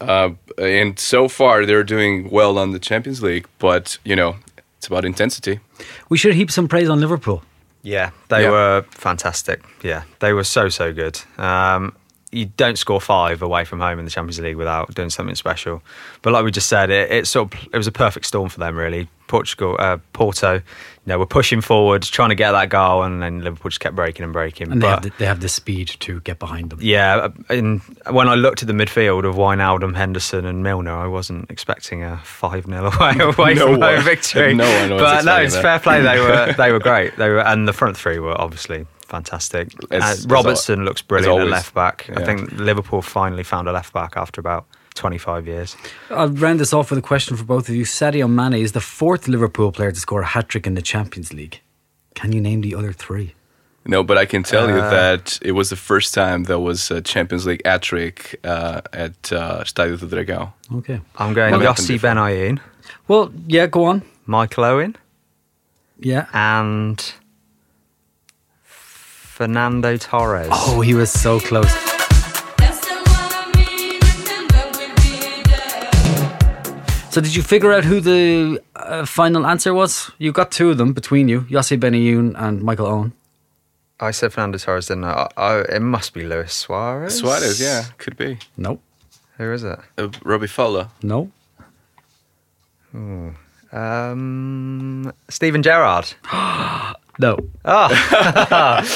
Uh, 0.07 0.29
and 0.57 0.97
so 0.99 1.27
far, 1.27 1.65
they're 1.65 1.83
doing 1.83 2.29
well 2.31 2.57
on 2.57 2.71
the 2.71 2.79
Champions 2.79 3.21
League, 3.21 3.47
but 3.59 3.97
you 4.03 4.15
know, 4.15 4.35
it's 4.77 4.87
about 4.87 5.05
intensity. 5.05 5.59
We 6.09 6.17
should 6.17 6.33
heap 6.33 6.49
some 6.51 6.67
praise 6.67 6.89
on 6.89 6.99
Liverpool. 6.99 7.43
Yeah, 7.83 8.09
they 8.29 8.43
Yeah. 8.43 8.49
were 8.51 8.85
fantastic. 8.91 9.61
Yeah, 9.83 10.03
they 10.19 10.33
were 10.33 10.43
so 10.43 10.69
so 10.69 10.91
good. 10.93 11.19
Um, 11.37 11.93
you 12.31 12.45
don't 12.57 12.77
score 12.77 13.01
five 13.01 13.41
away 13.41 13.65
from 13.65 13.79
home 13.81 13.99
in 13.99 14.05
the 14.05 14.11
Champions 14.11 14.39
League 14.39 14.55
without 14.55 14.93
doing 14.95 15.09
something 15.09 15.35
special. 15.35 15.83
But 16.21 16.31
like 16.33 16.45
we 16.45 16.51
just 16.51 16.67
said, 16.69 16.89
it, 16.89 17.11
it 17.11 17.27
sort 17.27 17.53
of 17.53 17.59
it 17.73 17.77
was 17.77 17.87
a 17.87 17.91
perfect 17.91 18.25
storm 18.25 18.49
for 18.49 18.59
them. 18.59 18.75
Really, 18.75 19.07
Portugal, 19.27 19.75
uh, 19.79 19.97
Porto, 20.13 20.61
you 21.05 21.09
know, 21.13 21.17
were 21.17 21.25
pushing 21.25 21.61
forward, 21.61 22.03
trying 22.03 22.29
to 22.29 22.35
get 22.35 22.51
that 22.51 22.69
goal, 22.69 23.01
and 23.03 23.23
then 23.23 23.41
Liverpool 23.43 23.69
just 23.69 23.79
kept 23.79 23.95
breaking 23.95 24.23
and 24.23 24.31
breaking. 24.31 24.71
And 24.71 24.81
they 24.83 24.87
have, 24.87 25.01
the, 25.01 25.11
they 25.17 25.25
have 25.25 25.39
the 25.39 25.49
speed 25.49 25.87
to 26.01 26.19
get 26.21 26.37
behind 26.37 26.69
them. 26.69 26.79
yeah, 26.81 27.29
in, 27.49 27.79
when 28.11 28.29
I 28.29 28.35
looked 28.35 28.61
at 28.61 28.67
the 28.67 28.73
midfield 28.73 29.25
of 29.27 29.33
Wijnaldum, 29.35 29.95
Henderson, 29.95 30.45
and 30.45 30.61
Milner, 30.63 30.95
I 30.95 31.07
wasn't 31.07 31.49
expecting 31.49 32.03
a 32.03 32.17
five 32.23 32.65
0 32.65 32.91
away, 32.93 33.15
away 33.19 33.53
No 33.55 33.67
from 33.71 33.79
one- 33.79 33.95
home 33.95 34.03
victory. 34.03 34.53
no 34.53 34.69
one 34.81 34.91
was 34.91 35.01
but 35.01 35.25
no, 35.25 35.37
it's 35.37 35.55
that. 35.55 35.61
fair 35.63 35.79
play. 35.79 36.01
They 36.01 36.19
were 36.19 36.53
they 36.57 36.71
were 36.71 36.79
great. 36.79 37.15
They 37.17 37.29
were, 37.29 37.39
and 37.39 37.67
the 37.67 37.73
front 37.73 37.97
three 37.97 38.19
were 38.19 38.39
obviously 38.39 38.85
fantastic. 39.07 39.69
As- 39.89 40.25
Uh, 40.25 40.29
Robertson 40.29 40.79
al- 40.79 40.85
looks 40.85 41.01
brilliant 41.01 41.41
at 41.41 41.47
left 41.47 41.73
back. 41.73 42.09
I 42.15 42.23
think 42.23 42.51
Liverpool 42.53 43.01
finally 43.01 43.43
found 43.43 43.67
a 43.67 43.71
left 43.71 43.91
back 43.91 44.13
after 44.17 44.39
about 44.39 44.67
twenty 44.93 45.17
five 45.17 45.47
years. 45.47 45.75
I'll 46.09 46.29
round 46.29 46.59
this 46.59 46.73
off 46.73 46.89
with 46.91 46.99
a 46.99 47.01
question 47.01 47.37
for 47.37 47.43
both 47.43 47.69
of 47.69 47.75
you. 47.75 47.85
Sadio 47.85 48.27
Mane 48.29 48.61
is 48.61 48.71
the 48.71 48.81
fourth 48.81 49.27
Liverpool 49.27 49.71
player 49.71 49.91
to 49.91 49.99
score 49.99 50.21
a 50.21 50.25
hat 50.25 50.49
trick 50.49 50.67
in 50.67 50.75
the 50.75 50.81
Champions 50.81 51.33
League. 51.33 51.61
Can 52.15 52.31
you 52.33 52.41
name 52.41 52.61
the 52.61 52.75
other 52.75 52.91
three? 52.93 53.33
No, 53.85 54.03
but 54.03 54.17
I 54.17 54.25
can 54.25 54.43
tell 54.43 54.69
you 54.69 54.75
Uh, 54.79 54.89
that 54.91 55.39
it 55.41 55.53
was 55.53 55.69
the 55.69 55.75
first 55.75 56.13
time 56.13 56.43
there 56.43 56.59
was 56.59 56.91
a 56.91 57.01
Champions 57.01 57.45
League 57.47 57.61
hat 57.65 57.81
trick 57.81 58.35
uh, 58.43 58.81
at 58.93 59.31
uh, 59.33 59.63
Stadio 59.63 59.97
do 59.99 60.05
Dragão. 60.07 60.53
Okay. 60.75 60.99
I'm 61.17 61.33
going 61.33 61.51
What 61.53 61.61
happened 61.61 61.87
Yossi 61.87 61.93
before? 61.93 62.11
Benayoun, 62.11 62.59
Well, 63.07 63.31
yeah, 63.47 63.65
go 63.67 63.85
on. 63.85 64.03
Michael 64.27 64.65
Owen, 64.65 64.95
Yeah. 65.99 66.27
and 66.33 67.01
Fernando 68.63 69.97
Torres. 69.97 70.49
Oh, 70.51 70.81
he 70.81 70.93
was 70.93 71.11
so 71.11 71.39
close. 71.39 71.90
So, 77.11 77.19
did 77.19 77.35
you 77.35 77.43
figure 77.43 77.73
out 77.73 77.83
who 77.83 77.99
the 77.99 78.61
uh, 78.73 79.05
final 79.05 79.45
answer 79.45 79.73
was? 79.73 80.11
You 80.17 80.31
got 80.31 80.49
two 80.49 80.69
of 80.69 80.77
them 80.77 80.93
between 80.93 81.27
you, 81.27 81.41
Yossi 81.41 81.77
Benayoun 81.77 82.35
and 82.37 82.63
Michael 82.63 82.87
Owen. 82.87 83.11
I 83.99 84.11
said 84.11 84.31
Fernando 84.31 84.57
Torres, 84.57 84.87
didn't 84.87 85.03
I? 85.03 85.27
I? 85.35 85.59
It 85.75 85.81
must 85.81 86.13
be 86.13 86.23
Luis 86.23 86.53
Suarez. 86.53 87.17
Suarez, 87.17 87.59
yeah, 87.59 87.83
could 87.97 88.15
be. 88.15 88.39
No, 88.55 88.79
Who 89.37 89.51
is 89.51 89.65
it? 89.65 89.77
Uh, 89.97 90.07
Robbie 90.23 90.47
Fowler. 90.47 90.87
no. 91.03 91.29
Um, 93.73 95.13
Steven 95.29 95.61
Gerrard. 95.63 96.13
No. 97.21 97.37
Ah. 97.63 97.89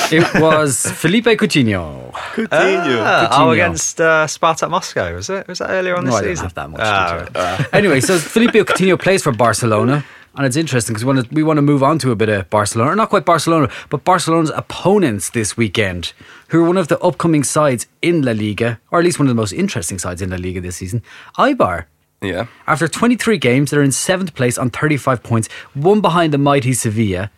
It 0.12 0.26
was 0.42 0.72
Philippe 1.02 1.36
Coutinho. 1.36 2.12
Coutinho. 2.34 2.50
oh 2.52 3.28
Coutinho. 3.30 3.54
against 3.54 4.02
uh, 4.02 4.26
Spartak 4.28 4.70
Moscow, 4.70 5.14
was 5.16 5.30
it? 5.30 5.48
Was 5.48 5.60
that 5.60 5.70
earlier 5.70 5.96
on 5.96 6.06
No, 6.06 6.12
this 6.12 6.20
I 6.20 6.22
don't 6.22 6.30
season? 6.32 6.46
have 6.46 6.54
that 6.56 6.70
much 6.72 6.82
Ah, 6.82 7.26
detail. 7.26 7.66
anyway, 7.72 8.00
so 8.02 8.18
Philippe 8.18 8.60
Coutinho 8.64 8.98
plays 9.00 9.22
for 9.24 9.32
Barcelona, 9.32 10.04
and 10.36 10.46
it's 10.48 10.56
interesting 10.64 10.94
because 10.94 11.06
we 11.06 11.14
want 11.14 11.28
to 11.30 11.36
we 11.36 11.44
want 11.44 11.58
to 11.58 11.62
move 11.62 11.84
on 11.84 12.00
to 12.00 12.12
a 12.12 12.16
bit 12.16 12.30
of 12.30 12.50
Barcelona, 12.50 12.96
not 12.96 13.10
quite 13.10 13.26
Barcelona, 13.26 13.70
but 13.90 14.04
Barcelona's 14.04 14.52
opponents 14.56 15.30
this 15.30 15.56
weekend, 15.56 16.14
who 16.50 16.64
are 16.64 16.68
one 16.68 16.78
of 16.78 16.88
the 16.88 16.98
upcoming 17.00 17.44
sides 17.44 17.86
in 18.02 18.22
La 18.24 18.32
Liga, 18.34 18.80
or 18.92 19.00
at 19.00 19.06
least 19.06 19.20
one 19.20 19.28
of 19.28 19.34
the 19.36 19.42
most 19.44 19.54
interesting 19.54 20.00
sides 20.00 20.22
in 20.22 20.30
La 20.32 20.38
Liga 20.38 20.60
this 20.62 20.78
season. 20.78 21.02
Eibar. 21.38 21.86
Yeah. 22.22 22.48
After 22.66 22.88
23 22.88 23.38
games, 23.38 23.70
they're 23.70 23.84
in 23.84 23.92
seventh 23.92 24.34
place 24.34 24.58
on 24.58 24.70
35 24.72 25.22
points, 25.22 25.48
one 25.76 26.02
behind 26.02 26.34
the 26.34 26.40
mighty 26.40 26.74
Sevilla, 26.74 27.30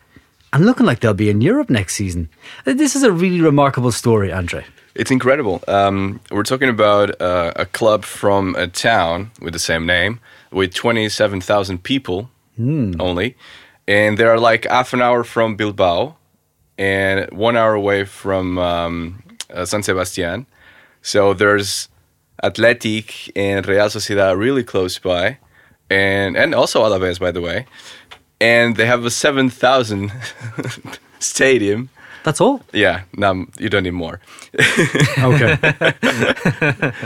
and 0.52 0.64
looking 0.66 0.86
like 0.86 1.00
they'll 1.00 1.14
be 1.14 1.30
in 1.30 1.40
Europe 1.40 1.70
next 1.70 1.94
season. 1.94 2.28
Uh, 2.66 2.74
This 2.74 2.94
is 2.96 3.02
a 3.02 3.12
really 3.12 3.40
remarkable 3.40 3.92
story, 3.92 4.32
Andre. 4.32 4.64
It's 4.94 5.10
incredible. 5.10 5.62
Um, 5.68 6.20
we're 6.30 6.42
talking 6.42 6.68
about 6.68 7.20
uh, 7.20 7.52
a 7.56 7.66
club 7.66 8.04
from 8.04 8.54
a 8.56 8.66
town 8.66 9.30
with 9.40 9.52
the 9.52 9.58
same 9.60 9.86
name, 9.86 10.18
with 10.50 10.74
27,000 10.74 11.82
people 11.82 12.30
only. 12.98 13.36
And 13.86 14.18
they're 14.18 14.38
like 14.40 14.66
half 14.66 14.92
an 14.92 15.00
hour 15.00 15.22
from 15.24 15.54
Bilbao 15.56 16.16
and 16.76 17.30
one 17.30 17.56
hour 17.56 17.74
away 17.74 18.04
from 18.04 18.58
um, 18.58 19.22
uh, 19.54 19.64
San 19.64 19.82
Sebastian. 19.82 20.46
So 21.00 21.32
there's 21.34 21.88
Athletic 22.42 23.30
and 23.36 23.66
Real 23.66 23.86
Sociedad 23.88 24.36
really 24.36 24.64
close 24.64 24.98
by. 24.98 25.38
And, 25.90 26.36
and 26.36 26.54
also 26.54 26.82
Alaves, 26.82 27.18
by 27.20 27.30
the 27.30 27.40
way. 27.40 27.66
And 28.40 28.76
they 28.76 28.86
have 28.86 29.04
a 29.04 29.10
7,000 29.10 30.12
stadium. 31.18 31.88
That's 32.24 32.40
all. 32.40 32.60
Yeah, 32.72 33.02
no, 33.16 33.46
you 33.58 33.68
don't 33.68 33.82
need 33.84 33.94
more. 33.94 34.20
Okay. 35.18 35.56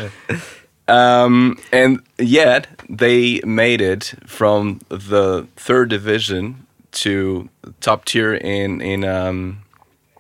Um, 0.89 1.59
and 1.73 2.01
yet 2.19 2.67
they 2.89 3.41
made 3.45 3.81
it 3.81 4.15
from 4.27 4.81
the 4.89 5.47
third 5.57 5.89
division 5.91 6.67
to 7.03 7.49
top 7.81 8.05
tier 8.05 8.35
in 8.35 8.81
in 8.81 9.05
um, 9.05 9.63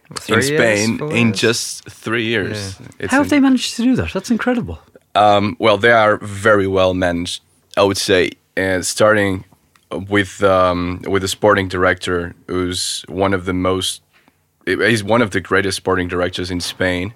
in 0.09 0.17
Three 0.17 0.47
years, 0.49 0.61
Spain 0.61 0.99
four 0.99 1.13
in 1.13 1.27
years? 1.29 1.41
just 1.41 1.91
three 1.91 2.25
years. 2.25 2.77
It's 3.01 3.11
How 3.11 3.19
have 3.19 3.27
in- 3.27 3.31
they 3.31 3.41
managed 3.41 3.75
to 3.77 3.83
do 3.83 3.97
that? 3.97 4.13
That's 4.13 4.31
incredible. 4.31 4.79
um, 5.17 5.57
well, 5.59 5.79
they 5.79 5.91
are 5.93 6.19
very 6.19 6.69
well 6.69 6.95
managed, 6.95 7.43
I 7.77 7.83
would 7.83 7.99
say. 7.99 8.31
And 8.57 8.87
starting 8.87 9.45
with 10.09 10.43
um, 10.43 11.01
with 11.09 11.23
the 11.23 11.29
sporting 11.29 11.69
director, 11.69 12.35
who's 12.49 13.05
one 13.09 13.35
of 13.35 13.45
the 13.45 13.53
most, 13.53 14.03
he's 14.67 15.05
one 15.05 15.23
of 15.23 15.31
the 15.31 15.41
greatest 15.41 15.77
sporting 15.77 16.09
directors 16.09 16.51
in 16.51 16.61
Spain. 16.61 17.15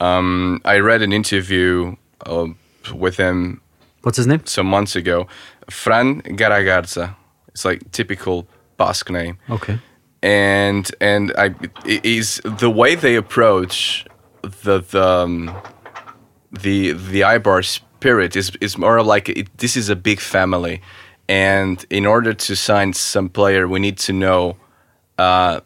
Um, 0.00 0.60
I 0.64 0.78
read 0.78 1.02
an 1.02 1.12
interview 1.12 1.96
uh, 2.26 2.48
with 2.94 3.16
him 3.16 3.60
What's 4.02 4.18
his 4.18 4.26
name? 4.26 4.42
some 4.44 4.66
months 4.66 4.94
ago. 4.96 5.26
Fran 5.70 6.22
Garagarza. 6.22 7.16
It's 7.48 7.64
like 7.64 7.90
typical 7.92 8.46
Basque 8.76 9.10
name, 9.10 9.38
Okay. 9.48 9.78
and 10.22 10.90
and 11.00 11.32
I 11.38 11.54
is 11.86 12.40
the 12.44 12.68
way 12.70 12.94
they 12.94 13.16
approach 13.16 14.04
the 14.42 14.80
the 14.80 15.02
um, 15.02 15.50
the 16.52 16.92
the 16.92 17.22
Eibar 17.22 17.64
spirit 17.64 18.36
is 18.36 18.52
is 18.60 18.76
more 18.76 19.02
like 19.02 19.30
it, 19.30 19.48
this 19.58 19.76
is 19.76 19.88
a 19.88 19.96
big 19.96 20.20
family, 20.20 20.82
and 21.28 21.84
in 21.90 22.06
order 22.06 22.32
to 22.34 22.56
sign 22.56 22.92
some 22.92 23.28
player, 23.28 23.66
we 23.66 23.80
need 23.80 23.98
to 23.98 24.12
know 24.12 24.56
uh, 25.18 25.60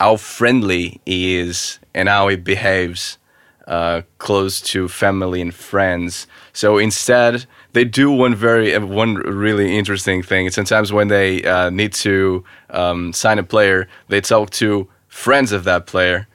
how 0.00 0.16
friendly 0.16 1.00
he 1.04 1.36
is 1.36 1.78
and 1.94 2.08
how 2.08 2.28
he 2.28 2.36
behaves 2.36 3.18
uh, 3.66 4.02
close 4.18 4.60
to 4.62 4.88
family 4.88 5.40
and 5.42 5.54
friends. 5.54 6.26
So 6.52 6.78
instead, 6.78 7.46
they 7.72 7.84
do 7.84 8.10
one 8.10 8.34
very 8.34 8.74
uh, 8.74 8.80
one 8.80 9.16
really 9.16 9.76
interesting 9.76 10.22
thing. 10.22 10.50
Sometimes 10.50 10.92
when 10.92 11.08
they 11.08 11.44
uh, 11.44 11.70
need 11.70 11.92
to 11.94 12.44
um, 12.70 13.12
sign 13.12 13.38
a 13.38 13.42
player, 13.42 13.86
they 14.08 14.20
talk 14.20 14.50
to 14.50 14.88
friends 15.08 15.52
of 15.52 15.64
that 15.64 15.86
player, 15.86 16.26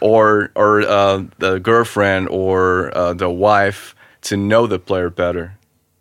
or 0.00 0.50
or 0.54 0.82
uh, 0.82 1.24
the 1.38 1.58
girlfriend 1.58 2.28
or 2.28 2.96
uh, 2.96 3.14
the 3.14 3.30
wife 3.30 3.94
to 4.22 4.36
know 4.36 4.66
the 4.66 4.78
player 4.78 5.08
better, 5.10 5.55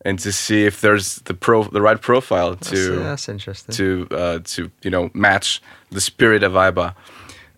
and 0.06 0.20
to 0.20 0.32
see 0.32 0.66
if 0.66 0.80
there's 0.82 1.16
the 1.26 1.34
pro 1.34 1.64
the 1.64 1.82
right 1.82 2.00
profile 2.00 2.56
to 2.56 2.76
That's, 2.76 3.04
that's 3.04 3.30
interesting. 3.30 3.76
to 3.76 4.08
uh, 4.12 4.40
to 4.54 4.72
you 4.84 4.92
know 4.92 5.10
match 5.14 5.62
the 5.92 6.00
spirit 6.00 6.44
of 6.44 6.54
Eibar. 6.54 6.94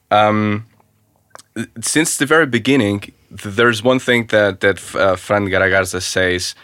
Um, 0.10 0.66
since 1.82 2.18
the 2.18 2.26
very 2.26 2.46
beginning, 2.46 3.02
th- 3.02 3.56
there's 3.56 3.84
one 3.84 4.00
thing 4.00 4.28
that 4.28 4.62
that 4.62 4.96
uh, 4.96 5.16
Fran 5.18 5.48
Garagarza 5.48 6.02
says. 6.02 6.56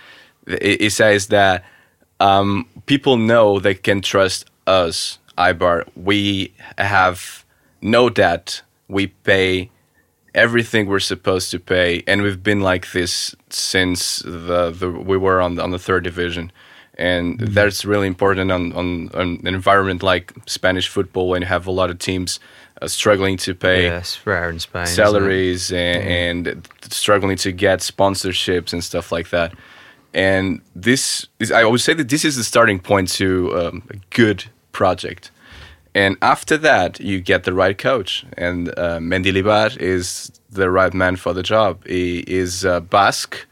He 0.47 0.77
he 0.79 0.89
says 0.89 1.27
that 1.27 1.63
um, 2.19 2.65
people 2.85 3.17
know 3.17 3.59
they 3.59 3.75
can 3.75 4.01
trust 4.01 4.49
us, 4.67 5.19
Eibar. 5.37 5.85
We 5.95 6.53
have 6.77 7.45
no 7.81 8.09
debt. 8.09 8.61
We 8.87 9.07
pay 9.07 9.69
everything 10.33 10.87
we're 10.87 10.99
supposed 10.99 11.51
to 11.51 11.59
pay, 11.59 12.03
and 12.07 12.21
we've 12.21 12.43
been 12.43 12.61
like 12.61 12.91
this 12.91 13.35
since 13.49 14.19
the, 14.19 14.71
the 14.71 14.89
we 14.89 15.17
were 15.17 15.41
on 15.41 15.55
the, 15.55 15.63
on 15.63 15.71
the 15.71 15.79
third 15.79 16.03
division, 16.03 16.51
and 16.97 17.39
that's 17.39 17.85
really 17.85 18.07
important 18.07 18.51
on, 18.51 18.73
on 18.73 19.09
on 19.13 19.39
an 19.43 19.47
environment 19.47 20.03
like 20.03 20.33
Spanish 20.45 20.87
football 20.87 21.29
when 21.29 21.41
you 21.41 21.47
have 21.47 21.67
a 21.67 21.71
lot 21.71 21.89
of 21.89 21.99
teams 21.99 22.39
uh, 22.81 22.87
struggling 22.87 23.37
to 23.37 23.53
pay 23.55 23.85
yeah, 23.85 24.03
rare 24.25 24.49
in 24.49 24.59
Spain. 24.59 24.85
salaries 24.87 25.71
and, 25.71 26.47
and 26.47 26.67
struggling 26.89 27.37
to 27.37 27.51
get 27.51 27.79
sponsorships 27.79 28.73
and 28.73 28.83
stuff 28.83 29.11
like 29.11 29.29
that. 29.29 29.53
And 30.13 30.61
this 30.75 31.27
is, 31.39 31.51
I 31.51 31.63
would 31.63 31.81
say 31.81 31.93
that 31.95 32.09
this 32.09 32.23
is 32.23 32.35
the 32.35 32.43
starting 32.43 32.79
point 32.79 33.09
to 33.13 33.57
um, 33.57 33.83
a 33.89 33.95
good 34.11 34.45
project. 34.71 35.31
And 35.95 36.17
after 36.21 36.57
that, 36.57 36.99
you 36.99 37.21
get 37.21 37.43
the 37.43 37.53
right 37.53 37.77
coach. 37.77 38.25
And 38.37 38.69
uh, 38.69 38.97
Mendilibar 38.99 39.77
is 39.77 40.31
the 40.49 40.69
right 40.69 40.93
man 40.93 41.15
for 41.17 41.33
the 41.33 41.43
job. 41.43 41.85
He 41.85 42.19
is 42.19 42.65
uh, 42.65 42.79
Basque. 42.79 43.45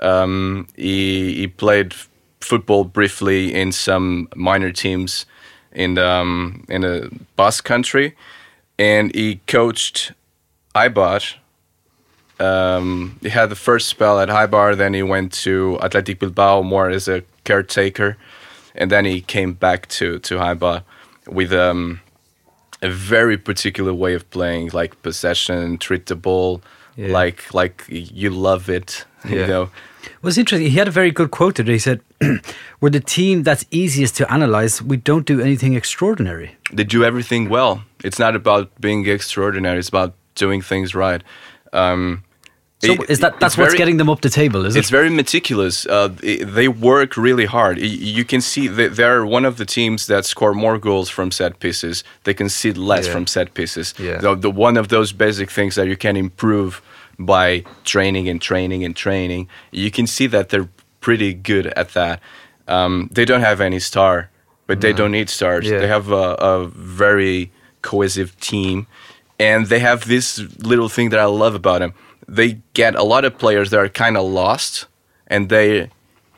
Um, 0.00 0.66
he, 0.76 1.34
he 1.34 1.46
played 1.46 1.94
football 2.40 2.84
briefly 2.84 3.54
in 3.54 3.72
some 3.72 4.28
minor 4.34 4.70
teams 4.70 5.26
in 5.72 5.98
um, 5.98 6.64
in 6.68 6.84
a 6.84 7.08
Basque 7.36 7.64
country, 7.64 8.14
and 8.78 9.14
he 9.14 9.40
coached 9.46 10.12
Eibar. 10.74 11.34
Um, 12.38 13.18
he 13.22 13.28
had 13.28 13.50
the 13.50 13.56
first 13.56 13.88
spell 13.88 14.20
at 14.20 14.28
Eibar, 14.28 14.76
then 14.76 14.94
he 14.94 15.02
went 15.02 15.32
to 15.44 15.78
Athletic 15.82 16.18
Bilbao 16.18 16.62
more 16.62 16.90
as 16.90 17.08
a 17.08 17.22
caretaker, 17.44 18.16
and 18.74 18.90
then 18.90 19.04
he 19.04 19.20
came 19.20 19.54
back 19.54 19.88
to 19.88 20.18
to 20.20 20.36
Eibar 20.36 20.82
with 21.26 21.52
um, 21.52 22.00
a 22.82 22.88
very 22.90 23.36
particular 23.38 23.92
way 23.94 24.14
of 24.14 24.28
playing, 24.30 24.70
like 24.72 25.00
possession, 25.02 25.78
treat 25.78 26.06
the 26.06 26.16
ball, 26.16 26.60
Yeah. 26.96 27.12
like 27.12 27.52
like 27.54 27.84
you 27.88 28.30
love 28.30 28.68
it, 28.70 29.04
you 29.28 29.38
Yeah. 29.40 29.46
know. 29.46 29.70
Well, 30.22 30.28
it's 30.28 30.38
interesting. 30.38 30.70
He 30.70 30.78
had 30.78 30.88
a 30.88 30.90
very 30.92 31.10
good 31.10 31.30
quote 31.30 31.54
today. 31.56 31.72
He 31.72 31.78
said, 31.78 32.00
We're 32.80 32.90
the 32.90 33.00
team 33.00 33.42
that's 33.42 33.64
easiest 33.70 34.16
to 34.16 34.24
analyze. 34.32 34.82
We 34.82 34.96
don't 34.98 35.26
do 35.26 35.40
anything 35.40 35.74
extraordinary. 35.74 36.48
they 36.72 36.84
do 36.84 37.04
everything 37.04 37.48
well. 37.48 37.82
It's 38.04 38.18
not 38.18 38.34
about 38.36 38.68
being 38.80 39.08
extraordinary. 39.08 39.78
It's 39.78 39.88
about 39.88 40.12
doing 40.34 40.62
things 40.62 40.94
right. 40.94 41.22
Um, 41.72 42.22
So 42.80 42.96
is 43.08 43.20
that 43.20 43.40
that's 43.40 43.56
what's 43.56 43.70
very- 43.72 43.78
getting 43.78 43.96
them 43.96 44.10
up 44.10 44.20
the 44.20 44.28
table, 44.28 44.66
is 44.66 44.76
it? 44.76 44.80
It's 44.80 44.90
very 44.90 45.08
meticulous. 45.08 45.86
Uh, 45.86 46.08
they 46.58 46.68
work 46.68 47.16
really 47.16 47.46
hard. 47.46 47.78
You 47.78 48.24
can 48.24 48.40
see 48.42 48.66
they're 48.68 49.24
one 49.24 49.44
of 49.46 49.56
the 49.56 49.64
teams 49.64 50.06
that 50.08 50.26
score 50.26 50.52
more 50.54 50.76
goals 50.78 51.08
from 51.08 51.30
set 51.30 51.60
pieces. 51.60 52.04
They 52.24 52.34
concede 52.34 52.76
less 52.76 53.06
Yeah. 53.06 53.12
from 53.12 53.26
set 53.26 53.54
pieces. 53.54 53.94
Yeah. 53.98 54.18
The, 54.18 54.34
the 54.34 54.50
one 54.50 54.76
of 54.76 54.88
those 54.88 55.12
basic 55.12 55.50
things 55.50 55.76
that 55.76 55.86
you 55.86 55.96
can 55.96 56.16
improve 56.16 56.82
by 57.18 57.64
training 57.84 58.28
and 58.28 58.40
training 58.42 58.84
and 58.84 58.94
training. 58.94 59.48
You 59.70 59.90
can 59.90 60.06
see 60.06 60.26
that 60.26 60.48
they're 60.50 60.68
pretty 61.00 61.32
good 61.32 61.68
at 61.68 61.90
that. 61.94 62.20
Um, 62.68 63.08
they 63.12 63.24
don't 63.24 63.42
have 63.42 63.60
any 63.60 63.78
star, 63.78 64.30
but 64.66 64.80
they 64.80 64.92
don't 64.92 65.12
need 65.12 65.30
stars. 65.30 65.64
Yeah. 65.66 65.78
They 65.78 65.86
have 65.88 66.10
a, 66.10 66.34
a 66.38 66.66
very 66.68 67.50
cohesive 67.82 68.38
team, 68.40 68.86
and 69.38 69.66
they 69.66 69.78
have 69.78 70.06
this 70.08 70.38
little 70.58 70.88
thing 70.88 71.10
that 71.10 71.20
I 71.20 71.26
love 71.26 71.54
about 71.54 71.78
them. 71.80 71.92
They 72.28 72.58
get 72.74 72.94
a 72.94 73.02
lot 73.02 73.24
of 73.24 73.38
players 73.38 73.70
that 73.70 73.78
are 73.80 73.88
kind 73.88 74.16
of 74.16 74.24
lost, 74.26 74.86
and 75.26 75.48
they 75.48 75.90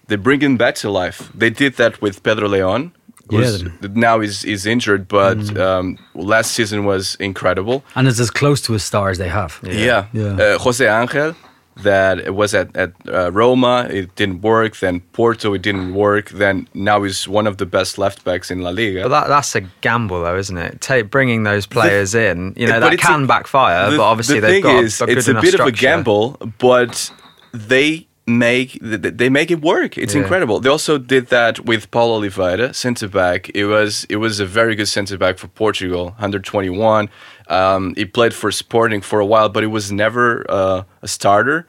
they 0.09 0.17
bring 0.17 0.41
them 0.41 0.57
back 0.57 0.75
to 0.77 0.91
life. 0.91 1.31
They 1.35 1.51
did 1.51 1.77
that 1.77 2.01
with 2.01 2.23
Pedro 2.23 2.49
Leon, 2.49 2.93
who's 3.31 3.63
Yeah. 3.63 3.69
now 3.95 4.21
is 4.21 4.45
is 4.45 4.67
injured, 4.67 5.07
but 5.09 5.57
um, 5.59 5.99
last 6.15 6.53
season 6.53 6.85
was 6.85 7.17
incredible. 7.21 7.83
And 7.95 8.07
it's 8.09 8.21
as 8.21 8.31
close 8.31 8.61
to 8.63 8.75
a 8.75 8.79
star 8.79 9.11
as 9.11 9.19
they 9.19 9.29
have. 9.29 9.59
Yeah, 9.63 10.07
Yeah. 10.13 10.37
Uh, 10.43 10.59
Jose 10.59 10.85
Angel, 10.87 11.35
that 11.83 12.19
it 12.19 12.35
was 12.35 12.55
at 12.55 12.75
at 12.77 12.93
uh, 13.09 13.31
Roma, 13.33 13.87
it 13.91 14.15
didn't 14.17 14.41
work. 14.41 14.77
Then 14.79 15.01
Porto, 15.13 15.53
it 15.55 15.63
didn't 15.63 15.95
work. 15.95 16.31
Then 16.31 16.69
now 16.75 17.03
he's 17.03 17.29
one 17.29 17.47
of 17.47 17.59
the 17.59 17.67
best 17.67 17.99
left 17.99 18.25
backs 18.25 18.51
in 18.51 18.61
La 18.61 18.71
Liga. 18.71 19.03
But 19.03 19.09
that, 19.11 19.29
that's 19.29 19.55
a 19.55 19.61
gamble, 19.83 20.23
though, 20.23 20.37
isn't 20.37 20.57
it? 20.57 20.81
Take 20.81 21.11
bringing 21.11 21.43
those 21.45 21.67
players 21.67 22.15
in, 22.15 22.55
you 22.57 22.67
know, 22.67 22.81
that 22.81 22.95
it's 22.95 23.03
a- 23.03 23.07
can 23.07 23.27
backfire. 23.27 23.91
the, 23.91 23.97
but 23.99 24.05
obviously 24.05 24.41
the 24.41 24.47
they've 24.47 24.63
thing 24.63 24.73
got 24.75 24.85
is, 24.85 24.99
good 24.99 25.11
it's 25.11 25.29
a 25.29 25.35
bit 25.35 25.55
of 25.55 25.67
a 25.67 25.73
gamble, 25.73 26.39
but 26.59 27.11
they 27.53 28.07
make 28.29 28.79
they 28.83 29.29
make 29.29 29.51
it 29.53 29.61
work. 29.61 29.97
It's 29.97 30.15
Yeah. 30.15 30.23
incredible. 30.23 30.59
They 30.59 30.69
also 30.69 30.99
did 30.99 31.29
that 31.29 31.65
with 31.65 31.91
Paulo 31.93 32.15
Oliveira, 32.15 32.75
centre 32.75 33.07
back. 33.09 33.51
It 33.55 33.67
was 33.67 34.05
it 34.09 34.17
was 34.17 34.41
a 34.41 34.47
very 34.47 34.75
good 34.75 34.89
centre 34.89 35.17
back 35.17 35.39
for 35.39 35.47
Portugal, 35.49 36.07
121. 36.19 37.09
Um, 37.49 37.95
he 37.97 38.05
played 38.05 38.35
for 38.35 38.51
Sporting 38.51 39.01
for 39.01 39.21
a 39.21 39.27
while, 39.27 39.49
but 39.49 39.63
he 39.63 39.67
was 39.69 39.93
never 39.93 40.45
uh, 40.49 40.83
a 41.03 41.09
starter. 41.09 41.67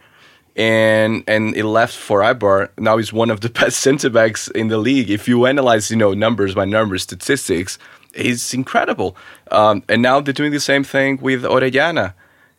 And 0.55 1.23
and 1.27 1.55
he 1.55 1.61
left 1.61 1.95
for 1.95 2.21
Eibar. 2.21 2.69
Now 2.79 2.97
he's 2.97 3.13
one 3.13 3.29
of 3.29 3.41
the 3.41 3.49
best 3.61 3.79
centre 3.79 4.09
backs 4.09 4.47
in 4.47 4.69
the 4.69 4.79
league. 4.79 5.09
If 5.11 5.27
you 5.27 5.45
analyze, 5.45 5.91
you 5.91 5.97
know, 5.97 6.13
numbers 6.13 6.55
by 6.55 6.65
numbers, 6.65 7.03
statistics, 7.03 7.77
he's 8.15 8.53
incredible. 8.53 9.15
Um, 9.51 9.83
and 9.87 10.01
now 10.01 10.19
they're 10.19 10.33
doing 10.33 10.51
the 10.51 10.59
same 10.59 10.83
thing 10.83 11.17
with 11.21 11.43
Orellana. 11.43 12.13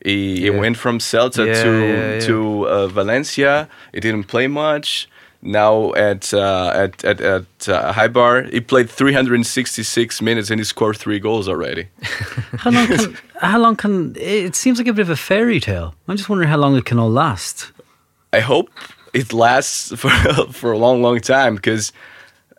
He, 0.05 0.43
he 0.43 0.51
went 0.51 0.77
from 0.77 0.99
Celta 1.01 1.45
Yeah, 1.49 1.63
to 1.65 1.71
yeah, 1.73 2.13
yeah. 2.15 2.21
to 2.21 2.69
uh, 2.69 2.87
Valencia. 2.87 3.69
He 3.93 3.99
didn't 3.99 4.25
play 4.25 4.47
much. 4.47 5.09
Now 5.41 5.93
at 5.95 6.35
uh, 6.35 6.73
at 6.75 7.05
at, 7.05 7.21
at 7.21 7.69
uh, 7.69 7.93
Eibar, 7.95 8.51
he 8.53 8.61
played 8.61 8.91
366 8.91 10.21
minutes 10.23 10.51
and 10.51 10.61
he 10.61 10.65
scored 10.65 10.97
three 10.97 11.21
goals 11.21 11.49
already. 11.49 11.87
How 12.59 12.71
long 12.71 12.87
can, 12.89 13.17
how 13.41 13.59
long 13.61 13.77
can, 13.77 14.15
it 14.17 14.57
seems 14.57 14.79
like 14.79 14.89
a 14.89 14.93
bit 14.93 15.03
of 15.03 15.11
a 15.11 15.17
fairy 15.17 15.61
tale. 15.61 15.95
I'm 16.09 16.17
just 16.17 16.29
wondering 16.29 16.49
how 16.51 16.57
long 16.59 16.77
it 16.77 16.85
can 16.85 16.99
all 16.99 17.11
last. 17.11 17.71
I 18.33 18.41
hope 18.41 18.69
it 19.13 19.33
lasts 19.33 19.93
for 20.01 20.11
for 20.53 20.73
a 20.73 20.79
long, 20.79 21.03
long 21.03 21.21
time 21.21 21.55
because 21.55 21.93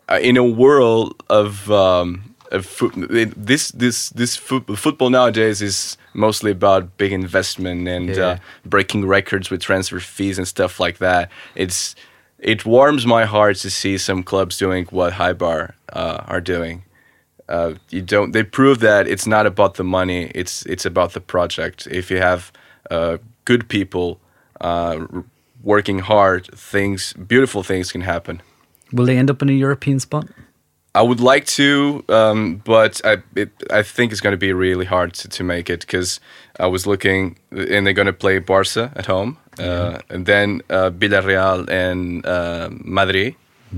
uh, 0.08 0.18
in 0.22 0.36
a 0.38 0.44
world 0.44 1.22
of 1.28 1.70
um, 1.70 2.34
of 2.50 2.64
foot, 2.64 2.96
it- 3.10 3.34
this 3.46 3.72
this 3.72 4.08
this 4.10 4.36
football 4.36 5.10
nowadays 5.10 5.60
is 5.60 5.98
mostly 6.14 6.50
about 6.50 6.96
big 6.96 7.12
investment 7.12 7.88
and 7.88 8.08
Yeah. 8.08 8.26
uh, 8.26 8.36
breaking 8.64 9.06
records 9.06 9.50
with 9.50 9.60
transfer 9.60 10.00
fees 10.00 10.38
and 10.38 10.48
stuff 10.48 10.80
like 10.80 10.96
that. 10.98 11.28
It's 11.54 11.94
it 12.40 12.64
warms 12.64 13.06
my 13.06 13.24
heart 13.24 13.56
to 13.58 13.70
see 13.70 13.98
some 13.98 14.22
clubs 14.22 14.58
doing 14.58 14.86
what 14.90 15.14
Eibar 15.14 15.72
uh, 15.92 16.24
are 16.26 16.40
doing. 16.40 16.84
Uh, 17.48 17.74
you 17.90 18.02
don't. 18.02 18.32
They 18.32 18.44
prove 18.44 18.80
that 18.80 19.08
it's 19.08 19.26
not 19.26 19.46
about 19.46 19.74
the 19.74 19.84
money. 19.84 20.30
It's 20.34 20.64
it's 20.66 20.86
about 20.86 21.12
the 21.12 21.20
project. 21.20 21.86
If 21.90 22.10
you 22.10 22.18
have 22.18 22.52
uh, 22.90 23.18
good 23.44 23.68
people 23.68 24.20
uh, 24.60 25.06
r- 25.12 25.24
working 25.62 25.98
hard, 25.98 26.46
things 26.54 27.12
beautiful 27.12 27.62
things 27.62 27.92
can 27.92 28.02
happen. 28.02 28.40
Will 28.92 29.06
they 29.06 29.18
end 29.18 29.30
up 29.30 29.42
in 29.42 29.48
a 29.48 29.52
European 29.52 30.00
spot? 30.00 30.28
I 30.94 31.02
would 31.02 31.20
like 31.20 31.46
to, 31.46 32.04
um, 32.08 32.62
but 32.64 33.00
I 33.04 33.18
it, 33.36 33.50
I 33.70 33.82
think 33.82 34.12
it's 34.12 34.20
going 34.20 34.32
to 34.32 34.46
be 34.46 34.52
really 34.52 34.86
hard 34.86 35.12
to, 35.14 35.28
to 35.28 35.44
make 35.44 35.70
it 35.70 35.80
because 35.80 36.20
I 36.58 36.66
was 36.66 36.86
looking, 36.86 37.38
and 37.50 37.86
they're 37.86 37.92
going 37.92 38.06
to 38.06 38.12
play 38.12 38.38
Barca 38.40 38.92
at 38.96 39.06
home, 39.06 39.38
uh, 39.60 39.98
and 40.14 40.26
then 40.26 40.62
uh, 40.70 40.90
Villarreal 40.90 41.68
and 41.68 42.24
uh, 42.26 42.68
Madrid. 42.84 43.34
I 43.72 43.74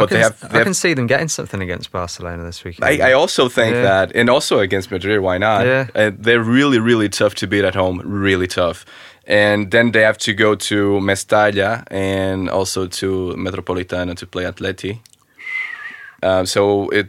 But 0.00 0.08
can, 0.08 0.16
they 0.16 0.22
have, 0.22 0.36
I 0.44 0.48
they 0.48 0.58
have 0.58 0.64
can 0.64 0.74
see 0.74 0.94
them 0.94 1.06
getting 1.06 1.28
something 1.28 1.60
against 1.62 1.92
Barcelona 1.92 2.42
this 2.44 2.64
weekend. 2.64 2.84
I, 3.02 3.10
I 3.10 3.12
also 3.12 3.48
think 3.50 3.74
Yeah. 3.74 3.82
that, 3.82 4.16
and 4.16 4.30
also 4.30 4.58
against 4.60 4.90
Madrid, 4.90 5.20
why 5.20 5.36
not? 5.38 5.66
Yeah. 5.66 5.86
Uh, 5.94 6.10
they're 6.24 6.42
really, 6.42 6.78
really 6.78 7.08
tough 7.10 7.34
to 7.34 7.46
beat 7.46 7.64
at 7.64 7.74
home, 7.74 8.00
really 8.04 8.46
tough. 8.46 8.84
And 9.26 9.70
then 9.70 9.90
they 9.92 10.02
have 10.02 10.16
to 10.18 10.32
go 10.32 10.54
to 10.54 11.00
Mestalla 11.00 11.82
and 11.90 12.48
also 12.48 12.86
to 12.86 13.34
Metropolitano 13.36 14.14
to 14.14 14.26
play 14.26 14.44
Atleti. 14.44 15.00
Uh, 16.22 16.44
so 16.46 16.88
it, 16.90 17.08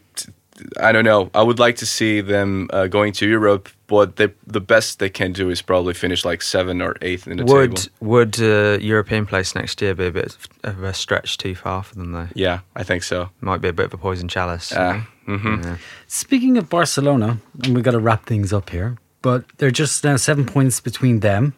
I 0.82 0.92
don't 0.92 1.06
know. 1.06 1.30
I 1.34 1.44
would 1.44 1.60
like 1.60 1.76
to 1.78 1.86
see 1.86 2.22
them 2.22 2.68
uh, 2.74 2.88
going 2.88 3.14
to 3.14 3.26
Europe, 3.26 3.70
but 3.88 4.18
they, 4.18 4.30
the 4.46 4.60
best 4.62 5.00
they 5.00 5.10
can 5.10 5.32
do 5.34 5.50
is 5.50 5.62
probably 5.62 5.94
finish 5.94 6.26
like 6.26 6.42
seven 6.42 6.82
or 6.82 6.96
eighth 7.02 7.28
in 7.28 7.38
the 7.38 7.46
would 7.46 7.76
table. 7.78 7.92
would 8.02 8.40
uh, 8.42 8.78
European 8.82 9.26
place 9.26 9.56
next 9.56 9.82
year 9.82 9.96
be 9.96 10.08
a 10.08 10.12
bit 10.12 10.38
of 10.64 10.84
a 10.84 10.94
stretch 10.94 11.38
too 11.38 11.56
far 11.56 11.84
for 11.84 11.96
them 11.96 12.12
though? 12.12 12.28
Yeah, 12.36 12.60
I 12.76 12.84
think 12.84 13.04
so. 13.04 13.30
Might 13.42 13.62
be 13.62 13.70
a 13.70 13.74
bit 13.74 13.86
of 13.88 13.94
a 13.94 13.98
poison 13.98 14.28
chalice. 14.28 14.72
Uh, 14.74 15.02
know? 15.28 15.38
mhm. 15.38 15.64
Yeah. 15.64 15.78
Speaking 16.08 16.58
of 16.58 16.70
Barcelona, 16.70 17.40
and 17.64 17.74
we've 17.76 17.84
got 17.84 17.92
to 17.92 18.00
wrap 18.00 18.26
things 18.26 18.52
up 18.54 18.70
here, 18.70 18.98
but 19.22 19.46
they're 19.58 19.72
just 19.72 20.04
now 20.04 20.18
seven 20.18 20.46
points 20.46 20.80
between 20.82 21.22
them. 21.22 21.54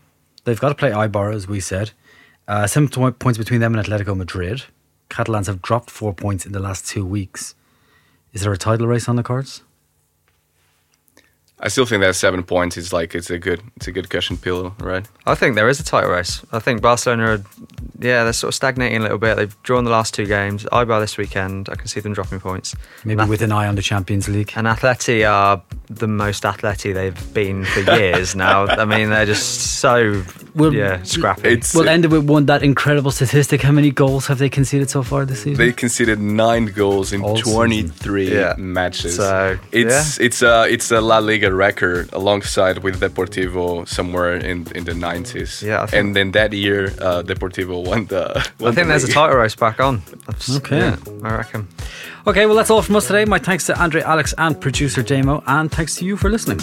They've 0.46 0.60
got 0.60 0.70
to 0.70 0.76
play 0.76 0.92
Eibar, 0.92 1.34
as 1.34 1.48
we 1.48 1.60
said. 1.60 1.92
Uh, 2.48 2.66
seven 2.68 2.90
to- 2.90 3.12
points 3.12 3.38
between 3.38 3.60
them 3.60 3.76
and 3.76 3.86
Atletico 3.86 4.16
Madrid. 4.16 4.64
Catalans 5.10 5.48
have 5.48 5.62
dropped 5.62 5.90
four 5.92 6.14
points 6.14 6.46
in 6.46 6.52
the 6.52 6.60
last 6.60 6.88
two 6.88 7.06
weeks. 7.06 7.56
Is 8.34 8.42
there 8.42 8.54
a 8.54 8.58
title 8.58 8.88
race 8.88 9.10
on 9.10 9.16
the 9.16 9.24
cards? 9.24 9.64
I 11.62 11.68
still 11.68 11.86
think 11.86 12.02
that 12.02 12.16
seven 12.16 12.44
points 12.44 12.78
is 12.78 12.94
like 12.94 13.14
it's 13.14 13.30
a 13.30 13.38
good 13.38 13.62
it's 13.76 13.88
a 13.88 13.92
good 13.92 14.10
cushion 14.10 14.38
pillow, 14.38 14.74
right? 14.80 15.06
I 15.26 15.36
think 15.36 15.56
there 15.56 15.68
is 15.68 15.80
a 15.80 15.84
title 15.84 16.12
race. 16.12 16.42
I 16.54 16.60
think 16.60 16.82
Barcelona, 16.82 17.24
are, 17.24 17.44
yeah, 18.00 18.24
they're 18.24 18.34
sort 18.34 18.50
of 18.50 18.56
stagnating 18.56 19.00
a 19.00 19.02
little 19.02 19.18
bit. 19.18 19.36
They've 19.36 19.64
drawn 19.64 19.84
the 19.84 19.92
last 19.92 20.14
two 20.14 20.26
games. 20.26 20.64
Eibar 20.72 21.02
this 21.02 21.18
weekend. 21.18 21.68
I 21.70 21.76
can 21.76 21.88
see 21.88 22.00
them 22.00 22.14
dropping 22.14 22.40
points. 22.40 22.76
Maybe 23.04 23.20
And 23.20 23.30
with 23.30 23.42
an 23.42 23.52
eye 23.52 23.68
on 23.68 23.76
the 23.76 23.82
Champions 23.82 24.30
League. 24.30 24.54
And 24.56 24.68
Atleti 24.68 25.30
are 25.30 25.62
the 25.90 26.08
most 26.08 26.44
Atleti 26.44 26.94
they've 26.94 27.34
been 27.34 27.66
for 27.66 27.82
years 27.82 28.36
now. 28.48 28.66
I 28.66 28.86
mean, 28.86 29.10
they're 29.10 29.26
just 29.26 29.80
so 29.80 30.24
Well, 30.56 30.74
yeah 30.74 31.04
scrappy. 31.04 31.50
it's- 31.50 31.74
We'll 31.76 31.90
end 31.90 32.06
it 32.06 32.12
with 32.12 32.30
one 32.30 32.46
that 32.48 32.64
incredible 32.64 33.12
statistic. 33.12 33.62
How 33.62 33.72
many 33.72 33.92
goals 33.92 34.28
have 34.28 34.38
they 34.40 34.50
conceded 34.50 34.90
so 34.90 35.04
far 35.04 35.26
this 35.26 35.44
season? 35.44 35.58
They 35.66 35.72
conceded 35.74 36.20
nine 36.20 36.66
goals 36.66 37.14
in 37.14 37.22
All 37.22 37.38
23 37.38 38.32
Yeah. 38.34 38.56
matches. 38.58 39.16
So, 39.16 39.58
it's 39.72 40.20
it's 40.20 40.42
a 40.42 40.66
it's 40.70 40.92
a 40.92 41.02
La 41.02 41.20
Liga 41.20 41.54
record 41.54 42.10
alongside 42.14 42.80
with 42.84 43.00
Deportivo 43.00 43.88
somewhere 43.88 44.36
in 44.38 44.66
in 44.76 44.84
the 44.86 44.94
90s. 44.94 45.62
Yeah, 45.62 45.84
I 45.84 45.86
think- 45.86 46.00
and 46.00 46.16
then 46.16 46.32
that 46.32 46.52
year 46.54 46.92
uh, 47.02 47.22
Deportivo 47.24 47.84
won 47.86 48.06
the. 48.08 48.24
I 48.38 48.42
think 48.42 48.76
the 48.76 48.84
there's 48.86 49.04
a 49.04 49.08
league. 49.08 49.14
title 49.16 49.38
race 49.38 49.56
back 49.56 49.80
on. 49.80 50.02
That's- 50.28 50.56
Okay. 50.58 50.78
yeah, 50.80 50.96
I 51.24 51.36
reckon. 51.38 51.68
Okay, 52.28 52.46
well, 52.46 52.56
that's 52.56 52.70
all 52.70 52.82
from 52.82 52.96
us 52.96 53.08
today. 53.08 53.26
My 53.26 53.40
thanks 53.40 53.66
to 53.68 53.74
Andre, 53.82 54.02
Alex, 54.02 54.34
and 54.38 54.60
producer 54.60 55.02
Damo, 55.04 55.42
and 55.48 55.72
thanks 55.72 55.96
to 55.98 56.06
you 56.06 56.18
for 56.18 56.30
listening. 56.30 56.60